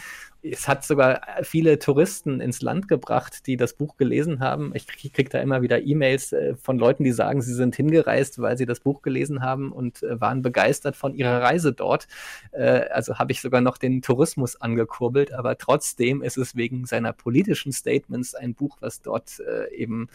es 0.51 0.69
hat 0.69 0.85
sogar 0.85 1.21
viele 1.43 1.79
Touristen 1.79 2.41
ins 2.41 2.63
Land 2.63 2.89
gebracht, 2.89 3.47
die 3.47 3.57
das 3.57 3.75
Buch 3.75 3.97
gelesen 3.97 4.41
haben. 4.41 4.73
Ich 4.75 4.87
kriege 4.87 5.29
da 5.29 5.39
immer 5.41 5.63
wieder 5.63 5.83
E-Mails 5.83 6.33
äh, 6.33 6.55
von 6.57 6.79
Leuten, 6.79 7.05
die 7.05 7.13
sagen, 7.13 7.43
sie 7.43 7.55
sind 7.55 7.77
hingereist, 7.77 8.41
weil 8.41 8.57
sie 8.57 8.67
das 8.67 8.81
Buch 8.81 9.03
gelesen 9.03 9.43
haben 9.43 9.73
und 9.73 10.03
äh, 10.03 10.21
waren 10.21 10.43
begeistert 10.43 10.97
von 10.97 11.15
ihrer 11.15 11.43
Reise 11.43 11.73
dort. 11.73 12.09
Äh, 12.53 12.89
also 12.91 13.19
habe 13.19 13.33
ich 13.33 13.41
sogar 13.41 13.61
noch 13.61 13.79
den 13.79 14.03
Tourismus 14.03 14.61
angekurbelt, 14.61 15.33
aber 15.33 15.59
trotzdem 15.59 16.23
ist 16.23 16.39
es 16.39 16.57
wegen 16.57 16.87
seiner 16.87 17.13
politischen 17.13 17.73
Statements 17.73 18.35
ein 18.35 18.55
Buch, 18.55 18.79
was 18.81 19.03
dort 19.03 19.41
äh, 19.41 19.75
eben 19.75 20.09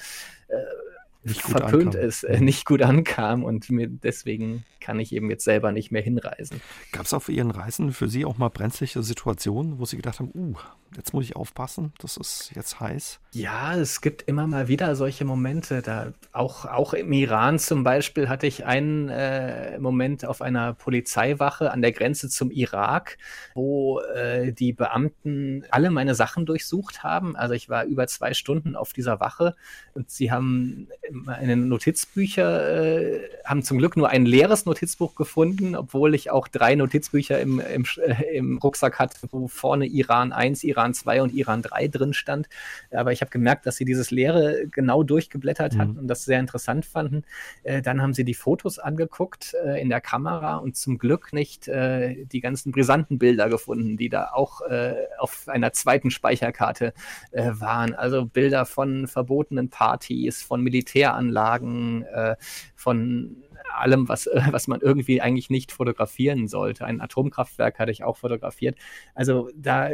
nicht 1.23 1.41
verpönt 1.41 1.95
ankam. 1.95 2.07
ist, 2.07 2.23
äh, 2.23 2.39
nicht 2.39 2.65
gut 2.65 2.81
ankam 2.81 3.43
und 3.43 3.69
mir 3.69 3.87
deswegen 3.87 4.65
kann 4.79 4.99
ich 4.99 5.13
eben 5.13 5.29
jetzt 5.29 5.43
selber 5.43 5.71
nicht 5.71 5.91
mehr 5.91 6.01
hinreisen. 6.01 6.59
Gab 6.91 7.05
es 7.05 7.13
auf 7.13 7.29
Ihren 7.29 7.51
Reisen 7.51 7.93
für 7.93 8.09
Sie 8.09 8.25
auch 8.25 8.37
mal 8.37 8.49
brenzliche 8.49 9.03
Situationen, 9.03 9.79
wo 9.79 9.85
Sie 9.85 9.95
gedacht 9.95 10.19
haben, 10.19 10.31
uh, 10.33 10.55
jetzt 10.95 11.13
muss 11.13 11.23
ich 11.23 11.35
aufpassen, 11.35 11.93
das 11.99 12.17
ist 12.17 12.51
jetzt 12.55 12.79
heiß? 12.79 13.19
Ja, 13.33 13.75
es 13.75 14.01
gibt 14.01 14.23
immer 14.23 14.47
mal 14.47 14.67
wieder 14.67 14.95
solche 14.95 15.23
Momente. 15.23 15.81
Da 15.81 16.13
auch, 16.33 16.65
auch 16.65 16.93
im 16.93 17.13
Iran 17.13 17.59
zum 17.59 17.83
Beispiel 17.83 18.27
hatte 18.27 18.47
ich 18.47 18.65
einen 18.65 19.09
äh, 19.09 19.79
Moment 19.79 20.25
auf 20.25 20.41
einer 20.41 20.73
Polizeiwache 20.73 21.71
an 21.71 21.81
der 21.81 21.91
Grenze 21.91 22.27
zum 22.29 22.51
Irak, 22.51 23.17
wo 23.53 23.99
äh, 23.99 24.51
die 24.51 24.73
Beamten 24.73 25.63
alle 25.69 25.91
meine 25.91 26.15
Sachen 26.15 26.45
durchsucht 26.45 27.03
haben. 27.03 27.35
Also 27.35 27.53
ich 27.53 27.69
war 27.69 27.85
über 27.85 28.07
zwei 28.07 28.33
Stunden 28.33 28.75
auf 28.75 28.91
dieser 28.91 29.19
Wache 29.19 29.55
und 29.93 30.09
sie 30.09 30.31
haben 30.31 30.89
meine 31.11 31.55
Notizbücher, 31.55 33.01
äh, 33.01 33.19
haben 33.45 33.63
zum 33.63 33.77
Glück 33.77 33.97
nur 33.97 34.09
ein 34.09 34.25
leeres 34.25 34.65
Notizbuch 34.65 35.15
gefunden, 35.15 35.75
obwohl 35.75 36.15
ich 36.15 36.31
auch 36.31 36.47
drei 36.47 36.75
Notizbücher 36.75 37.39
im, 37.39 37.59
im, 37.59 37.85
äh, 38.03 38.37
im 38.37 38.57
Rucksack 38.57 38.99
hatte, 38.99 39.17
wo 39.31 39.47
vorne 39.47 39.85
Iran 39.85 40.31
1, 40.31 40.63
Iran 40.63 40.93
2 40.93 41.21
und 41.21 41.33
Iran 41.33 41.61
3 41.61 41.87
drin 41.87 42.13
stand. 42.13 42.47
Aber 42.91 43.11
ich 43.11 43.21
habe 43.21 43.31
gemerkt, 43.31 43.65
dass 43.65 43.75
sie 43.75 43.85
dieses 43.85 44.11
Leere 44.11 44.67
genau 44.67 45.03
durchgeblättert 45.03 45.73
mhm. 45.73 45.79
hatten 45.79 45.97
und 45.97 46.07
das 46.07 46.25
sehr 46.25 46.39
interessant 46.39 46.85
fanden. 46.85 47.23
Äh, 47.63 47.81
dann 47.81 48.01
haben 48.01 48.13
sie 48.13 48.23
die 48.23 48.33
Fotos 48.33 48.79
angeguckt 48.79 49.55
äh, 49.65 49.81
in 49.81 49.89
der 49.89 50.01
Kamera 50.01 50.57
und 50.57 50.75
zum 50.75 50.97
Glück 50.97 51.33
nicht 51.33 51.67
äh, 51.67 52.25
die 52.25 52.41
ganzen 52.41 52.71
brisanten 52.71 53.19
Bilder 53.19 53.49
gefunden, 53.49 53.97
die 53.97 54.09
da 54.09 54.29
auch 54.33 54.61
äh, 54.61 54.95
auf 55.19 55.47
einer 55.47 55.73
zweiten 55.73 56.11
Speicherkarte 56.11 56.93
waren. 57.31 57.93
Also 57.95 58.25
Bilder 58.25 58.65
von 58.65 59.07
verbotenen 59.07 59.69
Partys, 59.69 60.41
von 60.41 60.61
Militäranlagen, 61.01 62.03
äh, 62.03 62.35
von 62.75 63.43
allem, 63.75 64.07
was, 64.09 64.29
was 64.51 64.67
man 64.67 64.81
irgendwie 64.81 65.21
eigentlich 65.21 65.49
nicht 65.49 65.71
fotografieren 65.71 66.47
sollte. 66.47 66.85
Ein 66.85 67.01
Atomkraftwerk 67.01 67.79
hatte 67.79 67.91
ich 67.91 68.03
auch 68.03 68.17
fotografiert. 68.17 68.77
Also 69.15 69.49
da 69.55 69.89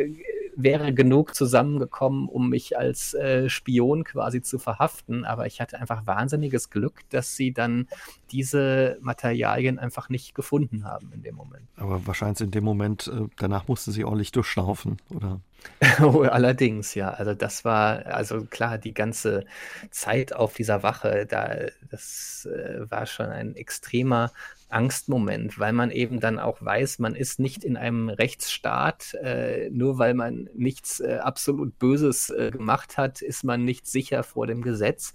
wäre 0.57 0.93
genug 0.93 1.35
zusammengekommen, 1.35 2.27
um 2.27 2.49
mich 2.49 2.77
als 2.77 3.13
äh, 3.13 3.47
Spion 3.47 4.03
quasi 4.03 4.41
zu 4.41 4.57
verhaften. 4.57 5.23
Aber 5.23 5.45
ich 5.45 5.61
hatte 5.61 5.79
einfach 5.79 6.07
wahnsinniges 6.07 6.69
Glück, 6.71 7.01
dass 7.09 7.35
sie 7.35 7.53
dann 7.53 7.87
diese 8.31 8.97
Materialien 9.01 9.77
einfach 9.77 10.09
nicht 10.09 10.33
gefunden 10.33 10.83
haben 10.83 11.11
in 11.13 11.21
dem 11.21 11.35
Moment. 11.35 11.67
Aber 11.77 12.05
wahrscheinlich 12.07 12.41
in 12.41 12.51
dem 12.51 12.63
Moment, 12.63 13.07
äh, 13.07 13.27
danach 13.37 13.67
mussten 13.67 13.91
sie 13.91 14.03
ordentlich 14.03 14.31
durchschnaufen, 14.31 14.97
oder? 15.09 15.39
Oh, 16.01 16.21
allerdings, 16.21 16.93
ja. 16.95 17.09
Also 17.09 17.33
das 17.33 17.65
war, 17.65 18.05
also 18.05 18.45
klar, 18.45 18.77
die 18.77 18.93
ganze 18.93 19.45
Zeit 19.89 20.33
auf 20.33 20.53
dieser 20.53 20.83
Wache, 20.83 21.25
da, 21.25 21.55
das 21.89 22.47
äh, 22.51 22.89
war 22.89 23.05
schon 23.05 23.27
ein 23.27 23.55
extremer 23.55 24.31
Angstmoment, 24.69 25.59
weil 25.59 25.73
man 25.73 25.91
eben 25.91 26.19
dann 26.19 26.39
auch 26.39 26.61
weiß, 26.61 26.99
man 26.99 27.15
ist 27.15 27.39
nicht 27.39 27.63
in 27.63 27.77
einem 27.77 28.09
Rechtsstaat, 28.09 29.13
äh, 29.15 29.69
nur 29.69 29.97
weil 29.97 30.13
man 30.13 30.49
nichts 30.53 30.99
äh, 30.99 31.19
absolut 31.21 31.79
Böses 31.79 32.29
äh, 32.29 32.51
gemacht 32.51 32.97
hat, 32.97 33.21
ist 33.21 33.43
man 33.43 33.63
nicht 33.63 33.87
sicher 33.87 34.23
vor 34.23 34.47
dem 34.47 34.61
Gesetz. 34.61 35.13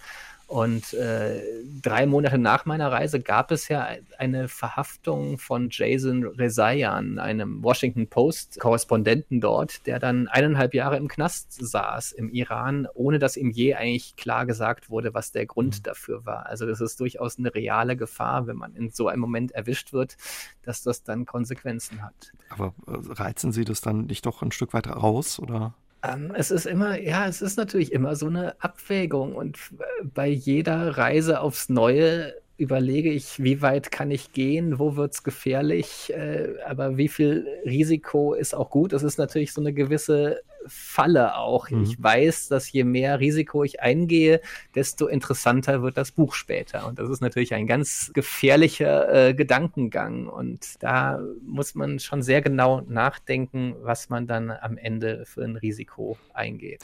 Und 0.53 0.92
äh, 0.92 1.40
drei 1.80 2.05
Monate 2.05 2.36
nach 2.36 2.66
meiner 2.66 2.92
Reise 2.92 3.20
gab 3.20 3.50
es 3.53 3.68
ja 3.68 3.88
eine 4.18 4.48
Verhaftung 4.48 5.38
von 5.38 5.68
Jason 5.70 6.26
Rezaian, 6.26 7.18
einem 7.18 7.64
Washington 7.64 8.07
Post-Korrespondenten 8.07 9.40
dort, 9.40 9.86
der 9.86 9.98
dann 9.98 10.28
eineinhalb 10.28 10.74
Jahre 10.74 10.98
im 10.98 11.09
Knast 11.09 11.55
saß 11.55 12.12
im 12.12 12.28
Iran, 12.28 12.86
ohne 12.92 13.18
dass 13.18 13.38
ihm 13.38 13.48
je 13.48 13.76
eigentlich 13.76 14.14
klar 14.16 14.44
gesagt 14.44 14.90
wurde, 14.90 15.14
was 15.14 15.32
der 15.32 15.46
Grund 15.46 15.78
mhm. 15.78 15.82
dafür 15.84 16.26
war. 16.26 16.44
Also 16.44 16.66
das 16.66 16.82
ist 16.82 17.00
durchaus 17.00 17.38
eine 17.38 17.55
reale 17.55 17.96
Gefahr, 17.96 18.46
wenn 18.46 18.57
man 18.57 18.76
in 18.76 18.90
so 18.90 19.09
einem 19.09 19.22
Moment 19.22 19.53
erwischt 19.53 19.94
wird, 19.94 20.18
dass 20.64 20.82
das 20.82 21.03
dann 21.03 21.24
Konsequenzen 21.24 22.03
hat. 22.03 22.30
Aber 22.50 22.74
äh, 22.86 23.12
reizen 23.14 23.53
Sie 23.53 23.64
das 23.64 23.80
dann 23.80 24.05
nicht 24.05 24.26
doch 24.26 24.42
ein 24.42 24.53
Stück 24.53 24.74
weit 24.74 24.86
raus, 24.86 25.38
oder? 25.38 25.72
Ähm, 26.05 26.32
es 26.36 26.50
ist 26.50 26.66
immer, 26.66 26.98
ja, 27.00 27.26
es 27.28 27.42
ist 27.42 27.57
natürlich 27.57 27.92
immer 27.92 28.16
so 28.16 28.26
eine 28.26 28.61
Abwägung 28.61 29.34
und 29.34 29.57
äh, 29.78 30.05
bei 30.05 30.28
jeder 30.28 30.98
Reise 30.98 31.40
aufs 31.40 31.68
Neue 31.68 32.34
überlege 32.57 33.11
ich, 33.11 33.42
wie 33.42 33.62
weit 33.62 33.90
kann 33.90 34.11
ich 34.11 34.32
gehen, 34.32 34.78
wo 34.78 34.96
wird 34.96 35.14
es 35.14 35.22
gefährlich, 35.22 36.12
äh, 36.14 36.55
aber 36.66 36.96
wie 36.96 37.09
viel 37.09 37.46
Risiko 37.64 38.34
ist 38.34 38.55
auch 38.55 38.70
gut. 38.70 38.92
Das 38.92 39.03
ist 39.03 39.18
natürlich 39.18 39.53
so 39.53 39.61
eine 39.61 39.72
gewisse 39.72 40.42
Falle 40.66 41.36
auch. 41.36 41.70
Mhm. 41.70 41.84
Ich 41.84 42.02
weiß, 42.02 42.48
dass 42.48 42.70
je 42.70 42.84
mehr 42.84 43.20
Risiko 43.20 43.64
ich 43.64 43.80
eingehe, 43.80 44.40
desto 44.74 45.06
interessanter 45.06 45.82
wird 45.82 45.96
das 45.96 46.12
Buch 46.12 46.34
später. 46.34 46.86
Und 46.86 46.98
das 46.98 47.08
ist 47.08 47.20
natürlich 47.20 47.54
ein 47.54 47.66
ganz 47.66 48.10
gefährlicher 48.14 49.28
äh, 49.28 49.34
Gedankengang. 49.34 50.26
Und 50.26 50.82
da 50.82 51.20
muss 51.44 51.74
man 51.74 51.98
schon 51.98 52.22
sehr 52.22 52.42
genau 52.42 52.82
nachdenken, 52.82 53.74
was 53.82 54.08
man 54.08 54.26
dann 54.26 54.50
am 54.50 54.76
Ende 54.76 55.24
für 55.26 55.42
ein 55.42 55.56
Risiko 55.56 56.16
eingeht. 56.32 56.82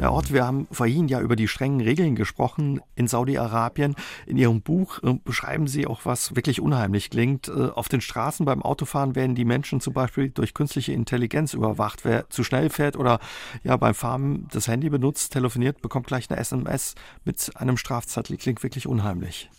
Herr 0.00 0.12
Ort, 0.12 0.32
wir 0.32 0.46
haben 0.46 0.68
vorhin 0.70 1.08
ja 1.08 1.20
über 1.20 1.34
die 1.34 1.48
strengen 1.48 1.80
Regeln 1.80 2.14
gesprochen 2.14 2.80
in 2.94 3.08
Saudi-Arabien. 3.08 3.96
In 4.26 4.36
Ihrem 4.36 4.62
Buch 4.62 5.02
äh, 5.02 5.14
beschreiben 5.24 5.66
Sie 5.66 5.88
auch, 5.88 6.02
was 6.04 6.36
wirklich 6.36 6.60
unheimlich 6.60 7.10
klingt. 7.10 7.48
Äh, 7.48 7.70
auf 7.74 7.88
den 7.88 8.00
Straßen 8.00 8.46
beim 8.46 8.62
Autofahren 8.62 9.16
werden 9.16 9.34
die 9.34 9.44
Menschen 9.44 9.80
zum 9.80 9.94
Beispiel 9.94 10.30
durch 10.30 10.54
künstliche 10.54 10.92
Intelligenz 10.92 11.52
überwacht. 11.52 12.04
Wer 12.04 12.30
zu 12.30 12.44
schnell 12.44 12.70
fährt 12.70 12.96
oder 12.96 13.18
ja 13.64 13.76
beim 13.76 13.94
Fahren 13.94 14.46
das 14.52 14.68
Handy 14.68 14.88
benutzt, 14.88 15.32
telefoniert, 15.32 15.82
bekommt 15.82 16.06
gleich 16.06 16.30
eine 16.30 16.38
SMS 16.38 16.94
mit 17.24 17.50
einem 17.56 17.76
Strafzettel. 17.76 18.36
Klingt 18.36 18.62
wirklich 18.62 18.86
unheimlich. 18.86 19.50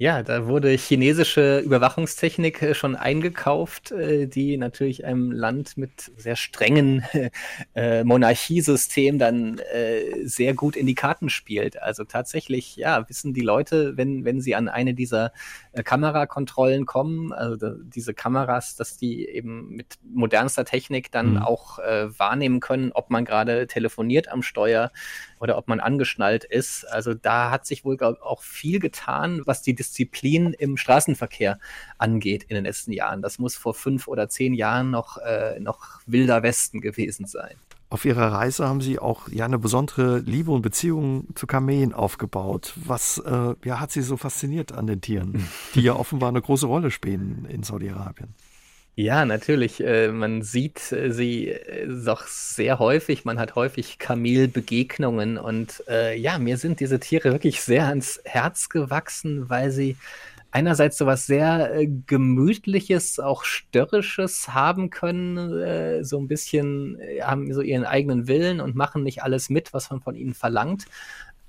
Ja, 0.00 0.22
da 0.22 0.46
wurde 0.46 0.70
chinesische 0.70 1.58
Überwachungstechnik 1.58 2.62
äh, 2.62 2.74
schon 2.74 2.96
eingekauft, 2.96 3.90
äh, 3.92 4.26
die 4.26 4.56
natürlich 4.56 5.04
einem 5.04 5.30
Land 5.30 5.76
mit 5.76 6.10
sehr 6.16 6.36
strengen 6.36 7.04
äh, 7.74 8.02
Monarchiesystem 8.02 9.18
dann 9.18 9.58
äh, 9.58 10.24
sehr 10.26 10.54
gut 10.54 10.74
in 10.74 10.86
die 10.86 10.94
Karten 10.94 11.28
spielt. 11.28 11.82
Also 11.82 12.04
tatsächlich, 12.04 12.76
ja, 12.76 13.06
wissen 13.10 13.34
die 13.34 13.42
Leute, 13.42 13.98
wenn, 13.98 14.24
wenn 14.24 14.40
sie 14.40 14.54
an 14.54 14.70
eine 14.70 14.94
dieser 14.94 15.34
äh, 15.72 15.82
Kamerakontrollen 15.82 16.86
kommen, 16.86 17.34
also 17.34 17.56
da, 17.56 17.74
diese 17.78 18.14
Kameras, 18.14 18.76
dass 18.76 18.96
die 18.96 19.28
eben 19.28 19.68
mit 19.68 19.98
modernster 20.02 20.64
Technik 20.64 21.12
dann 21.12 21.32
mhm. 21.32 21.42
auch 21.42 21.78
wahrnehmen 21.78 22.60
können, 22.60 22.92
ob 22.92 23.10
man 23.10 23.24
gerade 23.24 23.66
telefoniert 23.66 24.28
am 24.28 24.42
Steuer 24.42 24.92
oder 25.40 25.58
ob 25.58 25.66
man 25.66 25.80
angeschnallt 25.80 26.44
ist. 26.44 26.84
Also 26.84 27.14
da 27.14 27.50
hat 27.50 27.66
sich 27.66 27.84
wohl 27.84 27.98
auch 28.02 28.42
viel 28.42 28.78
getan, 28.78 29.42
was 29.46 29.62
die 29.62 29.74
Disziplin 29.74 30.52
im 30.52 30.76
Straßenverkehr 30.76 31.58
angeht 31.98 32.44
in 32.44 32.54
den 32.54 32.64
letzten 32.64 32.92
Jahren. 32.92 33.22
Das 33.22 33.38
muss 33.38 33.56
vor 33.56 33.74
fünf 33.74 34.06
oder 34.06 34.28
zehn 34.28 34.54
Jahren 34.54 34.90
noch, 34.90 35.18
äh, 35.18 35.58
noch 35.58 36.00
wilder 36.06 36.42
Westen 36.42 36.80
gewesen 36.80 37.26
sein. 37.26 37.56
Auf 37.88 38.04
Ihrer 38.04 38.30
Reise 38.32 38.68
haben 38.68 38.80
Sie 38.80 39.00
auch 39.00 39.28
ja 39.30 39.44
eine 39.44 39.58
besondere 39.58 40.18
Liebe 40.20 40.52
und 40.52 40.62
Beziehung 40.62 41.26
zu 41.34 41.48
Kamelen 41.48 41.92
aufgebaut. 41.92 42.72
Was 42.76 43.18
äh, 43.18 43.54
ja, 43.64 43.80
hat 43.80 43.90
Sie 43.90 44.02
so 44.02 44.16
fasziniert 44.16 44.70
an 44.70 44.86
den 44.86 45.00
Tieren, 45.00 45.48
die 45.74 45.80
ja 45.80 45.94
offenbar 45.94 46.28
eine 46.28 46.40
große 46.40 46.66
Rolle 46.66 46.92
spielen 46.92 47.46
in 47.50 47.64
Saudi-Arabien? 47.64 48.34
Ja, 48.96 49.24
natürlich. 49.24 49.82
Äh, 49.82 50.08
man 50.08 50.42
sieht 50.42 50.92
äh, 50.92 51.10
sie 51.12 51.48
äh, 51.48 51.86
doch 52.04 52.26
sehr 52.26 52.78
häufig. 52.78 53.24
Man 53.24 53.38
hat 53.38 53.54
häufig 53.54 53.98
Kamelbegegnungen. 53.98 55.38
Und 55.38 55.82
äh, 55.88 56.16
ja, 56.18 56.38
mir 56.38 56.56
sind 56.58 56.80
diese 56.80 57.00
Tiere 57.00 57.32
wirklich 57.32 57.62
sehr 57.62 57.86
ans 57.86 58.20
Herz 58.24 58.68
gewachsen, 58.68 59.48
weil 59.48 59.70
sie 59.70 59.96
einerseits 60.50 60.98
so 60.98 61.06
was 61.06 61.26
sehr 61.26 61.86
Gemütliches, 62.06 63.20
auch 63.20 63.44
Störrisches 63.44 64.48
haben 64.48 64.90
können. 64.90 66.04
So 66.04 66.18
ein 66.18 66.26
bisschen 66.26 66.98
haben 67.22 67.54
so 67.54 67.60
ihren 67.60 67.84
eigenen 67.84 68.26
Willen 68.26 68.60
und 68.60 68.74
machen 68.74 69.04
nicht 69.04 69.22
alles 69.22 69.48
mit, 69.48 69.72
was 69.72 69.90
man 69.90 70.00
von 70.00 70.16
ihnen 70.16 70.34
verlangt 70.34 70.86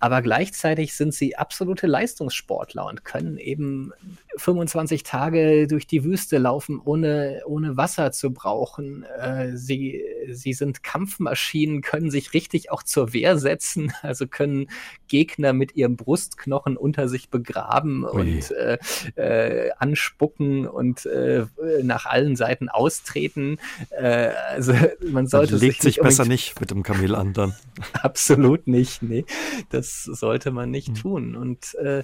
aber 0.02 0.24
gleichzeitig 0.24 0.96
sind 0.96 1.14
sie 1.14 1.38
absolute 1.38 1.86
Leistungssportler 1.86 2.88
und 2.88 3.06
können 3.06 3.38
eben 3.38 3.94
25 4.38 5.04
Tage 5.04 5.68
durch 5.68 5.88
die 5.88 6.04
Wüste 6.04 6.38
laufen, 6.38 6.80
ohne, 6.84 7.42
ohne 7.46 7.78
Wasser 7.78 8.12
zu 8.12 8.32
brauchen. 8.32 9.04
Äh, 9.04 9.56
sie, 9.58 10.04
sie 10.30 10.54
sind 10.54 10.84
Kampfmaschinen, 10.84 11.82
können 11.82 12.10
sich 12.10 12.34
richtig 12.34 12.72
auch 12.72 12.84
zur 12.84 13.14
Wehr 13.14 13.38
setzen, 13.38 13.94
also 14.02 14.28
können 14.28 14.68
Gegner 15.08 15.54
mit 15.54 15.76
ihrem 15.76 15.98
Brustknochen 15.98 16.78
unter 16.78 17.08
sich 17.08 17.30
begraben 17.30 18.06
Ui. 18.06 18.22
und 18.22 18.52
äh, 18.52 18.78
äh, 19.16 19.72
anspucken 19.78 20.68
und 20.68 21.06
äh, 21.06 21.46
nach 21.84 22.06
allen 22.06 22.36
Seiten 22.36 22.70
austreten. 22.70 23.58
Äh, 23.90 24.30
also 24.50 24.74
man 25.12 25.28
sollte 25.28 25.56
legt 25.56 25.82
sich, 25.82 25.96
sich 25.96 26.04
besser 26.04 26.26
nicht 26.26 26.60
mit 26.60 26.72
dem 26.72 26.84
Kamel 26.84 27.16
an 27.16 27.34
dann. 27.34 27.56
Absolut 27.94 28.68
nicht, 28.68 29.02
nee. 29.02 29.26
Das 29.70 30.04
sollte 30.04 30.52
man 30.52 30.72
nicht 30.72 30.90
mhm. 30.90 30.96
tun. 30.96 31.36
Und 31.36 31.76
äh, 31.76 32.04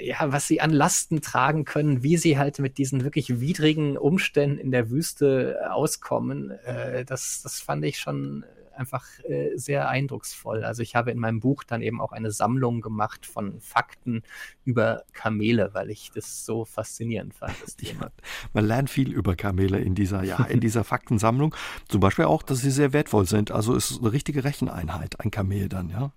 ja, 0.00 0.32
was 0.32 0.46
sie 0.46 0.60
an 0.60 0.70
Lasten 0.70 1.20
tragen 1.20 1.64
können, 1.64 2.02
wie 2.02 2.16
sie 2.16 2.38
halt 2.38 2.58
mit 2.58 2.78
diesen 2.78 3.04
wirklich 3.04 3.40
widrigen 3.40 3.96
Umständen 3.96 4.58
in 4.58 4.70
der 4.70 4.90
Wüste 4.90 5.58
auskommen, 5.70 6.50
äh, 6.50 7.04
das, 7.04 7.42
das 7.42 7.60
fand 7.60 7.84
ich 7.84 7.98
schon 7.98 8.44
einfach 8.78 9.04
äh, 9.24 9.56
sehr 9.56 9.88
eindrucksvoll. 9.88 10.64
Also 10.64 10.82
ich 10.82 10.94
habe 10.94 11.10
in 11.10 11.18
meinem 11.18 11.40
Buch 11.40 11.64
dann 11.64 11.82
eben 11.82 12.00
auch 12.00 12.12
eine 12.12 12.30
Sammlung 12.30 12.80
gemacht 12.80 13.26
von 13.26 13.60
Fakten 13.60 14.22
über 14.64 15.02
Kamele, 15.12 15.70
weil 15.72 15.90
ich 15.90 16.10
das 16.14 16.44
so 16.44 16.64
faszinierend 16.64 17.34
fand. 17.34 17.54
Ja, 17.80 18.10
man 18.52 18.64
lernt 18.64 18.90
viel 18.90 19.12
über 19.12 19.34
Kamele 19.34 19.78
in 19.78 19.94
dieser, 19.94 20.22
ja, 20.22 20.44
in 20.44 20.60
dieser 20.60 20.84
Faktensammlung. 20.84 21.54
Zum 21.88 22.00
Beispiel 22.00 22.26
auch, 22.26 22.42
dass 22.42 22.60
sie 22.60 22.70
sehr 22.70 22.92
wertvoll 22.92 23.26
sind. 23.26 23.50
Also 23.50 23.74
es 23.74 23.90
ist 23.90 24.00
eine 24.00 24.12
richtige 24.12 24.44
Recheneinheit, 24.44 25.20
ein 25.20 25.30
Kamel 25.30 25.68
dann, 25.68 25.90
ja. 25.90 26.12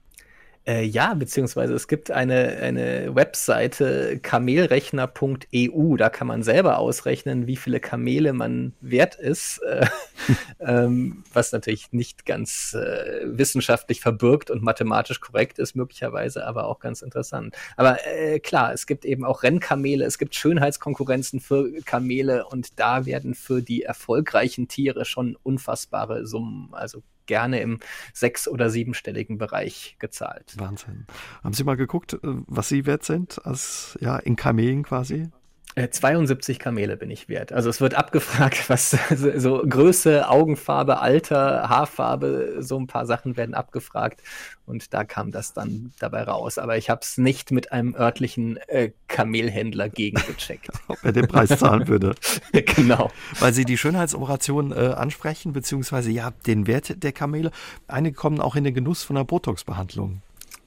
Äh, 0.67 0.83
ja, 0.83 1.15
beziehungsweise 1.15 1.73
es 1.73 1.87
gibt 1.87 2.11
eine, 2.11 2.57
eine 2.57 3.15
Webseite 3.15 4.19
kamelrechner.eu, 4.19 5.95
da 5.97 6.09
kann 6.09 6.27
man 6.27 6.43
selber 6.43 6.77
ausrechnen, 6.77 7.47
wie 7.47 7.55
viele 7.55 7.79
Kamele 7.79 8.31
man 8.31 8.73
wert 8.79 9.15
ist, 9.15 9.59
äh, 9.63 9.87
ähm, 10.59 11.23
was 11.33 11.51
natürlich 11.51 11.91
nicht 11.93 12.27
ganz 12.27 12.75
äh, 12.75 13.21
wissenschaftlich 13.25 14.01
verbirgt 14.01 14.51
und 14.51 14.61
mathematisch 14.61 15.19
korrekt 15.19 15.57
ist, 15.57 15.75
möglicherweise, 15.75 16.45
aber 16.45 16.65
auch 16.65 16.79
ganz 16.79 17.01
interessant. 17.01 17.55
Aber 17.75 17.97
äh, 18.05 18.39
klar, 18.39 18.71
es 18.71 18.85
gibt 18.85 19.03
eben 19.03 19.25
auch 19.25 19.41
Rennkamele, 19.41 20.05
es 20.05 20.19
gibt 20.19 20.35
Schönheitskonkurrenzen 20.35 21.39
für 21.39 21.71
Kamele 21.85 22.45
und 22.45 22.79
da 22.79 23.07
werden 23.07 23.33
für 23.33 23.63
die 23.63 23.81
erfolgreichen 23.81 24.67
Tiere 24.67 25.05
schon 25.05 25.35
unfassbare 25.41 26.27
Summen, 26.27 26.69
also 26.71 27.01
gerne 27.31 27.61
im 27.61 27.79
sechs- 28.13 28.49
oder 28.49 28.69
siebenstelligen 28.69 29.37
Bereich 29.37 29.95
gezahlt. 29.99 30.53
Wahnsinn. 30.57 31.07
Haben 31.41 31.53
Sie 31.53 31.63
mal 31.63 31.77
geguckt, 31.77 32.15
äh, 32.15 32.17
was 32.21 32.67
Sie 32.67 32.85
wert 32.85 33.05
sind, 33.05 33.45
als 33.45 33.97
ja 34.01 34.17
in 34.17 34.35
Kamelen 34.35 34.83
quasi? 34.83 35.29
72 35.75 36.57
äh, 36.57 36.59
Kamele 36.59 36.97
bin 36.97 37.09
ich 37.09 37.29
wert. 37.29 37.53
Also 37.53 37.69
es 37.69 37.81
wird 37.81 37.95
abgefragt, 37.95 38.65
was 38.69 38.97
so 39.35 39.63
Größe, 39.67 40.27
Augenfarbe, 40.29 40.99
Alter, 40.99 41.69
Haarfarbe, 41.69 42.57
so 42.59 42.79
ein 42.79 42.87
paar 42.87 43.05
Sachen 43.05 43.37
werden 43.37 43.55
abgefragt 43.55 44.21
und 44.65 44.93
da 44.93 45.03
kam 45.03 45.31
das 45.31 45.53
dann 45.53 45.93
dabei 45.99 46.23
raus. 46.23 46.57
Aber 46.57 46.77
ich 46.77 46.89
habe 46.89 47.01
es 47.03 47.17
nicht 47.17 47.51
mit 47.51 47.71
einem 47.71 47.95
örtlichen 47.95 48.57
äh, 48.67 48.91
Kamelhändler 49.07 49.89
gegengecheckt. 49.89 50.69
Ob 50.87 51.03
er 51.03 51.11
den 51.11 51.27
Preis 51.27 51.49
zahlen 51.49 51.87
würde. 51.87 52.15
genau. 52.51 53.11
Weil 53.39 53.53
Sie 53.53 53.65
die 53.65 53.77
Schönheitsoperation 53.77 54.71
äh, 54.71 54.93
ansprechen, 54.95 55.53
beziehungsweise 55.53 56.11
ja 56.11 56.31
den 56.45 56.67
Wert 56.67 57.03
der 57.03 57.11
Kamele. 57.11 57.51
Einige 57.87 58.15
kommen 58.15 58.39
auch 58.39 58.55
in 58.55 58.63
den 58.63 58.73
Genuss 58.73 59.03
von 59.03 59.17
einer 59.17 59.25
Botox-Behandlung. 59.25 60.21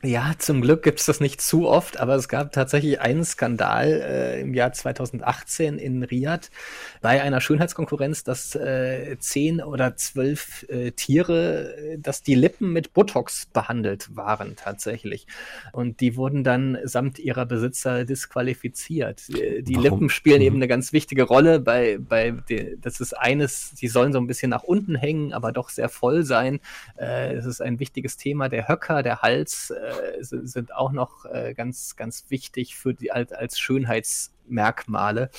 Ja, 0.04 0.32
zum 0.38 0.60
Glück 0.60 0.82
gibt 0.82 1.00
es 1.00 1.06
das 1.06 1.20
nicht 1.20 1.40
zu 1.40 1.66
oft, 1.66 1.98
aber 1.98 2.14
es 2.14 2.28
gab 2.28 2.52
tatsächlich 2.52 3.00
einen 3.00 3.24
Skandal 3.24 3.88
äh, 3.88 4.40
im 4.42 4.52
Jahr 4.52 4.70
2018 4.70 5.78
in 5.78 6.02
Riyadh 6.02 6.50
bei 7.00 7.22
einer 7.22 7.40
Schönheitskonkurrenz, 7.40 8.22
dass 8.22 8.54
äh, 8.54 9.16
zehn 9.18 9.62
oder 9.62 9.96
zwölf 9.96 10.66
äh, 10.68 10.90
Tiere, 10.90 11.74
äh, 11.76 11.98
dass 11.98 12.22
die 12.22 12.34
Lippen 12.34 12.70
mit 12.70 12.92
Botox 12.92 13.46
behandelt 13.46 14.14
waren 14.14 14.56
tatsächlich. 14.56 15.26
Und 15.72 16.00
die 16.00 16.16
wurden 16.16 16.44
dann 16.44 16.78
samt 16.84 17.18
ihrer 17.18 17.46
Besitzer 17.46 18.04
disqualifiziert. 18.04 19.22
Äh, 19.30 19.62
die 19.62 19.76
Warum? 19.76 19.84
Lippen 19.84 20.10
spielen 20.10 20.40
mhm. 20.40 20.46
eben 20.46 20.56
eine 20.56 20.68
ganz 20.68 20.92
wichtige 20.92 21.22
Rolle 21.22 21.60
bei, 21.60 21.96
bei 21.98 22.32
die, 22.32 22.76
das 22.78 23.00
ist 23.00 23.16
eines, 23.16 23.72
die 23.72 23.88
sollen 23.88 24.12
so 24.12 24.18
ein 24.18 24.26
bisschen 24.26 24.50
nach 24.50 24.64
unten 24.64 24.96
hängen, 24.96 25.32
aber 25.32 25.50
doch 25.50 25.70
sehr 25.70 25.88
voll 25.88 26.24
sein. 26.24 26.60
Äh, 26.98 27.36
es 27.36 27.46
ist 27.46 27.62
ein 27.62 27.78
wichtiges 27.78 28.18
Thema. 28.18 28.50
Der 28.50 28.68
Höcker, 28.68 29.02
der 29.02 29.22
Hals, 29.22 29.72
äh, 30.00 30.22
sind 30.22 30.74
auch 30.74 30.92
noch 30.92 31.24
äh, 31.26 31.54
ganz, 31.54 31.96
ganz 31.96 32.26
wichtig 32.28 32.76
für 32.76 32.94
die 32.94 33.12
als, 33.12 33.32
als 33.32 33.58
Schönheitsmerkmale. 33.58 35.30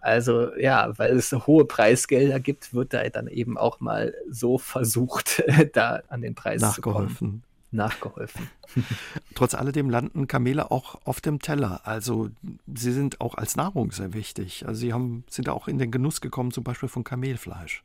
Also 0.00 0.54
ja, 0.56 0.98
weil 0.98 1.16
es 1.16 1.32
hohe 1.32 1.64
Preisgelder 1.64 2.40
gibt, 2.40 2.74
wird 2.74 2.92
da 2.92 3.08
dann 3.08 3.28
eben 3.28 3.56
auch 3.56 3.78
mal 3.78 4.14
so 4.28 4.58
versucht, 4.58 5.44
da 5.74 6.02
an 6.08 6.22
den 6.22 6.34
Preis 6.34 6.60
Nachgeholfen. 6.60 7.16
zu 7.16 7.24
kommen. 7.24 7.42
Nachgeholfen. 7.70 8.50
Trotz 9.34 9.54
alledem 9.54 9.88
landen 9.88 10.26
Kamele 10.26 10.70
auch 10.70 11.00
auf 11.04 11.20
dem 11.20 11.40
Teller. 11.40 11.80
Also 11.84 12.30
sie 12.74 12.92
sind 12.92 13.20
auch 13.20 13.36
als 13.36 13.56
Nahrung 13.56 13.92
sehr 13.92 14.12
wichtig. 14.12 14.66
Also 14.66 14.80
sie 14.80 14.92
haben, 14.92 15.24
sind 15.30 15.48
auch 15.48 15.68
in 15.68 15.78
den 15.78 15.90
Genuss 15.90 16.20
gekommen, 16.20 16.50
zum 16.50 16.64
Beispiel 16.64 16.88
von 16.88 17.04
Kamelfleisch. 17.04 17.82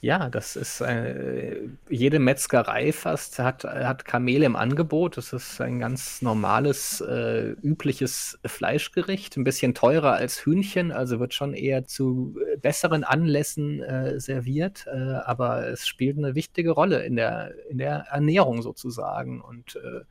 Ja, 0.00 0.28
das 0.28 0.56
ist 0.56 0.82
äh, 0.82 1.68
jede 1.88 2.18
Metzgerei 2.18 2.92
fast 2.92 3.38
hat, 3.38 3.64
hat 3.64 4.04
Kamele 4.04 4.44
im 4.44 4.54
Angebot. 4.54 5.16
Das 5.16 5.32
ist 5.32 5.60
ein 5.60 5.78
ganz 5.80 6.20
normales, 6.20 7.00
äh, 7.00 7.52
übliches 7.62 8.38
Fleischgericht, 8.44 9.36
ein 9.36 9.44
bisschen 9.44 9.74
teurer 9.74 10.12
als 10.12 10.44
Hühnchen, 10.44 10.92
also 10.92 11.18
wird 11.18 11.32
schon 11.32 11.54
eher 11.54 11.86
zu 11.86 12.36
besseren 12.60 13.04
Anlässen 13.04 13.82
äh, 13.82 14.20
serviert, 14.20 14.86
äh, 14.86 14.96
aber 15.24 15.66
es 15.68 15.86
spielt 15.86 16.18
eine 16.18 16.34
wichtige 16.34 16.72
Rolle 16.72 17.02
in 17.04 17.16
der, 17.16 17.54
in 17.70 17.78
der 17.78 18.06
Ernährung 18.10 18.60
sozusagen 18.62 19.40
und 19.40 19.76
äh, 19.76 20.04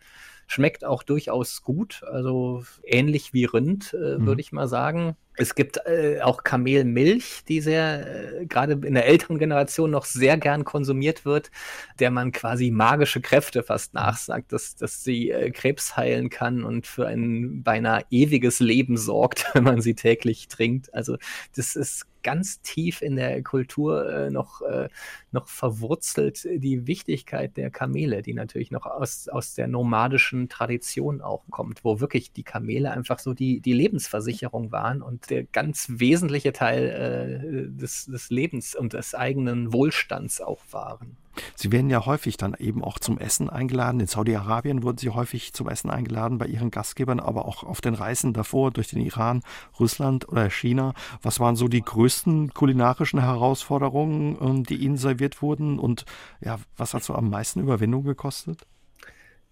schmeckt 0.47 0.85
auch 0.85 1.03
durchaus 1.03 1.63
gut, 1.63 2.03
also 2.09 2.63
ähnlich 2.83 3.33
wie 3.33 3.45
Rind, 3.45 3.93
mhm. 3.93 4.25
würde 4.25 4.41
ich 4.41 4.51
mal 4.51 4.67
sagen. 4.67 5.15
Es 5.37 5.55
gibt 5.55 5.79
äh, 5.85 6.21
auch 6.21 6.43
Kamelmilch, 6.43 7.43
die 7.47 7.59
sehr, 7.59 8.39
äh, 8.41 8.45
gerade 8.45 8.73
in 8.87 8.93
der 8.93 9.05
älteren 9.05 9.37
Generation 9.37 9.91
noch 9.91 10.05
sehr 10.05 10.37
gern 10.37 10.63
konsumiert 10.63 11.25
wird, 11.25 11.51
der 11.99 12.09
man 12.09 12.31
quasi 12.31 12.71
magische 12.71 13.19
Kräfte 13.19 13.61
fast 13.63 13.93
nachsagt, 13.93 14.53
dass, 14.53 14.75
dass 14.75 15.03
sie 15.03 15.31
äh, 15.31 15.51
Krebs 15.51 15.97
heilen 15.97 16.29
kann 16.29 16.63
und 16.63 16.87
für 16.87 17.07
ein 17.07 17.63
beinahe 17.63 18.05
ewiges 18.11 18.61
Leben 18.61 18.97
sorgt, 18.97 19.45
wenn 19.53 19.63
man 19.63 19.81
sie 19.81 19.95
täglich 19.95 20.47
trinkt. 20.47 20.93
Also 20.93 21.17
das 21.55 21.75
ist 21.75 22.05
ganz 22.25 22.59
tief 22.61 23.03
in 23.03 23.15
der 23.15 23.43
Kultur 23.43 24.11
äh, 24.11 24.29
noch, 24.31 24.63
äh, 24.63 24.89
noch 25.31 25.47
verwurzelt, 25.47 26.43
die 26.43 26.87
Wichtigkeit 26.87 27.55
der 27.55 27.69
Kamele, 27.69 28.23
die 28.23 28.33
natürlich 28.33 28.71
noch 28.71 28.87
aus, 28.87 29.27
aus 29.27 29.53
der 29.53 29.67
nomadischen 29.67 30.49
Tradition 30.49 31.21
auch 31.21 31.43
kommt, 31.51 31.85
wo 31.85 31.99
wirklich 31.99 32.31
die 32.31 32.41
Kamele 32.41 32.89
einfach 32.89 33.19
so 33.19 33.35
die, 33.35 33.59
die 33.59 33.73
Lebensversicherung 33.73 34.71
waren 34.71 35.03
und 35.03 35.29
der 35.29 35.43
ganz 35.43 35.85
wesentliche 35.87 36.51
Teil 36.51 37.69
äh, 37.69 37.79
des, 37.79 38.05
des 38.07 38.31
Lebens 38.31 38.75
und 38.75 38.93
des 38.93 39.13
eigenen 39.13 39.71
Wohlstands 39.71 40.41
auch 40.41 40.63
waren. 40.71 41.17
Sie 41.55 41.71
werden 41.71 41.89
ja 41.89 42.05
häufig 42.05 42.37
dann 42.37 42.55
eben 42.57 42.83
auch 42.83 42.99
zum 42.99 43.17
Essen 43.17 43.49
eingeladen. 43.49 43.99
In 43.99 44.07
Saudi-Arabien 44.07 44.83
wurden 44.83 44.97
Sie 44.97 45.09
häufig 45.09 45.53
zum 45.53 45.69
Essen 45.69 45.89
eingeladen 45.89 46.37
bei 46.37 46.47
Ihren 46.47 46.71
Gastgebern, 46.71 47.19
aber 47.19 47.45
auch 47.45 47.63
auf 47.63 47.81
den 47.81 47.93
Reisen 47.93 48.33
davor 48.33 48.71
durch 48.71 48.89
den 48.89 49.01
Iran, 49.01 49.41
Russland 49.79 50.27
oder 50.29 50.49
China. 50.49 50.93
Was 51.21 51.39
waren 51.39 51.55
so 51.55 51.67
die 51.67 51.81
größten 51.81 52.53
kulinarischen 52.53 53.19
Herausforderungen, 53.21 54.37
ähm, 54.41 54.63
die 54.63 54.75
Ihnen 54.75 54.97
serviert 54.97 55.41
wurden? 55.41 55.79
Und 55.79 56.05
ja, 56.41 56.57
was 56.77 56.93
hat 56.93 57.03
so 57.03 57.15
am 57.15 57.29
meisten 57.29 57.59
Überwindung 57.59 58.03
gekostet? 58.03 58.65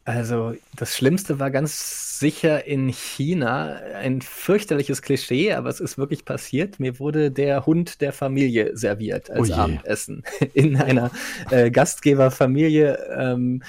Also 0.06 0.56
das 0.76 0.97
Schlimmste 0.97 1.39
war 1.39 1.49
ganz 1.49 2.20
sicher 2.20 2.66
in 2.66 2.89
China 2.89 3.80
ein 3.95 4.22
fürchterliches 4.22 5.01
Klischee, 5.01 5.54
aber 5.54 5.70
es 5.70 5.80
ist 5.80 5.97
wirklich 5.97 6.26
passiert. 6.26 6.80
Mir 6.80 6.99
wurde 6.99 7.32
der 7.32 7.66
Hund 7.66 8.01
der 8.01 8.12
Familie 8.12 8.76
serviert 8.76 9.30
als 9.30 9.49
oh 9.49 9.54
Abendessen 9.54 10.24
in 10.54 10.76
einer 10.76 11.12
äh, 11.51 11.72
Gastgeberfamilie. 11.72 12.97
Ähm, 13.18 13.64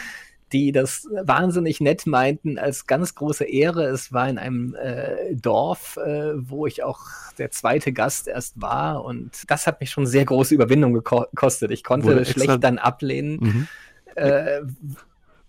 die 0.53 0.71
das 0.71 1.09
wahnsinnig 1.11 1.81
nett 1.81 2.07
meinten 2.07 2.59
als 2.59 2.87
ganz 2.87 3.17
große 3.17 3.45
Ehre. 3.45 3.87
Es 3.87 4.13
war 4.13 4.29
in 4.29 4.39
einem 4.39 4.77
äh, 4.77 5.35
Dorf, 5.35 5.97
äh, 5.97 6.33
wo 6.37 6.67
ich 6.67 6.85
auch 6.85 7.01
der 7.39 7.51
zweite 7.51 7.93
Gast 7.93 8.29
erst 8.29 8.61
war 8.63 9.05
und 9.05 9.33
das 9.49 9.67
hat 9.67 9.81
mich 9.81 9.91
schon 9.91 10.07
sehr 10.07 10.25
große 10.25 10.55
Überwindung 10.55 10.93
gekostet. 10.93 11.73
Ich 11.73 11.83
konnte 11.83 12.25
schlecht 12.25 12.63
dann 12.63 12.79
ablehnen. 12.79 13.39
Mhm. 13.41 13.69
Äh, 14.15 14.61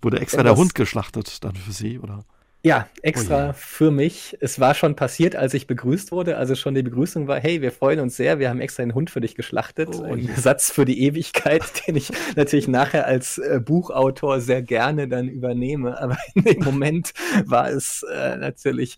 Wurde 0.02 0.20
extra 0.20 0.44
der 0.44 0.56
Hund 0.56 0.76
geschlachtet 0.76 1.44
dann 1.44 1.56
für 1.56 1.72
Sie, 1.72 2.00
oder? 2.00 2.26
Ja, 2.66 2.90
extra 3.04 3.52
oh 3.52 3.54
für 3.56 3.92
mich. 3.92 4.36
Es 4.42 4.60
war 4.60 4.74
schon 4.74 4.96
passiert, 4.96 5.36
als 5.36 5.54
ich 5.54 5.68
begrüßt 5.68 6.12
wurde. 6.12 6.38
Also 6.38 6.56
schon 6.56 6.74
die 6.74 6.82
Begrüßung 6.82 7.28
war, 7.28 7.40
hey, 7.40 7.62
wir 7.62 7.72
freuen 7.72 8.00
uns 8.00 8.18
sehr, 8.18 8.40
wir 8.40 8.50
haben 8.50 8.60
extra 8.60 8.82
einen 8.82 8.96
Hund 8.96 9.12
für 9.12 9.22
dich 9.22 9.36
geschlachtet. 9.36 9.90
Oh 9.92 10.06
Ein 10.06 10.28
Satz 10.36 10.72
für 10.72 10.84
die 10.84 11.04
Ewigkeit, 11.04 11.62
den 11.88 11.96
ich 11.96 12.10
natürlich 12.36 12.68
nachher 12.68 13.06
als 13.06 13.38
äh, 13.38 13.62
Buchautor 13.64 14.42
sehr 14.42 14.64
gerne 14.64 15.08
dann 15.08 15.28
übernehme. 15.30 16.02
Aber 16.02 16.18
in 16.34 16.44
dem 16.44 16.64
Moment 16.64 17.14
war 17.46 17.70
es 17.70 18.04
äh, 18.12 18.36
natürlich 18.38 18.98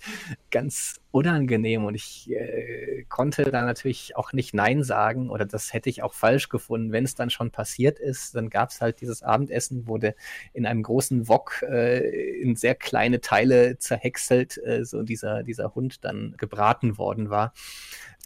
ganz 0.50 1.02
unangenehm 1.12 1.86
und 1.86 1.96
ich 1.96 2.30
äh, 2.32 3.06
konnte 3.10 3.46
da 3.46 3.64
natürlich 3.64 4.16
auch 4.16 4.34
nicht 4.34 4.54
Nein 4.54 4.84
sagen 4.84 5.30
oder 5.30 5.46
das 5.46 5.74
hätte 5.74 5.90
ich 5.90 6.04
auch 6.04 6.14
falsch 6.14 6.50
gefunden. 6.50 6.92
Wenn 6.92 7.06
es 7.06 7.16
dann 7.16 7.30
schon 7.30 7.52
passiert 7.52 8.00
ist, 8.00 8.36
dann 8.36 8.50
gab 8.50 8.70
es 8.70 8.82
halt 8.82 9.02
dieses 9.02 9.24
Abendessen, 9.24 9.88
wurde 9.88 10.16
in 10.54 10.66
einem 10.66 10.84
großen 10.84 11.28
Wok 11.28 11.64
äh, 11.64 12.40
in 12.42 12.56
sehr 12.56 12.76
kleine 12.76 13.22
Teile 13.22 13.78
zerhäckselt, 13.78 14.58
äh, 14.66 14.84
so 14.86 15.04
dieser, 15.04 15.44
dieser 15.44 15.76
Hund 15.76 16.04
dann 16.04 16.36
gebraten 16.38 16.98
worden 16.98 17.30
war 17.30 17.54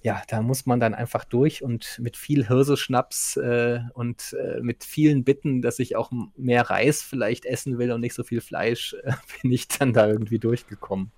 ja, 0.03 0.23
da 0.27 0.41
muss 0.41 0.65
man 0.65 0.79
dann 0.79 0.95
einfach 0.95 1.25
durch 1.25 1.63
und 1.63 1.99
mit 1.99 2.17
viel 2.17 2.47
Hirseschnaps 2.47 3.37
äh, 3.37 3.81
und 3.93 4.33
äh, 4.33 4.59
mit 4.61 4.83
vielen 4.83 5.23
Bitten, 5.23 5.61
dass 5.61 5.77
ich 5.77 5.95
auch 5.95 6.11
mehr 6.35 6.69
Reis 6.69 7.03
vielleicht 7.03 7.45
essen 7.45 7.77
will 7.77 7.91
und 7.91 8.01
nicht 8.01 8.15
so 8.15 8.23
viel 8.23 8.41
Fleisch, 8.41 8.95
äh, 9.03 9.13
bin 9.41 9.51
ich 9.51 9.67
dann 9.67 9.93
da 9.93 10.07
irgendwie 10.07 10.39
durchgekommen. 10.39 11.11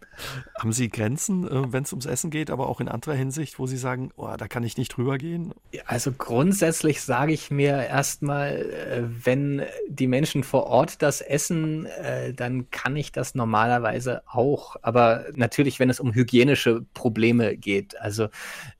Haben 0.59 0.73
Sie 0.73 0.89
Grenzen, 0.89 1.47
äh, 1.47 1.71
wenn 1.71 1.84
es 1.84 1.93
ums 1.93 2.05
Essen 2.05 2.29
geht, 2.29 2.49
aber 2.49 2.67
auch 2.67 2.81
in 2.81 2.89
anderer 2.89 3.15
Hinsicht, 3.15 3.57
wo 3.57 3.67
Sie 3.67 3.77
sagen, 3.77 4.11
oh, 4.17 4.34
da 4.38 4.47
kann 4.49 4.63
ich 4.63 4.77
nicht 4.77 4.89
drüber 4.89 5.17
gehen? 5.17 5.53
Also 5.86 6.11
grundsätzlich 6.11 7.01
sage 7.01 7.31
ich 7.31 7.51
mir 7.51 7.86
erstmal, 7.86 8.49
äh, 8.49 9.03
wenn 9.23 9.63
die 9.88 10.07
Menschen 10.07 10.43
vor 10.43 10.65
Ort 10.65 11.01
das 11.01 11.21
essen, 11.21 11.86
äh, 11.86 12.34
dann 12.34 12.69
kann 12.69 12.97
ich 12.97 13.13
das 13.13 13.34
normalerweise 13.34 14.23
auch. 14.27 14.75
Aber 14.81 15.25
natürlich, 15.36 15.79
wenn 15.79 15.89
es 15.89 16.01
um 16.01 16.13
hygienische 16.13 16.86
Probleme 16.93 17.55
geht, 17.55 17.99
also 17.99 18.27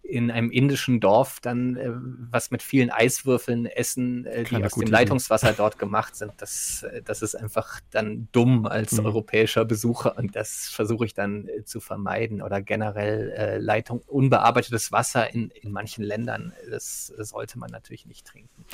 in 0.04 0.30
einem 0.30 0.52
indischen 0.52 1.00
Dorf 1.00 1.40
dann 1.40 1.78
äh, 1.78 1.90
was 2.30 2.52
mit 2.52 2.62
vielen 2.62 2.92
Eiswürfeln 2.92 3.66
essen, 3.66 4.26
äh, 4.26 4.44
die 4.44 4.64
aus 4.64 4.74
dem 4.74 4.90
Leitungswasser 4.90 5.54
dort 5.54 5.80
gemacht 5.80 6.18
sind. 6.18 6.34
Das, 6.38 6.84
äh, 6.84 7.02
das 7.02 7.22
ist 7.22 7.36
einfach 7.36 7.80
dann 7.90 8.28
dumm 8.34 8.66
als 8.66 8.92
mhm. 8.92 9.06
europäischer 9.06 9.64
Besucher 9.64 10.18
und 10.18 10.36
das 10.36 10.68
versuche 10.68 11.06
ich 11.06 11.14
dann 11.14 11.48
äh, 11.48 11.64
zu 11.64 11.80
vermeiden. 11.80 12.42
Oder 12.42 12.62
generell 12.62 13.32
äh, 13.32 13.58
Leitung, 13.58 14.02
unbearbeitetes 14.06 14.92
Wasser 14.92 15.34
in, 15.34 15.50
in 15.52 15.72
manchen 15.72 16.04
Ländern, 16.04 16.54
das 16.70 17.08
sollte 17.08 17.58
man 17.58 17.72
natürlich 17.72 18.06
nicht 18.06 18.28
trinken. 18.28 18.66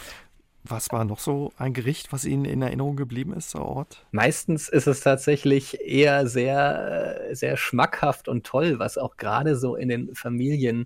Was 0.64 0.92
war 0.92 1.06
noch 1.06 1.20
so 1.20 1.54
ein 1.58 1.74
Gericht, 1.74 2.12
was 2.12 2.26
Ihnen 2.26 2.46
in 2.46 2.62
Erinnerung 2.62 2.96
geblieben 2.96 3.34
ist, 3.34 3.54
der 3.54 3.62
Ort? 3.62 4.06
Meistens 4.12 4.68
ist 4.68 4.88
es 4.88 5.00
tatsächlich 5.02 5.80
eher 5.82 6.28
sehr, 6.28 7.30
sehr 7.32 7.56
schmackhaft 7.56 8.28
und 8.28 8.46
toll, 8.46 8.78
was 8.78 8.98
auch 8.98 9.18
gerade 9.18 9.56
so 9.56 9.76
in 9.76 9.88
den 9.88 10.14
Familien 10.16 10.86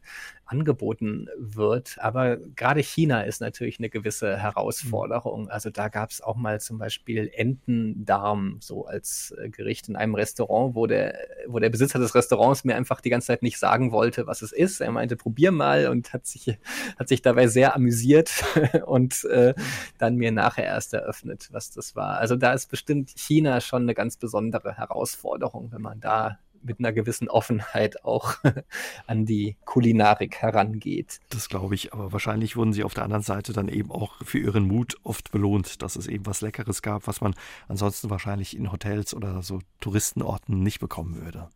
angeboten 0.54 1.28
wird. 1.36 1.96
Aber 1.98 2.38
gerade 2.38 2.82
China 2.82 3.22
ist 3.22 3.42
natürlich 3.42 3.80
eine 3.80 3.90
gewisse 3.90 4.38
Herausforderung. 4.38 5.50
Also 5.50 5.72
da 5.72 5.88
gab 5.88 6.12
es 6.12 6.22
auch 6.22 6.36
mal 6.36 6.62
zum 6.62 6.78
Beispiel 6.78 7.32
Entendarm 7.34 8.58
so 8.60 8.86
als 8.86 9.34
äh, 9.42 9.50
Gericht 9.50 9.90
in 9.90 9.96
einem 9.96 10.14
Restaurant, 10.14 10.76
wo 10.76 10.86
der, 10.86 11.18
wo 11.48 11.58
der 11.58 11.72
Besitzer 11.72 11.98
des 11.98 12.14
Restaurants 12.14 12.64
mir 12.64 12.76
einfach 12.76 13.02
die 13.02 13.10
ganze 13.10 13.28
Zeit 13.28 13.42
nicht 13.42 13.58
sagen 13.58 13.92
wollte, 13.92 14.28
was 14.28 14.44
es 14.44 14.52
ist. 14.52 14.80
Er 14.80 14.92
meinte, 14.92 15.16
probier 15.16 15.52
mal 15.52 15.88
und 15.88 16.14
hat 16.14 16.28
sich, 16.28 16.60
hat 17.00 17.08
sich 17.08 17.24
dabei 17.24 17.48
sehr 17.48 17.76
amüsiert 17.76 18.32
und 18.86 19.24
äh, 19.26 19.56
dann 19.98 20.18
mir 20.18 20.32
nachher 20.32 20.66
erst 20.66 20.94
eröffnet, 20.94 21.50
was 21.52 21.72
das 21.72 21.96
war. 21.96 22.20
Also 22.20 22.36
da 22.36 22.54
ist 22.54 22.68
bestimmt 22.68 23.12
China 23.16 23.60
schon 23.60 23.84
eine 23.84 23.96
ganz 23.96 24.18
besondere 24.18 24.78
Herausforderung, 24.78 25.72
wenn 25.72 25.82
man 25.82 26.00
da 26.00 26.38
mit 26.64 26.80
einer 26.80 26.94
gewissen 26.94 27.30
Offenheit 27.30 28.04
auch 28.04 28.36
an 29.08 29.26
die 29.26 29.58
Kulinarik 29.66 30.38
herangeht. 30.38 31.20
Das 31.30 31.50
glaube 31.50 31.76
ich, 31.76 31.94
aber 31.94 32.12
wahrscheinlich 32.12 32.56
wurden 32.56 32.74
sie 32.74 32.84
auf 32.84 32.94
der 32.94 33.04
anderen 33.04 33.24
Seite 33.24 33.54
dann 33.54 33.68
eben 33.68 33.92
auch 33.92 34.16
für 34.24 34.40
ihren 34.40 34.68
Mut 34.68 34.98
oft 35.04 35.32
belohnt, 35.32 35.82
dass 35.82 35.96
es 35.96 36.08
eben 36.08 36.26
was 36.26 36.42
Leckeres 36.42 36.82
gab, 36.82 37.08
was 37.08 37.22
man 37.22 37.34
ansonsten 37.68 38.10
wahrscheinlich 38.10 38.56
in 38.56 38.72
Hotels 38.72 39.14
oder 39.14 39.42
so 39.42 39.60
Touristenorten 39.80 40.62
nicht 40.62 40.80
bekommen 40.80 41.22
würde. 41.22 41.50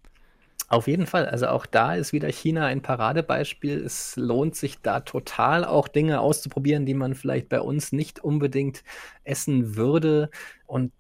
Auf 0.69 0.87
jeden 0.87 1.07
Fall. 1.07 1.27
Also 1.27 1.47
auch 1.47 1.65
da 1.65 1.95
ist 1.95 2.11
wieder 2.11 2.27
China 2.27 2.65
ein 2.65 2.81
Paradebeispiel. 2.81 3.77
Es 3.85 4.17
lohnt 4.17 4.55
sich 4.57 4.81
da 4.81 4.99
total 4.99 5.63
auch 5.63 5.87
Dinge 5.87 6.19
auszuprobieren, 6.19 6.85
die 6.85 6.93
man 6.93 7.15
vielleicht 7.15 7.47
bei 7.47 7.61
uns 7.61 7.93
nicht 7.93 8.19
unbedingt 8.19 8.83
essen 9.23 9.77
würde. 9.77 10.29
Und 10.65 10.91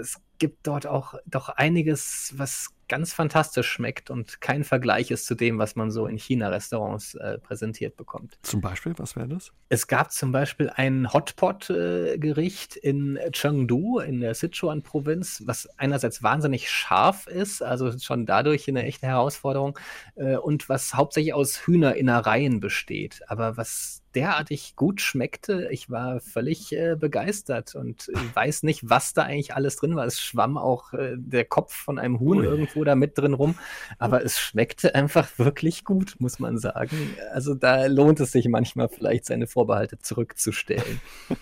es 0.00 0.20
gibt 0.38 0.68
dort 0.68 0.86
auch 0.86 1.14
doch 1.26 1.48
einiges, 1.48 2.34
was 2.36 2.68
ganz 2.88 3.12
fantastisch 3.12 3.68
schmeckt 3.68 4.10
und 4.10 4.40
kein 4.40 4.64
Vergleich 4.64 5.10
ist 5.10 5.26
zu 5.26 5.34
dem, 5.34 5.58
was 5.58 5.76
man 5.76 5.90
so 5.90 6.06
in 6.06 6.18
China-Restaurants 6.18 7.14
äh, 7.14 7.38
präsentiert 7.38 7.96
bekommt. 7.96 8.38
Zum 8.42 8.60
Beispiel, 8.60 8.94
was 8.96 9.16
wäre 9.16 9.28
das? 9.28 9.52
Es 9.68 9.86
gab 9.86 10.12
zum 10.12 10.32
Beispiel 10.32 10.70
ein 10.70 11.12
Hotpot-Gericht 11.12 12.76
äh, 12.76 12.88
in 12.88 13.18
Chengdu 13.32 13.98
in 13.98 14.20
der 14.20 14.34
Sichuan-Provinz, 14.34 15.42
was 15.46 15.68
einerseits 15.78 16.22
wahnsinnig 16.22 16.70
scharf 16.70 17.26
ist, 17.26 17.62
also 17.62 17.96
schon 17.98 18.26
dadurch 18.26 18.68
eine 18.68 18.84
echte 18.84 19.06
Herausforderung, 19.06 19.78
äh, 20.14 20.36
und 20.36 20.68
was 20.68 20.94
hauptsächlich 20.94 21.34
aus 21.34 21.66
Hühnerinnereien 21.66 22.60
besteht. 22.60 23.20
Aber 23.28 23.56
was 23.56 24.02
derartig 24.16 24.74
gut 24.76 25.00
schmeckte. 25.02 25.68
Ich 25.70 25.90
war 25.90 26.20
völlig 26.20 26.72
äh, 26.72 26.96
begeistert 26.98 27.74
und 27.74 28.10
weiß 28.34 28.62
nicht, 28.62 28.88
was 28.88 29.12
da 29.12 29.22
eigentlich 29.22 29.54
alles 29.54 29.76
drin 29.76 29.94
war. 29.94 30.06
Es 30.06 30.18
schwamm 30.18 30.56
auch 30.56 30.94
äh, 30.94 31.14
der 31.16 31.44
Kopf 31.44 31.74
von 31.74 31.98
einem 31.98 32.18
Huhn 32.18 32.42
irgendwo 32.42 32.82
da 32.82 32.94
mit 32.94 33.18
drin 33.18 33.34
rum, 33.34 33.56
aber 33.98 34.24
es 34.24 34.40
schmeckte 34.40 34.94
einfach 34.94 35.38
wirklich 35.38 35.84
gut, 35.84 36.16
muss 36.18 36.38
man 36.38 36.58
sagen. 36.58 36.96
Also 37.32 37.54
da 37.54 37.86
lohnt 37.86 38.18
es 38.20 38.32
sich 38.32 38.48
manchmal 38.48 38.88
vielleicht 38.88 39.26
seine 39.26 39.46
Vorbehalte 39.46 39.98
zurückzustellen. 39.98 41.00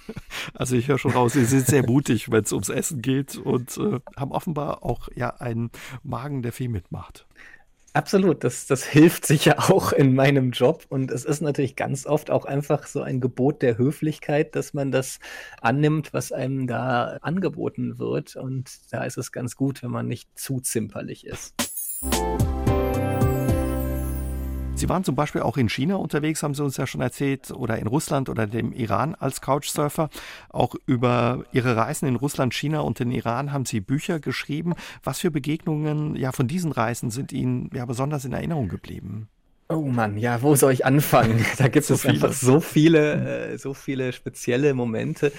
Also 0.53 0.77
ich 0.77 0.89
höre 0.89 0.99
schon 0.99 1.13
raus, 1.13 1.33
Sie 1.33 1.45
sind 1.45 1.67
sehr 1.67 1.87
mutig, 1.87 2.31
wenn 2.31 2.43
es 2.43 2.53
ums 2.53 2.69
Essen 2.69 3.03
geht 3.03 3.37
und 3.37 3.77
äh, 3.79 4.01
haben 4.17 4.33
offenbar 4.33 4.83
auch 4.83 5.09
ja 5.15 5.31
einen 5.37 5.71
Magen, 6.03 6.43
der 6.43 6.53
viel 6.53 6.69
mitmacht. 6.69 7.27
Absolut, 7.95 8.43
das, 8.43 8.67
das 8.67 8.85
hilft 8.85 9.25
sicher 9.25 9.55
auch 9.71 9.93
in 9.93 10.17
meinem 10.17 10.51
Job. 10.51 10.85
Und 10.89 11.13
es 11.13 11.25
ist 11.25 11.41
natürlich 11.41 11.77
ganz 11.77 12.07
oft 12.07 12.29
auch 12.29 12.45
einfach 12.45 12.89
so 12.89 13.03
ein 13.03 13.21
Gebot 13.21 13.63
der 13.63 13.79
Höflichkeit, 13.79 14.57
dass 14.57 14.75
man 14.75 14.91
das 14.91 15.21
annimmt, 15.61 16.13
was 16.13 16.33
einem 16.33 16.67
da 16.67 17.19
angeboten 17.23 18.01
wird. 18.01 18.35
Und 18.35 18.81
da 18.91 19.05
ist 19.05 19.17
es 19.17 19.31
ganz 19.31 19.55
gut, 19.55 19.85
wenn 19.85 19.93
man 19.93 20.09
nicht 20.09 20.29
zu 20.37 20.59
zimperlich 20.59 21.25
ist. 21.25 21.55
Sie 24.77 24.89
waren 24.89 25.05
zum 25.05 25.15
Beispiel 25.15 25.41
auch 25.41 25.57
in 25.57 25.69
China 25.69 25.97
unterwegs, 25.97 26.43
haben 26.43 26.55
Sie 26.55 26.63
uns 26.63 26.77
ja 26.77 26.87
schon 26.87 27.01
erzählt, 27.01 27.53
oder 27.53 27.79
in 27.79 27.87
Russland 27.87 28.29
oder 28.29 28.47
dem 28.47 28.73
Iran 28.73 29.15
als 29.15 29.41
Couchsurfer. 29.41 30.11
Auch 30.51 30.75
über 30.87 31.45
Ihre 31.53 31.77
Reisen 31.77 32.07
in 32.07 32.17
Russland, 32.17 32.55
China 32.55 32.81
und 32.81 32.99
den 32.99 33.11
Iran 33.13 33.53
haben 33.53 33.65
Sie 33.65 33.81
Bücher 33.81 34.19
geschrieben. 34.19 34.75
Was 35.03 35.21
für 35.21 35.31
Begegnungen 35.31 36.17
ja 36.17 36.33
von 36.33 36.49
diesen 36.49 36.73
Reisen 36.73 37.11
sind 37.11 37.33
Ihnen 37.33 37.71
ja 37.73 37.87
besonders 37.87 38.25
in 38.25 38.33
Erinnerung 38.33 38.69
geblieben? 38.69 39.29
Oh 39.71 39.81
Mann, 39.81 40.19
ja, 40.19 40.43
wo 40.43 40.55
soll 40.57 40.73
ich 40.73 40.85
anfangen? 40.85 41.45
Da 41.59 41.69
gibt 41.69 41.87
so 41.87 41.95
es 41.95 42.03
viele. 42.03 42.15
einfach 42.15 42.33
so 42.33 42.61
viele, 42.61 43.53
äh, 43.53 43.59
so 43.59 43.73
viele 43.73 44.13
spezielle 44.13 44.75
Momente. 44.75 45.33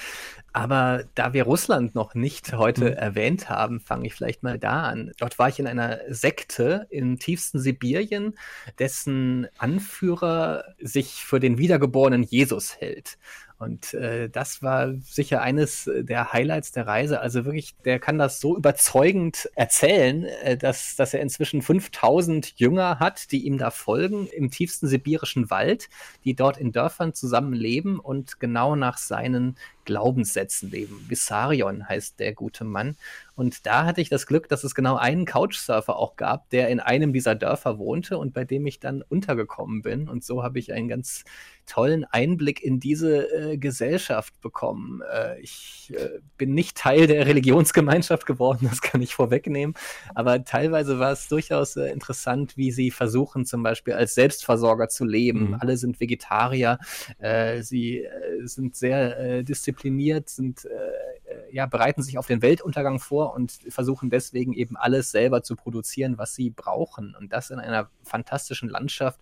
Aber 0.51 1.03
da 1.15 1.33
wir 1.33 1.43
Russland 1.43 1.95
noch 1.95 2.15
nicht 2.15 2.53
heute 2.53 2.91
mhm. 2.91 2.97
erwähnt 2.97 3.49
haben, 3.49 3.81
fange 3.81 4.07
ich 4.07 4.15
vielleicht 4.15 4.41
mal 4.41 4.57
da 4.57 4.83
an. 4.83 5.11
Dort 5.19 5.37
war 5.37 5.49
ich 5.49 5.59
in 5.59 5.67
einer 5.67 5.99
Sekte 6.07 6.87
im 6.89 7.19
tiefsten 7.19 7.59
Sibirien, 7.59 8.35
dessen 8.79 9.47
Anführer 9.57 10.63
sich 10.79 11.25
für 11.25 11.39
den 11.39 11.57
wiedergeborenen 11.57 12.23
Jesus 12.23 12.77
hält. 12.77 13.17
Und 13.57 13.93
äh, 13.93 14.29
das 14.29 14.61
war 14.61 14.93
sicher 15.01 15.41
eines 15.41 15.89
der 15.89 16.33
Highlights 16.33 16.73
der 16.73 16.87
Reise. 16.87 17.21
Also 17.21 17.45
wirklich, 17.45 17.73
der 17.85 17.99
kann 17.99 18.17
das 18.17 18.41
so 18.41 18.57
überzeugend 18.57 19.49
erzählen, 19.55 20.25
äh, 20.25 20.57
dass, 20.57 20.95
dass 20.97 21.13
er 21.13 21.21
inzwischen 21.21 21.61
5000 21.61 22.59
Jünger 22.59 22.99
hat, 22.99 23.31
die 23.31 23.45
ihm 23.45 23.57
da 23.57 23.71
folgen 23.71 24.27
im 24.27 24.51
tiefsten 24.51 24.87
sibirischen 24.87 25.49
Wald, 25.49 25.89
die 26.25 26.35
dort 26.35 26.57
in 26.57 26.73
Dörfern 26.73 27.13
zusammenleben 27.13 27.99
und 27.99 28.41
genau 28.41 28.75
nach 28.75 28.97
seinen 28.97 29.55
Glaubenssätzen 29.85 30.69
leben. 30.69 31.05
Vissarion 31.07 31.87
heißt 31.87 32.19
der 32.19 32.33
gute 32.33 32.65
Mann. 32.65 32.97
Und 33.35 33.65
da 33.65 33.85
hatte 33.85 34.01
ich 34.01 34.09
das 34.09 34.27
Glück, 34.27 34.47
dass 34.47 34.63
es 34.63 34.75
genau 34.75 34.95
einen 34.95 35.25
Couchsurfer 35.25 35.97
auch 35.97 36.15
gab, 36.15 36.49
der 36.51 36.69
in 36.69 36.79
einem 36.79 37.11
dieser 37.11 37.35
Dörfer 37.35 37.77
wohnte 37.77 38.17
und 38.17 38.33
bei 38.33 38.45
dem 38.45 38.65
ich 38.65 38.79
dann 38.79 39.01
untergekommen 39.01 39.81
bin. 39.81 40.07
Und 40.07 40.23
so 40.23 40.41
habe 40.41 40.57
ich 40.57 40.71
einen 40.71 40.87
ganz 40.87 41.25
tollen 41.65 42.05
Einblick 42.05 42.63
in 42.63 42.79
diese 42.79 43.53
äh, 43.53 43.57
Gesellschaft 43.57 44.39
bekommen. 44.39 45.01
Äh, 45.11 45.41
ich 45.41 45.91
äh, 45.95 46.19
bin 46.37 46.53
nicht 46.53 46.77
Teil 46.77 47.07
der 47.07 47.25
Religionsgemeinschaft 47.25 48.25
geworden, 48.25 48.67
das 48.69 48.81
kann 48.81 49.01
ich 49.01 49.15
vorwegnehmen. 49.15 49.75
Aber 50.13 50.43
teilweise 50.45 50.99
war 50.99 51.11
es 51.11 51.27
durchaus 51.27 51.75
äh, 51.75 51.91
interessant, 51.91 52.55
wie 52.55 52.71
sie 52.71 52.91
versuchen, 52.91 53.45
zum 53.45 53.63
Beispiel 53.63 53.95
als 53.95 54.15
Selbstversorger 54.15 54.87
zu 54.87 55.05
leben. 55.05 55.49
Mhm. 55.49 55.57
Alle 55.59 55.75
sind 55.77 55.99
Vegetarier, 55.99 56.77
äh, 57.17 57.63
sie 57.63 58.03
äh, 58.03 58.45
sind 58.45 58.75
sehr 58.75 59.43
diszipliniert 59.43 59.74
diszipliniert, 59.75 60.29
sind, 60.29 60.65
äh, 60.65 60.69
äh, 60.69 61.53
ja, 61.55 61.65
bereiten 61.65 62.01
sich 62.01 62.17
auf 62.17 62.27
den 62.27 62.41
Weltuntergang 62.41 62.99
vor 62.99 63.33
und 63.33 63.51
versuchen 63.69 64.09
deswegen 64.09 64.53
eben 64.53 64.75
alles 64.77 65.11
selber 65.11 65.43
zu 65.43 65.55
produzieren, 65.55 66.17
was 66.17 66.33
sie 66.33 66.49
brauchen. 66.49 67.15
Und 67.19 67.33
das 67.33 67.49
in 67.49 67.59
einer 67.59 67.89
fantastischen 68.03 68.69
Landschaft 68.69 69.19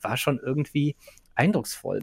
war 0.00 0.16
schon 0.16 0.38
irgendwie 0.38 0.96
eindrucksvoll. 1.38 2.02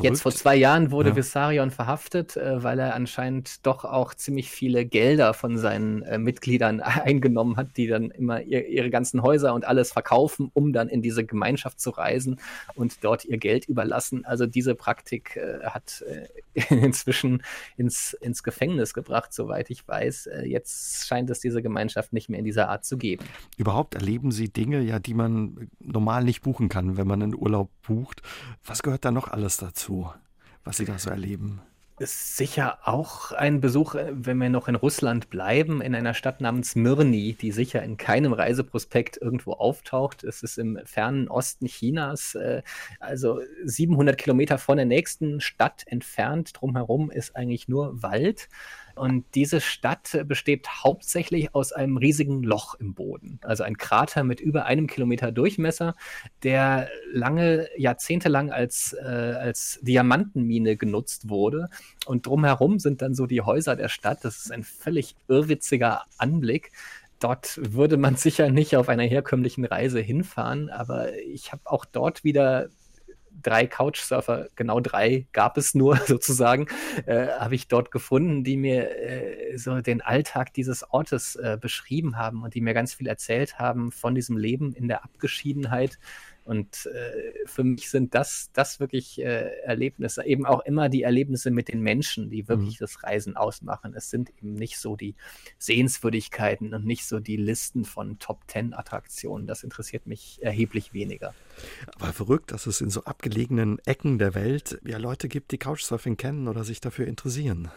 Jetzt 0.00 0.22
vor 0.22 0.32
zwei 0.32 0.56
Jahren 0.56 0.90
wurde 0.90 1.10
ja. 1.10 1.16
Vissarion 1.16 1.70
verhaftet, 1.70 2.36
äh, 2.36 2.62
weil 2.62 2.78
er 2.78 2.94
anscheinend 2.94 3.66
doch 3.66 3.84
auch 3.84 4.14
ziemlich 4.14 4.50
viele 4.50 4.86
Gelder 4.86 5.34
von 5.34 5.58
seinen 5.58 6.02
äh, 6.02 6.18
Mitgliedern 6.18 6.80
eingenommen 6.80 7.56
hat, 7.56 7.76
die 7.76 7.86
dann 7.86 8.10
immer 8.10 8.40
ihr, 8.42 8.66
ihre 8.66 8.90
ganzen 8.90 9.22
Häuser 9.22 9.54
und 9.54 9.66
alles 9.66 9.92
verkaufen, 9.92 10.50
um 10.54 10.72
dann 10.72 10.88
in 10.88 11.02
diese 11.02 11.24
Gemeinschaft 11.24 11.80
zu 11.80 11.90
reisen 11.90 12.40
und 12.74 13.04
dort 13.04 13.24
ihr 13.24 13.38
Geld 13.38 13.66
überlassen. 13.66 14.24
Also 14.24 14.46
diese 14.46 14.74
Praktik 14.74 15.36
äh, 15.36 15.64
hat 15.64 16.04
äh, 16.08 16.74
inzwischen 16.74 17.42
ins, 17.76 18.14
ins 18.14 18.42
Gefängnis 18.42 18.94
gebracht, 18.94 19.32
soweit 19.32 19.70
ich 19.70 19.86
weiß. 19.86 20.26
Äh, 20.26 20.46
jetzt 20.46 21.06
scheint 21.06 21.30
es 21.30 21.40
diese 21.40 21.62
Gemeinschaft 21.62 22.12
nicht 22.12 22.28
mehr 22.28 22.38
in 22.38 22.44
dieser 22.44 22.68
Art 22.68 22.84
zu 22.84 22.96
geben. 22.96 23.24
Überhaupt 23.56 23.94
erleben 23.94 24.30
Sie 24.30 24.48
Dinge, 24.48 24.80
ja, 24.80 24.98
die 24.98 25.14
man 25.14 25.68
normal 25.78 26.24
nicht 26.24 26.42
buchen 26.42 26.68
kann, 26.68 26.96
wenn 26.96 27.06
man 27.06 27.22
einen 27.22 27.34
Urlaub 27.34 27.70
bucht. 27.82 28.22
Was 28.64 28.82
gehört 28.82 29.04
da 29.04 29.10
noch 29.10 29.28
alles 29.28 29.56
dazu, 29.56 30.10
was 30.64 30.76
Sie 30.76 30.84
da 30.84 30.98
so 30.98 31.10
erleben? 31.10 31.60
Ist 32.00 32.36
sicher 32.36 32.78
auch 32.84 33.32
ein 33.32 33.60
Besuch, 33.60 33.96
äh, 33.96 34.12
wenn 34.12 34.38
wir 34.38 34.50
noch 34.50 34.68
in 34.68 34.76
Russland 34.76 35.30
bleiben, 35.30 35.80
in 35.80 35.96
einer 35.96 36.14
Stadt 36.14 36.40
namens 36.40 36.76
Mirny, 36.76 37.32
die 37.32 37.50
sicher 37.50 37.82
in 37.82 37.96
keinem 37.96 38.32
Reiseprospekt 38.32 39.16
irgendwo 39.16 39.54
auftaucht. 39.54 40.22
Es 40.22 40.44
ist 40.44 40.58
im 40.58 40.78
fernen 40.84 41.26
Osten 41.26 41.66
Chinas, 41.66 42.36
äh, 42.36 42.62
also 43.00 43.40
700 43.64 44.16
Kilometer 44.16 44.58
von 44.58 44.76
der 44.76 44.86
nächsten 44.86 45.40
Stadt 45.40 45.82
entfernt. 45.86 46.52
Drumherum 46.60 47.10
ist 47.10 47.34
eigentlich 47.34 47.66
nur 47.66 48.00
Wald. 48.00 48.48
Und 48.98 49.24
diese 49.34 49.60
Stadt 49.60 50.24
besteht 50.26 50.68
hauptsächlich 50.82 51.54
aus 51.54 51.72
einem 51.72 51.96
riesigen 51.96 52.42
Loch 52.42 52.74
im 52.74 52.94
Boden. 52.94 53.38
Also 53.42 53.64
ein 53.64 53.76
Krater 53.76 54.24
mit 54.24 54.40
über 54.40 54.66
einem 54.66 54.86
Kilometer 54.86 55.32
Durchmesser, 55.32 55.94
der 56.42 56.88
lange, 57.12 57.68
jahrzehntelang 57.76 58.50
als, 58.50 58.94
äh, 59.00 59.06
als 59.06 59.78
Diamantenmine 59.82 60.76
genutzt 60.76 61.28
wurde. 61.28 61.68
Und 62.06 62.26
drumherum 62.26 62.78
sind 62.78 63.02
dann 63.02 63.14
so 63.14 63.26
die 63.26 63.42
Häuser 63.42 63.76
der 63.76 63.88
Stadt. 63.88 64.24
Das 64.24 64.38
ist 64.38 64.52
ein 64.52 64.64
völlig 64.64 65.16
irrwitziger 65.28 66.02
Anblick. 66.18 66.72
Dort 67.20 67.58
würde 67.74 67.96
man 67.96 68.14
sicher 68.14 68.48
nicht 68.50 68.76
auf 68.76 68.88
einer 68.88 69.02
herkömmlichen 69.02 69.64
Reise 69.64 70.00
hinfahren, 70.00 70.70
aber 70.70 71.16
ich 71.18 71.50
habe 71.50 71.62
auch 71.64 71.84
dort 71.84 72.22
wieder 72.22 72.68
drei 73.42 73.66
Couchsurfer, 73.66 74.48
genau 74.56 74.80
drei 74.80 75.26
gab 75.32 75.56
es 75.56 75.74
nur 75.74 75.96
sozusagen, 76.06 76.66
äh, 77.06 77.28
habe 77.28 77.54
ich 77.54 77.68
dort 77.68 77.90
gefunden, 77.90 78.44
die 78.44 78.56
mir 78.56 78.90
äh, 78.90 79.56
so 79.56 79.80
den 79.80 80.00
Alltag 80.00 80.52
dieses 80.54 80.88
Ortes 80.90 81.36
äh, 81.36 81.58
beschrieben 81.60 82.16
haben 82.16 82.42
und 82.42 82.54
die 82.54 82.60
mir 82.60 82.74
ganz 82.74 82.94
viel 82.94 83.06
erzählt 83.06 83.58
haben 83.58 83.92
von 83.92 84.14
diesem 84.14 84.36
Leben 84.36 84.72
in 84.72 84.88
der 84.88 85.04
Abgeschiedenheit 85.04 85.98
Und 86.48 86.86
äh, 86.86 87.44
für 87.44 87.62
mich 87.62 87.90
sind 87.90 88.14
das, 88.14 88.48
das 88.54 88.80
wirklich 88.80 89.20
äh, 89.20 89.60
Erlebnisse, 89.64 90.24
eben 90.24 90.46
auch 90.46 90.64
immer 90.64 90.88
die 90.88 91.02
Erlebnisse 91.02 91.50
mit 91.50 91.68
den 91.68 91.82
Menschen, 91.82 92.30
die 92.30 92.48
wirklich 92.48 92.80
mhm. 92.80 92.84
das 92.84 93.02
Reisen 93.02 93.36
ausmachen. 93.36 93.92
Es 93.94 94.08
sind 94.08 94.30
eben 94.30 94.54
nicht 94.54 94.78
so 94.78 94.96
die 94.96 95.14
Sehenswürdigkeiten 95.58 96.72
und 96.72 96.86
nicht 96.86 97.04
so 97.04 97.20
die 97.20 97.36
Listen 97.36 97.84
von 97.84 98.18
Top-Ten-Attraktionen. 98.18 99.46
Das 99.46 99.62
interessiert 99.62 100.06
mich 100.06 100.38
erheblich 100.40 100.94
weniger. 100.94 101.34
Aber 101.96 102.14
verrückt, 102.14 102.50
dass 102.50 102.66
es 102.66 102.80
in 102.80 102.88
so 102.88 103.04
abgelegenen 103.04 103.78
Ecken 103.84 104.18
der 104.18 104.34
Welt 104.34 104.80
ja 104.86 104.96
Leute 104.96 105.28
gibt, 105.28 105.52
die 105.52 105.58
Couchsurfing 105.58 106.16
kennen 106.16 106.48
oder 106.48 106.64
sich 106.64 106.80
dafür 106.80 107.06
interessieren. 107.08 107.70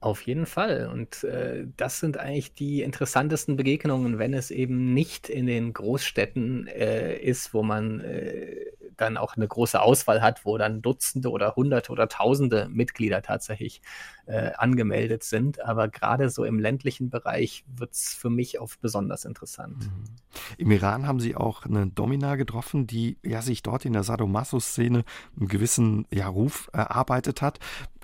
Auf 0.00 0.22
jeden 0.22 0.46
Fall. 0.46 0.88
Und 0.90 1.24
äh, 1.24 1.66
das 1.76 2.00
sind 2.00 2.16
eigentlich 2.16 2.54
die 2.54 2.80
interessantesten 2.80 3.56
Begegnungen, 3.56 4.18
wenn 4.18 4.32
es 4.32 4.50
eben 4.50 4.94
nicht 4.94 5.28
in 5.28 5.46
den 5.46 5.74
Großstädten 5.74 6.66
äh, 6.68 7.18
ist, 7.18 7.52
wo 7.52 7.62
man 7.62 8.00
äh, 8.00 8.56
dann 8.96 9.18
auch 9.18 9.36
eine 9.36 9.46
große 9.46 9.80
Auswahl 9.80 10.22
hat, 10.22 10.46
wo 10.46 10.56
dann 10.56 10.80
Dutzende 10.80 11.30
oder 11.30 11.54
Hunderte 11.54 11.92
oder 11.92 12.08
Tausende 12.08 12.68
Mitglieder 12.70 13.20
tatsächlich 13.20 13.82
äh, 14.24 14.52
angemeldet 14.56 15.22
sind. 15.22 15.62
Aber 15.62 15.88
gerade 15.88 16.30
so 16.30 16.44
im 16.44 16.58
ländlichen 16.58 17.10
Bereich 17.10 17.64
wird 17.76 17.92
es 17.92 18.14
für 18.14 18.30
mich 18.30 18.58
oft 18.58 18.80
besonders 18.80 19.26
interessant. 19.26 19.84
Mhm. 19.84 20.04
Im 20.56 20.70
Iran 20.70 21.06
haben 21.06 21.20
Sie 21.20 21.36
auch 21.36 21.66
eine 21.66 21.88
Domina 21.88 22.36
getroffen, 22.36 22.86
die 22.86 23.18
ja 23.22 23.42
sich 23.42 23.62
dort 23.62 23.84
in 23.84 23.92
der 23.92 24.02
Sadomaso-Szene 24.02 25.04
einen 25.38 25.48
gewissen 25.48 26.06
ja, 26.10 26.26
Ruf 26.28 26.70
erarbeitet 26.72 27.42
hat 27.42 27.58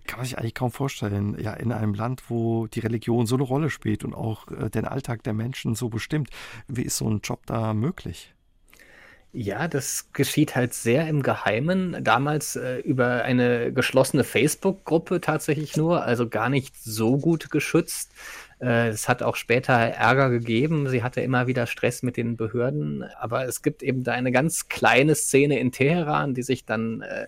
kann 0.06 0.18
man 0.18 0.26
sich 0.26 0.38
eigentlich 0.38 0.54
kaum 0.54 0.72
vorstellen, 0.72 1.36
ja, 1.38 1.52
in 1.54 1.72
einem 1.72 1.94
Land, 1.94 2.30
wo 2.30 2.66
die 2.66 2.80
Religion 2.80 3.26
so 3.26 3.36
eine 3.36 3.44
Rolle 3.44 3.70
spielt 3.70 4.04
und 4.04 4.14
auch 4.14 4.48
äh, 4.48 4.70
den 4.70 4.84
Alltag 4.84 5.22
der 5.22 5.34
Menschen 5.34 5.74
so 5.74 5.88
bestimmt. 5.88 6.30
Wie 6.68 6.82
ist 6.82 6.96
so 6.96 7.08
ein 7.08 7.20
Job 7.22 7.44
da 7.46 7.74
möglich? 7.74 8.34
Ja, 9.38 9.68
das 9.68 10.12
geschieht 10.14 10.56
halt 10.56 10.72
sehr 10.72 11.06
im 11.08 11.22
Geheimen. 11.22 12.02
Damals 12.02 12.56
äh, 12.56 12.78
über 12.78 13.22
eine 13.22 13.70
geschlossene 13.70 14.24
Facebook-Gruppe 14.24 15.20
tatsächlich 15.20 15.76
nur, 15.76 16.04
also 16.04 16.26
gar 16.26 16.48
nicht 16.48 16.74
so 16.82 17.18
gut 17.18 17.50
geschützt. 17.50 18.12
Äh, 18.60 18.88
es 18.88 19.10
hat 19.10 19.22
auch 19.22 19.36
später 19.36 19.74
Ärger 19.74 20.30
gegeben. 20.30 20.88
Sie 20.88 21.02
hatte 21.02 21.20
immer 21.20 21.46
wieder 21.46 21.66
Stress 21.66 22.02
mit 22.02 22.16
den 22.16 22.38
Behörden. 22.38 23.02
Aber 23.20 23.46
es 23.46 23.60
gibt 23.60 23.82
eben 23.82 24.04
da 24.04 24.12
eine 24.12 24.32
ganz 24.32 24.68
kleine 24.68 25.14
Szene 25.14 25.58
in 25.58 25.70
Teheran, 25.70 26.32
die 26.32 26.42
sich 26.42 26.64
dann 26.64 27.02
äh, 27.02 27.26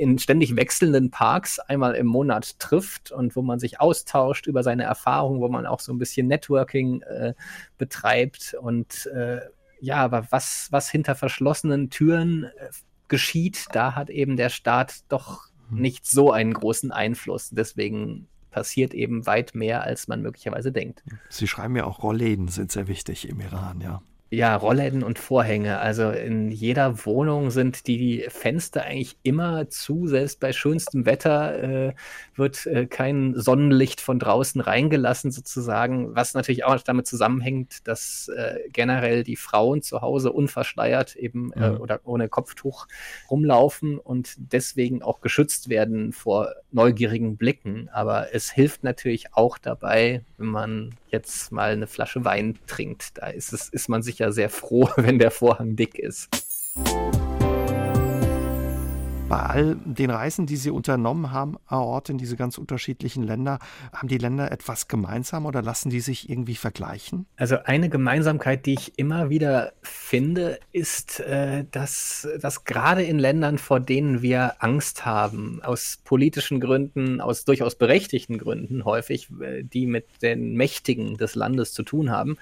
in 0.00 0.18
ständig 0.18 0.56
wechselnden 0.56 1.10
Parks 1.10 1.58
einmal 1.58 1.94
im 1.94 2.06
Monat 2.06 2.58
trifft 2.58 3.12
und 3.12 3.36
wo 3.36 3.42
man 3.42 3.58
sich 3.58 3.80
austauscht 3.80 4.46
über 4.46 4.62
seine 4.62 4.84
Erfahrungen, 4.84 5.42
wo 5.42 5.48
man 5.48 5.66
auch 5.66 5.80
so 5.80 5.92
ein 5.92 5.98
bisschen 5.98 6.26
Networking 6.26 7.02
äh, 7.02 7.34
betreibt. 7.76 8.56
Und 8.58 9.04
äh, 9.14 9.40
ja, 9.78 9.96
aber 9.96 10.26
was, 10.30 10.68
was 10.70 10.88
hinter 10.88 11.14
verschlossenen 11.14 11.90
Türen 11.90 12.44
äh, 12.44 12.70
geschieht, 13.08 13.66
da 13.72 13.94
hat 13.94 14.08
eben 14.08 14.38
der 14.38 14.48
Staat 14.48 15.00
doch 15.10 15.50
hm. 15.68 15.82
nicht 15.82 16.06
so 16.06 16.32
einen 16.32 16.54
großen 16.54 16.92
Einfluss. 16.92 17.50
Deswegen 17.50 18.26
passiert 18.50 18.94
eben 18.94 19.26
weit 19.26 19.54
mehr, 19.54 19.82
als 19.82 20.08
man 20.08 20.22
möglicherweise 20.22 20.72
denkt. 20.72 21.04
Sie 21.28 21.46
schreiben 21.46 21.76
ja 21.76 21.84
auch 21.84 22.02
Rollläden 22.02 22.48
sind 22.48 22.72
sehr 22.72 22.88
wichtig 22.88 23.28
im 23.28 23.38
Iran, 23.40 23.82
ja. 23.82 24.00
Ja, 24.32 24.54
Rollläden 24.54 25.02
und 25.02 25.18
Vorhänge. 25.18 25.80
Also 25.80 26.10
in 26.10 26.52
jeder 26.52 27.04
Wohnung 27.04 27.50
sind 27.50 27.88
die 27.88 28.26
Fenster 28.28 28.84
eigentlich 28.84 29.16
immer 29.24 29.68
zu. 29.68 30.06
Selbst 30.06 30.38
bei 30.38 30.52
schönstem 30.52 31.04
Wetter 31.04 31.88
äh, 31.88 31.94
wird 32.36 32.64
äh, 32.66 32.86
kein 32.86 33.34
Sonnenlicht 33.36 34.00
von 34.00 34.20
draußen 34.20 34.60
reingelassen, 34.60 35.32
sozusagen. 35.32 36.14
Was 36.14 36.34
natürlich 36.34 36.64
auch 36.64 36.78
damit 36.78 37.08
zusammenhängt, 37.08 37.88
dass 37.88 38.28
äh, 38.28 38.60
generell 38.72 39.24
die 39.24 39.34
Frauen 39.34 39.82
zu 39.82 40.00
Hause 40.00 40.30
unverschleiert 40.30 41.16
eben 41.16 41.52
äh, 41.54 41.70
mhm. 41.70 41.80
oder 41.80 42.00
ohne 42.04 42.28
Kopftuch 42.28 42.86
rumlaufen 43.32 43.98
und 43.98 44.36
deswegen 44.38 45.02
auch 45.02 45.22
geschützt 45.22 45.70
werden 45.70 46.12
vor 46.12 46.54
neugierigen 46.70 47.36
Blicken. 47.36 47.88
Aber 47.92 48.32
es 48.32 48.52
hilft 48.52 48.84
natürlich 48.84 49.34
auch 49.34 49.58
dabei, 49.58 50.22
wenn 50.38 50.46
man 50.46 50.94
jetzt 51.10 51.50
mal 51.50 51.72
eine 51.72 51.86
Flasche 51.86 52.24
Wein 52.24 52.58
trinkt. 52.66 53.18
Da 53.18 53.28
ist, 53.28 53.52
es, 53.52 53.68
ist 53.68 53.88
man 53.88 54.02
sicher 54.20 54.32
sehr 54.32 54.50
froh, 54.50 54.88
wenn 54.96 55.18
der 55.18 55.30
Vorhang 55.30 55.76
dick 55.76 55.98
ist. 55.98 56.28
Bei 59.30 59.42
all 59.44 59.76
den 59.84 60.10
Reisen, 60.10 60.46
die 60.46 60.56
Sie 60.56 60.70
unternommen 60.70 61.30
haben, 61.30 61.56
Ort 61.68 62.10
in 62.10 62.18
diese 62.18 62.34
ganz 62.34 62.58
unterschiedlichen 62.58 63.22
Länder, 63.22 63.60
haben 63.92 64.08
die 64.08 64.18
Länder 64.18 64.50
etwas 64.50 64.88
gemeinsam 64.88 65.46
oder 65.46 65.62
lassen 65.62 65.88
die 65.88 66.00
sich 66.00 66.28
irgendwie 66.28 66.56
vergleichen? 66.56 67.26
Also 67.36 67.58
eine 67.62 67.88
Gemeinsamkeit, 67.88 68.66
die 68.66 68.72
ich 68.74 68.98
immer 68.98 69.30
wieder 69.30 69.72
finde, 69.82 70.58
ist, 70.72 71.20
äh, 71.20 71.64
dass, 71.70 72.26
dass 72.40 72.64
gerade 72.64 73.04
in 73.04 73.20
Ländern, 73.20 73.58
vor 73.58 73.78
denen 73.78 74.20
wir 74.20 74.64
Angst 74.64 75.06
haben, 75.06 75.62
aus 75.62 76.00
politischen 76.02 76.58
Gründen, 76.58 77.20
aus 77.20 77.44
durchaus 77.44 77.76
berechtigten 77.76 78.36
Gründen 78.36 78.84
häufig, 78.84 79.28
äh, 79.40 79.62
die 79.62 79.86
mit 79.86 80.06
den 80.22 80.54
Mächtigen 80.54 81.18
des 81.18 81.36
Landes 81.36 81.72
zu 81.72 81.84
tun 81.84 82.10
haben, 82.10 82.36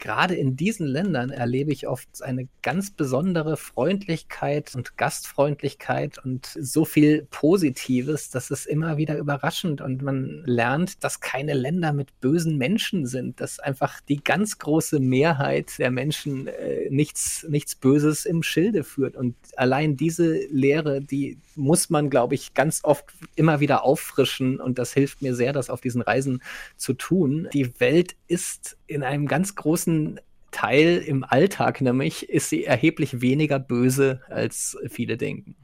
gerade 0.00 0.34
in 0.34 0.56
diesen 0.56 0.88
Ländern 0.88 1.30
erlebe 1.30 1.70
ich 1.70 1.86
oft 1.86 2.20
eine 2.20 2.48
ganz 2.62 2.90
besondere 2.90 3.56
Freundlichkeit 3.56 4.74
und 4.74 4.96
Gastfreundlichkeit 4.96 6.18
und 6.18 6.31
und 6.32 6.46
so 6.46 6.86
viel 6.86 7.26
Positives, 7.30 8.30
das 8.30 8.50
ist 8.50 8.66
immer 8.66 8.96
wieder 8.96 9.18
überraschend 9.18 9.82
und 9.82 10.00
man 10.00 10.42
lernt, 10.46 11.04
dass 11.04 11.20
keine 11.20 11.52
Länder 11.52 11.92
mit 11.92 12.18
bösen 12.20 12.56
Menschen 12.56 13.04
sind, 13.04 13.40
dass 13.40 13.58
einfach 13.58 14.00
die 14.00 14.24
ganz 14.24 14.58
große 14.58 14.98
Mehrheit 14.98 15.78
der 15.78 15.90
Menschen 15.90 16.46
äh, 16.46 16.88
nichts, 16.88 17.46
nichts 17.50 17.74
Böses 17.74 18.24
im 18.24 18.42
Schilde 18.42 18.82
führt. 18.82 19.14
Und 19.14 19.34
allein 19.56 19.98
diese 19.98 20.46
Lehre, 20.50 21.02
die 21.02 21.36
muss 21.54 21.90
man, 21.90 22.08
glaube 22.08 22.34
ich, 22.34 22.54
ganz 22.54 22.80
oft 22.82 23.04
immer 23.36 23.60
wieder 23.60 23.84
auffrischen 23.84 24.58
und 24.58 24.78
das 24.78 24.94
hilft 24.94 25.20
mir 25.20 25.34
sehr, 25.34 25.52
das 25.52 25.68
auf 25.68 25.82
diesen 25.82 26.00
Reisen 26.00 26.42
zu 26.78 26.94
tun. 26.94 27.48
Die 27.52 27.78
Welt 27.78 28.16
ist 28.26 28.78
in 28.86 29.02
einem 29.02 29.26
ganz 29.26 29.54
großen 29.54 30.18
Teil 30.52 31.02
im 31.04 31.24
Alltag 31.24 31.80
nämlich 31.80 32.28
ist 32.28 32.50
sie 32.50 32.64
erheblich 32.64 33.20
weniger 33.20 33.58
böse, 33.58 34.20
als 34.28 34.78
viele 34.88 35.16
denken. 35.16 35.56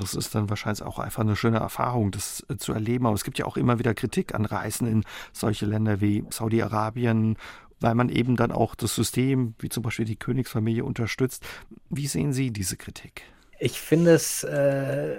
Das 0.00 0.14
ist 0.14 0.34
dann 0.34 0.48
wahrscheinlich 0.48 0.82
auch 0.82 0.98
einfach 0.98 1.22
eine 1.22 1.36
schöne 1.36 1.58
Erfahrung, 1.58 2.10
das 2.10 2.44
äh, 2.48 2.56
zu 2.56 2.72
erleben. 2.72 3.06
Aber 3.06 3.14
es 3.14 3.24
gibt 3.24 3.38
ja 3.38 3.44
auch 3.44 3.56
immer 3.56 3.78
wieder 3.78 3.94
Kritik 3.94 4.34
an 4.34 4.44
Reisen 4.46 4.86
in 4.86 5.04
solche 5.32 5.66
Länder 5.66 6.00
wie 6.00 6.24
Saudi-Arabien, 6.30 7.36
weil 7.80 7.94
man 7.94 8.08
eben 8.08 8.36
dann 8.36 8.50
auch 8.50 8.74
das 8.74 8.94
System, 8.94 9.54
wie 9.58 9.68
zum 9.68 9.82
Beispiel 9.82 10.06
die 10.06 10.16
Königsfamilie, 10.16 10.84
unterstützt. 10.84 11.44
Wie 11.90 12.06
sehen 12.06 12.32
Sie 12.32 12.50
diese 12.50 12.76
Kritik? 12.76 13.22
Ich 13.58 13.78
finde 13.78 14.12
es 14.12 14.42
äh, 14.42 15.16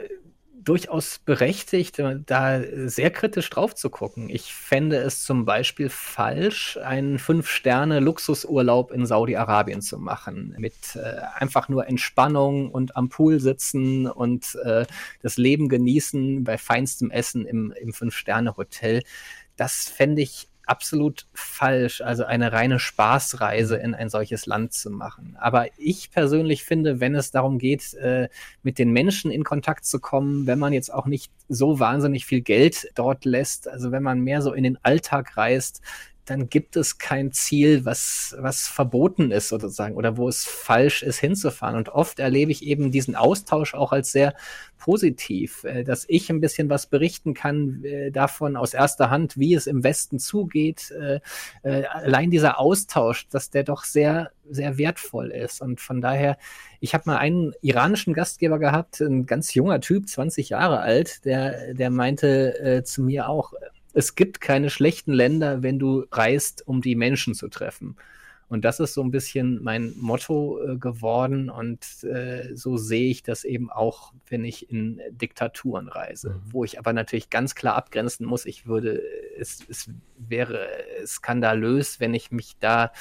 durchaus 0.63 1.19
berechtigt, 1.19 1.99
äh, 1.99 2.19
da 2.25 2.61
sehr 2.87 3.11
kritisch 3.11 3.49
drauf 3.49 3.75
zu 3.75 3.89
gucken. 3.89 4.29
Ich 4.29 4.53
fände 4.53 4.97
es 4.97 5.23
zum 5.23 5.45
Beispiel 5.45 5.89
falsch, 5.89 6.77
einen 6.77 7.19
Fünf-Sterne-Luxusurlaub 7.19 8.91
in 8.91 9.05
Saudi-Arabien 9.05 9.81
zu 9.81 9.97
machen, 9.97 10.55
mit 10.57 10.95
äh, 10.95 11.21
einfach 11.35 11.69
nur 11.69 11.87
Entspannung 11.87 12.71
und 12.71 12.95
am 12.95 13.09
Pool 13.09 13.39
sitzen 13.39 14.07
und 14.07 14.55
äh, 14.63 14.85
das 15.21 15.37
Leben 15.37 15.69
genießen 15.69 16.43
bei 16.43 16.57
feinstem 16.57 17.11
Essen 17.11 17.45
im, 17.45 17.73
im 17.79 17.93
Fünf-Sterne-Hotel. 17.93 19.03
Das 19.55 19.89
fände 19.89 20.21
ich 20.21 20.50
absolut 20.65 21.27
falsch, 21.33 22.01
also 22.01 22.25
eine 22.25 22.51
reine 22.51 22.79
Spaßreise 22.79 23.75
in 23.77 23.93
ein 23.93 24.09
solches 24.09 24.45
Land 24.45 24.73
zu 24.73 24.89
machen. 24.89 25.35
Aber 25.39 25.67
ich 25.77 26.11
persönlich 26.11 26.63
finde, 26.63 26.99
wenn 26.99 27.15
es 27.15 27.31
darum 27.31 27.57
geht, 27.57 27.93
äh, 27.95 28.29
mit 28.63 28.79
den 28.79 28.91
Menschen 28.91 29.31
in 29.31 29.43
Kontakt 29.43 29.85
zu 29.85 29.99
kommen, 29.99 30.47
wenn 30.47 30.59
man 30.59 30.73
jetzt 30.73 30.93
auch 30.93 31.05
nicht 31.05 31.31
so 31.49 31.79
wahnsinnig 31.79 32.25
viel 32.25 32.41
Geld 32.41 32.89
dort 32.95 33.25
lässt, 33.25 33.67
also 33.67 33.91
wenn 33.91 34.03
man 34.03 34.21
mehr 34.21 34.41
so 34.41 34.53
in 34.53 34.63
den 34.63 34.77
Alltag 34.83 35.37
reist, 35.37 35.81
dann 36.25 36.49
gibt 36.49 36.75
es 36.75 36.97
kein 36.97 37.31
Ziel, 37.31 37.85
was, 37.85 38.35
was 38.37 38.67
verboten 38.67 39.31
ist 39.31 39.49
sozusagen 39.49 39.95
oder 39.95 40.17
wo 40.17 40.29
es 40.29 40.45
falsch 40.45 41.03
ist 41.03 41.19
hinzufahren. 41.19 41.75
Und 41.75 41.89
oft 41.89 42.19
erlebe 42.19 42.51
ich 42.51 42.63
eben 42.63 42.91
diesen 42.91 43.15
Austausch 43.15 43.73
auch 43.73 43.91
als 43.91 44.11
sehr 44.11 44.35
positiv, 44.81 45.63
äh, 45.63 45.83
dass 45.83 46.05
ich 46.07 46.29
ein 46.29 46.41
bisschen 46.41 46.69
was 46.69 46.87
berichten 46.87 47.33
kann 47.33 47.83
äh, 47.83 48.11
davon 48.11 48.55
aus 48.55 48.73
erster 48.73 49.09
Hand, 49.09 49.37
wie 49.37 49.53
es 49.53 49.67
im 49.67 49.83
Westen 49.83 50.19
zugeht. 50.19 50.91
Äh, 50.91 51.19
allein 51.63 52.31
dieser 52.31 52.59
Austausch, 52.59 53.27
dass 53.29 53.49
der 53.49 53.63
doch 53.63 53.83
sehr, 53.83 54.31
sehr 54.49 54.77
wertvoll 54.77 55.31
ist. 55.31 55.61
Und 55.61 55.79
von 55.79 56.01
daher, 56.01 56.37
ich 56.79 56.93
habe 56.93 57.03
mal 57.05 57.17
einen 57.17 57.53
iranischen 57.61 58.13
Gastgeber 58.13 58.59
gehabt, 58.59 59.01
ein 59.01 59.25
ganz 59.25 59.53
junger 59.53 59.81
Typ, 59.81 60.07
20 60.07 60.49
Jahre 60.49 60.81
alt, 60.81 61.25
der, 61.25 61.73
der 61.73 61.89
meinte 61.89 62.83
zu 62.85 63.03
mir 63.03 63.29
auch, 63.29 63.53
es 63.93 64.15
gibt 64.15 64.41
keine 64.41 64.69
schlechten 64.69 65.13
Länder, 65.13 65.63
wenn 65.63 65.79
du 65.79 66.05
reist, 66.11 66.67
um 66.67 66.81
die 66.81 66.95
Menschen 66.95 67.33
zu 67.33 67.47
treffen. 67.47 67.95
Und 68.51 68.65
das 68.65 68.81
ist 68.81 68.93
so 68.93 69.01
ein 69.01 69.11
bisschen 69.11 69.63
mein 69.63 69.93
Motto 69.97 70.59
äh, 70.61 70.75
geworden 70.75 71.49
und 71.49 72.03
äh, 72.03 72.53
so 72.53 72.75
sehe 72.75 73.09
ich 73.09 73.23
das 73.23 73.45
eben 73.45 73.71
auch, 73.71 74.11
wenn 74.27 74.43
ich 74.43 74.69
in 74.69 74.99
Diktaturen 75.09 75.87
reise, 75.87 76.31
mhm. 76.31 76.41
wo 76.51 76.65
ich 76.65 76.77
aber 76.77 76.91
natürlich 76.91 77.29
ganz 77.29 77.55
klar 77.55 77.75
abgrenzen 77.75 78.25
muss. 78.25 78.45
Ich 78.45 78.67
würde, 78.67 79.01
es, 79.39 79.59
es 79.69 79.89
wäre 80.17 80.67
skandalös, 81.05 82.01
wenn 82.01 82.13
ich 82.13 82.31
mich 82.31 82.57
da 82.59 82.91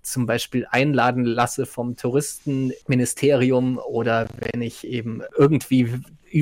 zum 0.00 0.24
Beispiel 0.24 0.66
einladen 0.70 1.26
lasse 1.26 1.66
vom 1.66 1.96
Touristenministerium 1.96 3.76
oder 3.76 4.26
wenn 4.38 4.62
ich 4.62 4.86
eben 4.86 5.20
irgendwie 5.36 6.00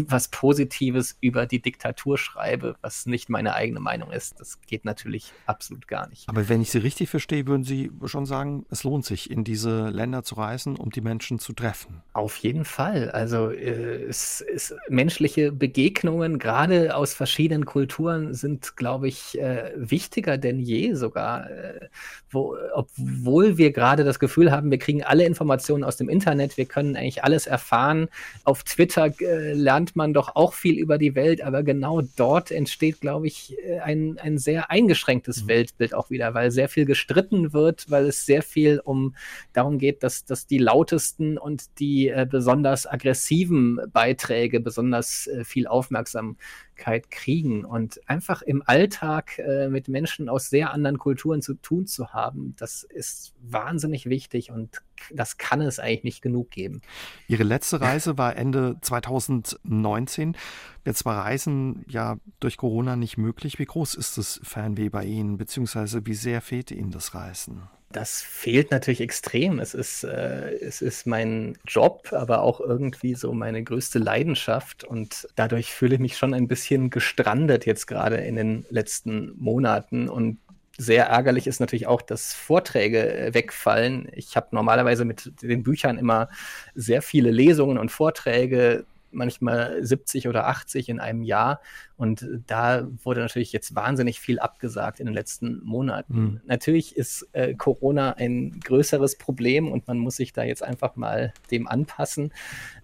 was 0.09 0.29
Positives 0.29 1.17
über 1.21 1.47
die 1.47 1.61
Diktatur 1.61 2.19
schreibe, 2.19 2.77
was 2.81 3.07
nicht 3.07 3.29
meine 3.29 3.55
eigene 3.55 3.81
Meinung 3.81 4.11
ist. 4.11 4.41
Das 4.41 4.61
geht 4.63 4.85
natürlich 4.85 5.33
absolut 5.47 5.87
gar 5.87 6.09
nicht. 6.09 6.29
Aber 6.29 6.49
wenn 6.49 6.63
ich 6.63 6.71
Sie 6.71 6.79
richtig 6.79 7.11
verstehe, 7.11 7.47
würden 7.47 7.65
Sie 7.65 7.91
schon 8.07 8.27
sagen, 8.27 8.65
es 8.71 8.85
lohnt 8.85 9.05
sich, 9.05 9.31
in 9.31 9.45
diese 9.45 9.89
Länder 9.89 10.23
zu 10.23 10.37
reisen, 10.37 10.77
um 10.77 10.91
die 10.91 11.01
Menschen 11.01 11.39
zu 11.39 11.53
treffen. 11.53 12.03
Auf 12.13 12.37
jeden 12.37 12.65
Fall. 12.65 13.11
Also 13.11 13.51
äh, 13.51 14.05
es 14.05 14.41
ist 14.41 14.75
menschliche 14.89 15.53
Begegnungen, 15.53 16.39
gerade 16.39 16.97
aus 16.97 17.15
verschiedenen 17.15 17.67
Kulturen, 17.67 18.35
sind, 18.35 18.77
glaube 18.77 19.09
ich, 19.09 19.39
äh, 19.39 19.73
wichtiger 19.77 20.39
denn 20.39 20.59
je 20.59 20.95
sogar. 20.95 21.51
Äh, 21.51 21.89
wo, 22.31 22.57
obwohl 22.75 23.59
wir 23.59 23.73
gerade 23.73 24.05
das 24.05 24.19
Gefühl 24.19 24.51
haben, 24.51 24.71
wir 24.71 24.79
kriegen 24.79 25.03
alle 25.03 25.25
Informationen 25.25 25.85
aus 25.85 25.97
dem 25.97 26.09
Internet, 26.09 26.57
wir 26.57 26.65
können 26.65 26.97
eigentlich 26.97 27.25
alles 27.25 27.47
erfahren. 27.47 28.09
Auf 28.45 28.63
Twitter 28.65 29.13
äh, 29.21 29.53
lernen 29.53 29.82
lernt 29.83 29.97
man 29.97 30.13
doch 30.13 30.37
auch 30.37 30.55
viel 30.55 30.79
über 30.79 30.97
die 30.97 31.17
Welt, 31.17 31.43
aber 31.43 31.65
genau 31.65 32.03
dort 32.17 32.53
entsteht, 32.53 33.01
glaube 33.01 33.27
ich, 33.27 33.57
äh, 33.65 33.81
ein, 33.81 34.17
ein 34.19 34.39
sehr 34.39 34.71
eingeschränktes 34.71 35.43
mhm. 35.43 35.49
Weltbild 35.49 35.93
auch 35.93 36.09
wieder, 36.09 36.35
weil 36.35 36.53
sehr 36.53 36.69
viel 36.69 36.85
gestritten 36.85 37.53
wird, 37.53 37.91
weil 37.91 38.07
es 38.07 38.25
sehr 38.25 38.43
viel 38.43 38.81
um 38.85 39.17
darum 39.53 39.79
geht, 39.79 40.05
dass, 40.05 40.25
dass 40.25 40.47
die 40.47 40.59
lautesten 40.59 41.37
und 41.37 41.81
die 41.81 42.09
äh, 42.09 42.27
besonders 42.31 42.87
aggressiven 42.87 43.81
Beiträge 43.93 44.61
besonders 44.61 45.27
äh, 45.27 45.45
viel 45.45 45.67
Aufmerksamkeit 45.67 47.11
kriegen 47.11 47.65
und 47.65 48.01
einfach 48.09 48.43
im 48.43 48.63
Alltag 48.65 49.39
äh, 49.39 49.69
mit 49.69 49.89
Menschen 49.89 50.29
aus 50.29 50.49
sehr 50.49 50.73
anderen 50.73 50.99
Kulturen 50.99 51.43
zu 51.43 51.55
tun 51.55 51.87
zu 51.87 52.13
haben, 52.13 52.55
das 52.57 52.85
ist 52.85 53.35
wahnsinnig 53.41 54.07
wichtig 54.07 54.53
und 54.53 54.81
das 55.13 55.39
kann 55.39 55.61
es 55.61 55.79
eigentlich 55.79 56.05
nicht 56.05 56.23
genug 56.23 56.51
geben. 56.51 56.83
Ihre 57.29 57.43
letzte 57.43 57.81
Reise 57.81 58.19
war 58.19 58.37
Ende 58.37 58.77
2019. 58.81 60.37
Jetzt 60.85 61.05
war 61.05 61.25
Reisen 61.25 61.85
ja 61.89 62.17
durch 62.41 62.57
Corona 62.57 62.97
nicht 62.97 63.17
möglich. 63.17 63.59
Wie 63.59 63.65
groß 63.67 63.95
ist 63.95 64.19
das 64.19 64.41
Fernweh 64.43 64.89
bei 64.89 65.05
Ihnen, 65.05 65.37
beziehungsweise 65.37 66.07
wie 66.07 66.15
sehr 66.15 66.41
fehlt 66.41 66.71
Ihnen 66.71 66.91
das 66.91 67.15
Reisen? 67.15 67.63
Das 67.93 68.23
fehlt 68.23 68.71
natürlich 68.71 69.01
extrem. 69.01 69.59
Es 69.59 69.75
ist, 69.75 70.03
äh, 70.05 70.55
es 70.55 70.81
ist 70.81 71.07
mein 71.07 71.59
Job, 71.67 72.13
aber 72.13 72.41
auch 72.41 72.61
irgendwie 72.61 73.15
so 73.15 73.33
meine 73.33 73.63
größte 73.63 73.99
Leidenschaft. 73.99 74.83
Und 74.83 75.29
dadurch 75.37 75.73
fühle 75.73 75.95
ich 75.95 76.01
mich 76.01 76.17
schon 76.17 76.35
ein 76.35 76.49
bisschen 76.49 76.91
gestrandet 76.91 77.67
jetzt 77.67 77.87
gerade 77.87 78.17
in 78.17 78.37
den 78.37 78.65
letzten 78.71 79.35
Monaten. 79.37 80.09
Und 80.09 80.39
sehr 80.79 81.07
ärgerlich 81.07 81.47
ist 81.47 81.61
natürlich 81.61 81.87
auch, 81.87 82.03
dass 82.03 82.35
Vorträge 82.35 83.15
äh, 83.15 83.35
wegfallen. 83.35 84.09
Ich 84.15 84.37
habe 84.37 84.49
normalerweise 84.53 85.05
mit 85.05 85.33
den 85.43 85.63
Büchern 85.63 85.99
immer 85.99 86.29
sehr 86.75 87.03
viele 87.03 87.31
Lesungen 87.31 87.79
und 87.79 87.91
Vorträge 87.91 88.85
manchmal 89.13 89.85
70 89.85 90.29
oder 90.29 90.49
80 90.49 90.89
in 90.89 90.99
einem 90.99 91.23
Jahr. 91.23 91.61
Und 91.97 92.27
da 92.47 92.89
wurde 93.05 93.21
natürlich 93.21 93.53
jetzt 93.53 93.75
wahnsinnig 93.75 94.19
viel 94.19 94.39
abgesagt 94.39 95.01
in 95.01 95.07
den 95.07 95.15
letzten 95.15 95.63
Monaten. 95.63 96.15
Mhm. 96.15 96.41
Natürlich 96.47 96.97
ist 96.97 97.29
äh, 97.33 97.55
Corona 97.55 98.15
ein 98.15 98.59
größeres 98.61 99.19
Problem 99.19 99.71
und 99.71 99.87
man 99.87 99.99
muss 99.99 100.17
sich 100.17 100.33
da 100.33 100.43
jetzt 100.43 100.63
einfach 100.63 100.97
mal 100.97 101.33
dem 101.51 101.69
anpassen. 101.69 102.33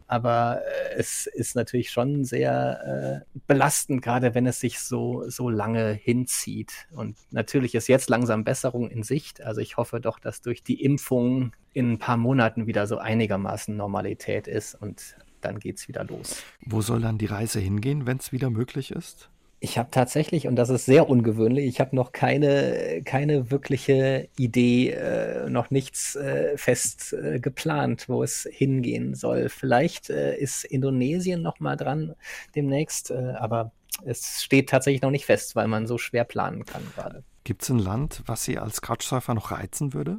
Aber 0.09 0.63
äh, 0.65 0.95
es 0.97 1.27
ist 1.27 1.55
natürlich 1.55 1.91
schon 1.91 2.25
sehr 2.25 3.25
äh, 3.35 3.39
belastend, 3.47 4.03
gerade 4.03 4.35
wenn 4.35 4.47
es 4.47 4.59
sich 4.59 4.81
so, 4.81 5.29
so 5.29 5.51
lange 5.51 5.93
hinzieht. 5.93 6.89
Und 6.93 7.17
natürlich 7.31 7.75
ist 7.75 7.89
jetzt 7.89 8.09
langsam 8.09 8.43
Besserung 8.43 8.91
in 8.91 9.03
Sicht. 9.03 9.43
Also 9.43 9.61
ich 9.61 9.77
hoffe 9.77 10.01
doch, 10.01 10.19
dass 10.19 10.41
durch 10.41 10.63
die 10.63 10.83
Impfung 10.83 11.53
in 11.75 11.93
ein 11.93 11.99
paar 11.99 12.17
Monaten 12.17 12.67
wieder 12.67 12.87
so 12.87 12.99
einigermaßen 12.99 13.77
Normalität 13.77 14.49
ist 14.49 14.75
und 14.75 15.17
dann 15.43 15.61
geht 15.61 15.77
es 15.77 15.89
wieder 15.89 16.05
los. 16.05 16.43
Wo 16.65 16.81
soll 16.81 17.03
dann 17.03 17.19
die 17.19 17.27
Reise 17.27 17.61
hingehen, 17.61 18.07
wenn 18.07 18.17
es 18.17 18.33
wieder 18.33 18.51
möglich 18.51 18.91
ist? 18.91 19.31
Ich 19.61 19.77
habe 19.77 19.91
tatsächlich, 19.91 20.47
und 20.47 20.55
das 20.55 20.71
ist 20.71 20.85
sehr 20.87 21.09
ungewöhnlich, 21.09 21.67
ich 21.67 21.81
habe 21.81 21.97
noch 21.97 22.13
keine, 22.13 23.03
keine 23.05 23.51
wirkliche 23.51 24.29
Idee, 24.37 24.91
äh, 24.91 25.51
noch 25.51 25.71
nichts 25.71 26.15
äh, 26.15 26.57
fest 26.57 27.13
äh, 27.13 27.41
geplant, 27.41 28.09
wo 28.09 28.23
es 28.23 28.49
hingehen 28.51 29.17
soll. 29.17 29.49
Vielleicht 29.49 30.11
äh, 30.11 30.37
ist 30.37 30.65
Indonesien 30.65 31.43
noch 31.43 31.59
mal 31.59 31.77
dran 31.77 32.15
demnächst, 32.55 33.11
äh, 33.11 33.35
aber 33.37 33.73
es 34.05 34.43
steht 34.45 34.69
tatsächlich 34.69 35.03
noch 35.03 35.11
nicht 35.11 35.27
fest, 35.27 35.57
weil 35.57 35.67
man 35.67 35.89
so 35.89 35.99
schwer 35.99 36.25
planen 36.25 36.65
kann 36.65 36.83
gerade. 36.95 37.25
Gibt 37.43 37.63
es 37.63 37.69
ein 37.71 37.79
Land, 37.79 38.23
was 38.27 38.45
Sie 38.45 38.59
als 38.59 38.81
Couchsurfer 38.81 39.35
noch 39.35 39.51
reizen 39.51 39.93
würde? 39.93 40.19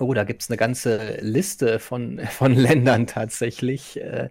Oh, 0.00 0.12
da 0.12 0.24
gibt 0.24 0.42
es 0.42 0.50
eine 0.50 0.56
ganze 0.56 1.18
Liste 1.20 1.78
von, 1.78 2.18
von 2.30 2.52
Ländern 2.52 3.06
tatsächlich. 3.06 4.00
Äh, 4.00 4.28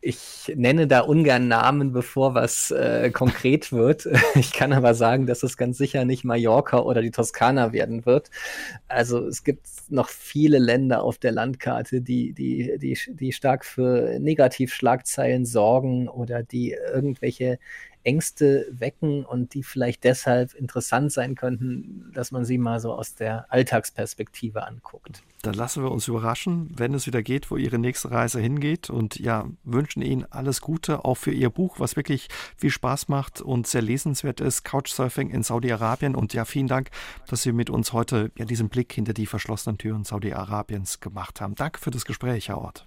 ich 0.00 0.52
nenne 0.56 0.88
da 0.88 1.00
ungern 1.00 1.46
Namen, 1.46 1.92
bevor 1.92 2.34
was 2.34 2.70
äh, 2.70 3.10
konkret 3.10 3.72
wird. 3.72 4.08
Ich 4.34 4.52
kann 4.52 4.72
aber 4.72 4.94
sagen, 4.94 5.26
dass 5.26 5.42
es 5.42 5.56
ganz 5.56 5.78
sicher 5.78 6.04
nicht 6.04 6.24
Mallorca 6.24 6.78
oder 6.80 7.02
die 7.02 7.12
Toskana 7.12 7.72
werden 7.72 8.04
wird. 8.04 8.30
Also 8.88 9.26
es 9.26 9.44
gibt 9.44 9.66
noch 9.88 10.08
viele 10.08 10.58
Länder 10.58 11.02
auf 11.02 11.18
der 11.18 11.32
Landkarte, 11.32 12.00
die, 12.00 12.32
die, 12.32 12.76
die, 12.78 12.98
die 13.06 13.32
stark 13.32 13.64
für 13.64 14.18
Negativschlagzeilen 14.18 15.46
sorgen 15.46 16.08
oder 16.08 16.42
die 16.42 16.72
irgendwelche 16.72 17.58
Ängste 18.04 18.66
wecken 18.70 19.24
und 19.24 19.54
die 19.54 19.62
vielleicht 19.62 20.04
deshalb 20.04 20.54
interessant 20.54 21.12
sein 21.12 21.34
könnten, 21.34 22.10
dass 22.14 22.30
man 22.30 22.44
sie 22.44 22.58
mal 22.58 22.80
so 22.80 22.92
aus 22.92 23.14
der 23.14 23.50
Alltagsperspektive 23.52 24.66
anguckt. 24.66 25.22
Dann 25.42 25.54
lassen 25.54 25.82
wir 25.82 25.90
uns 25.90 26.08
überraschen, 26.08 26.70
wenn 26.74 26.94
es 26.94 27.06
wieder 27.06 27.22
geht, 27.22 27.50
wo 27.50 27.56
Ihre 27.56 27.78
nächste 27.78 28.10
Reise 28.10 28.40
hingeht 28.40 28.88
und 28.88 29.18
ja, 29.18 29.46
wünschen 29.64 30.02
Ihnen 30.02 30.24
alles 30.30 30.60
Gute, 30.60 31.04
auch 31.04 31.16
für 31.16 31.32
Ihr 31.32 31.50
Buch, 31.50 31.78
was 31.78 31.96
wirklich 31.96 32.28
viel 32.56 32.70
Spaß 32.70 33.08
macht 33.08 33.40
und 33.40 33.66
sehr 33.66 33.82
lesenswert 33.82 34.40
ist, 34.40 34.64
Couchsurfing 34.64 35.30
in 35.30 35.42
Saudi-Arabien 35.42 36.14
und 36.14 36.32
ja, 36.32 36.44
vielen 36.44 36.68
Dank, 36.68 36.90
dass 37.28 37.42
Sie 37.42 37.52
mit 37.52 37.68
uns 37.68 37.92
heute 37.92 38.30
ja 38.38 38.44
diesen 38.44 38.68
Blick 38.68 38.92
hinter 38.92 39.12
die 39.12 39.26
verschlossenen 39.26 39.76
Türen 39.76 40.04
Saudi-Arabiens 40.04 41.00
gemacht 41.00 41.40
haben. 41.40 41.54
Danke 41.54 41.80
für 41.80 41.90
das 41.90 42.04
Gespräch, 42.04 42.48
Herr 42.48 42.58
Ort. 42.58 42.86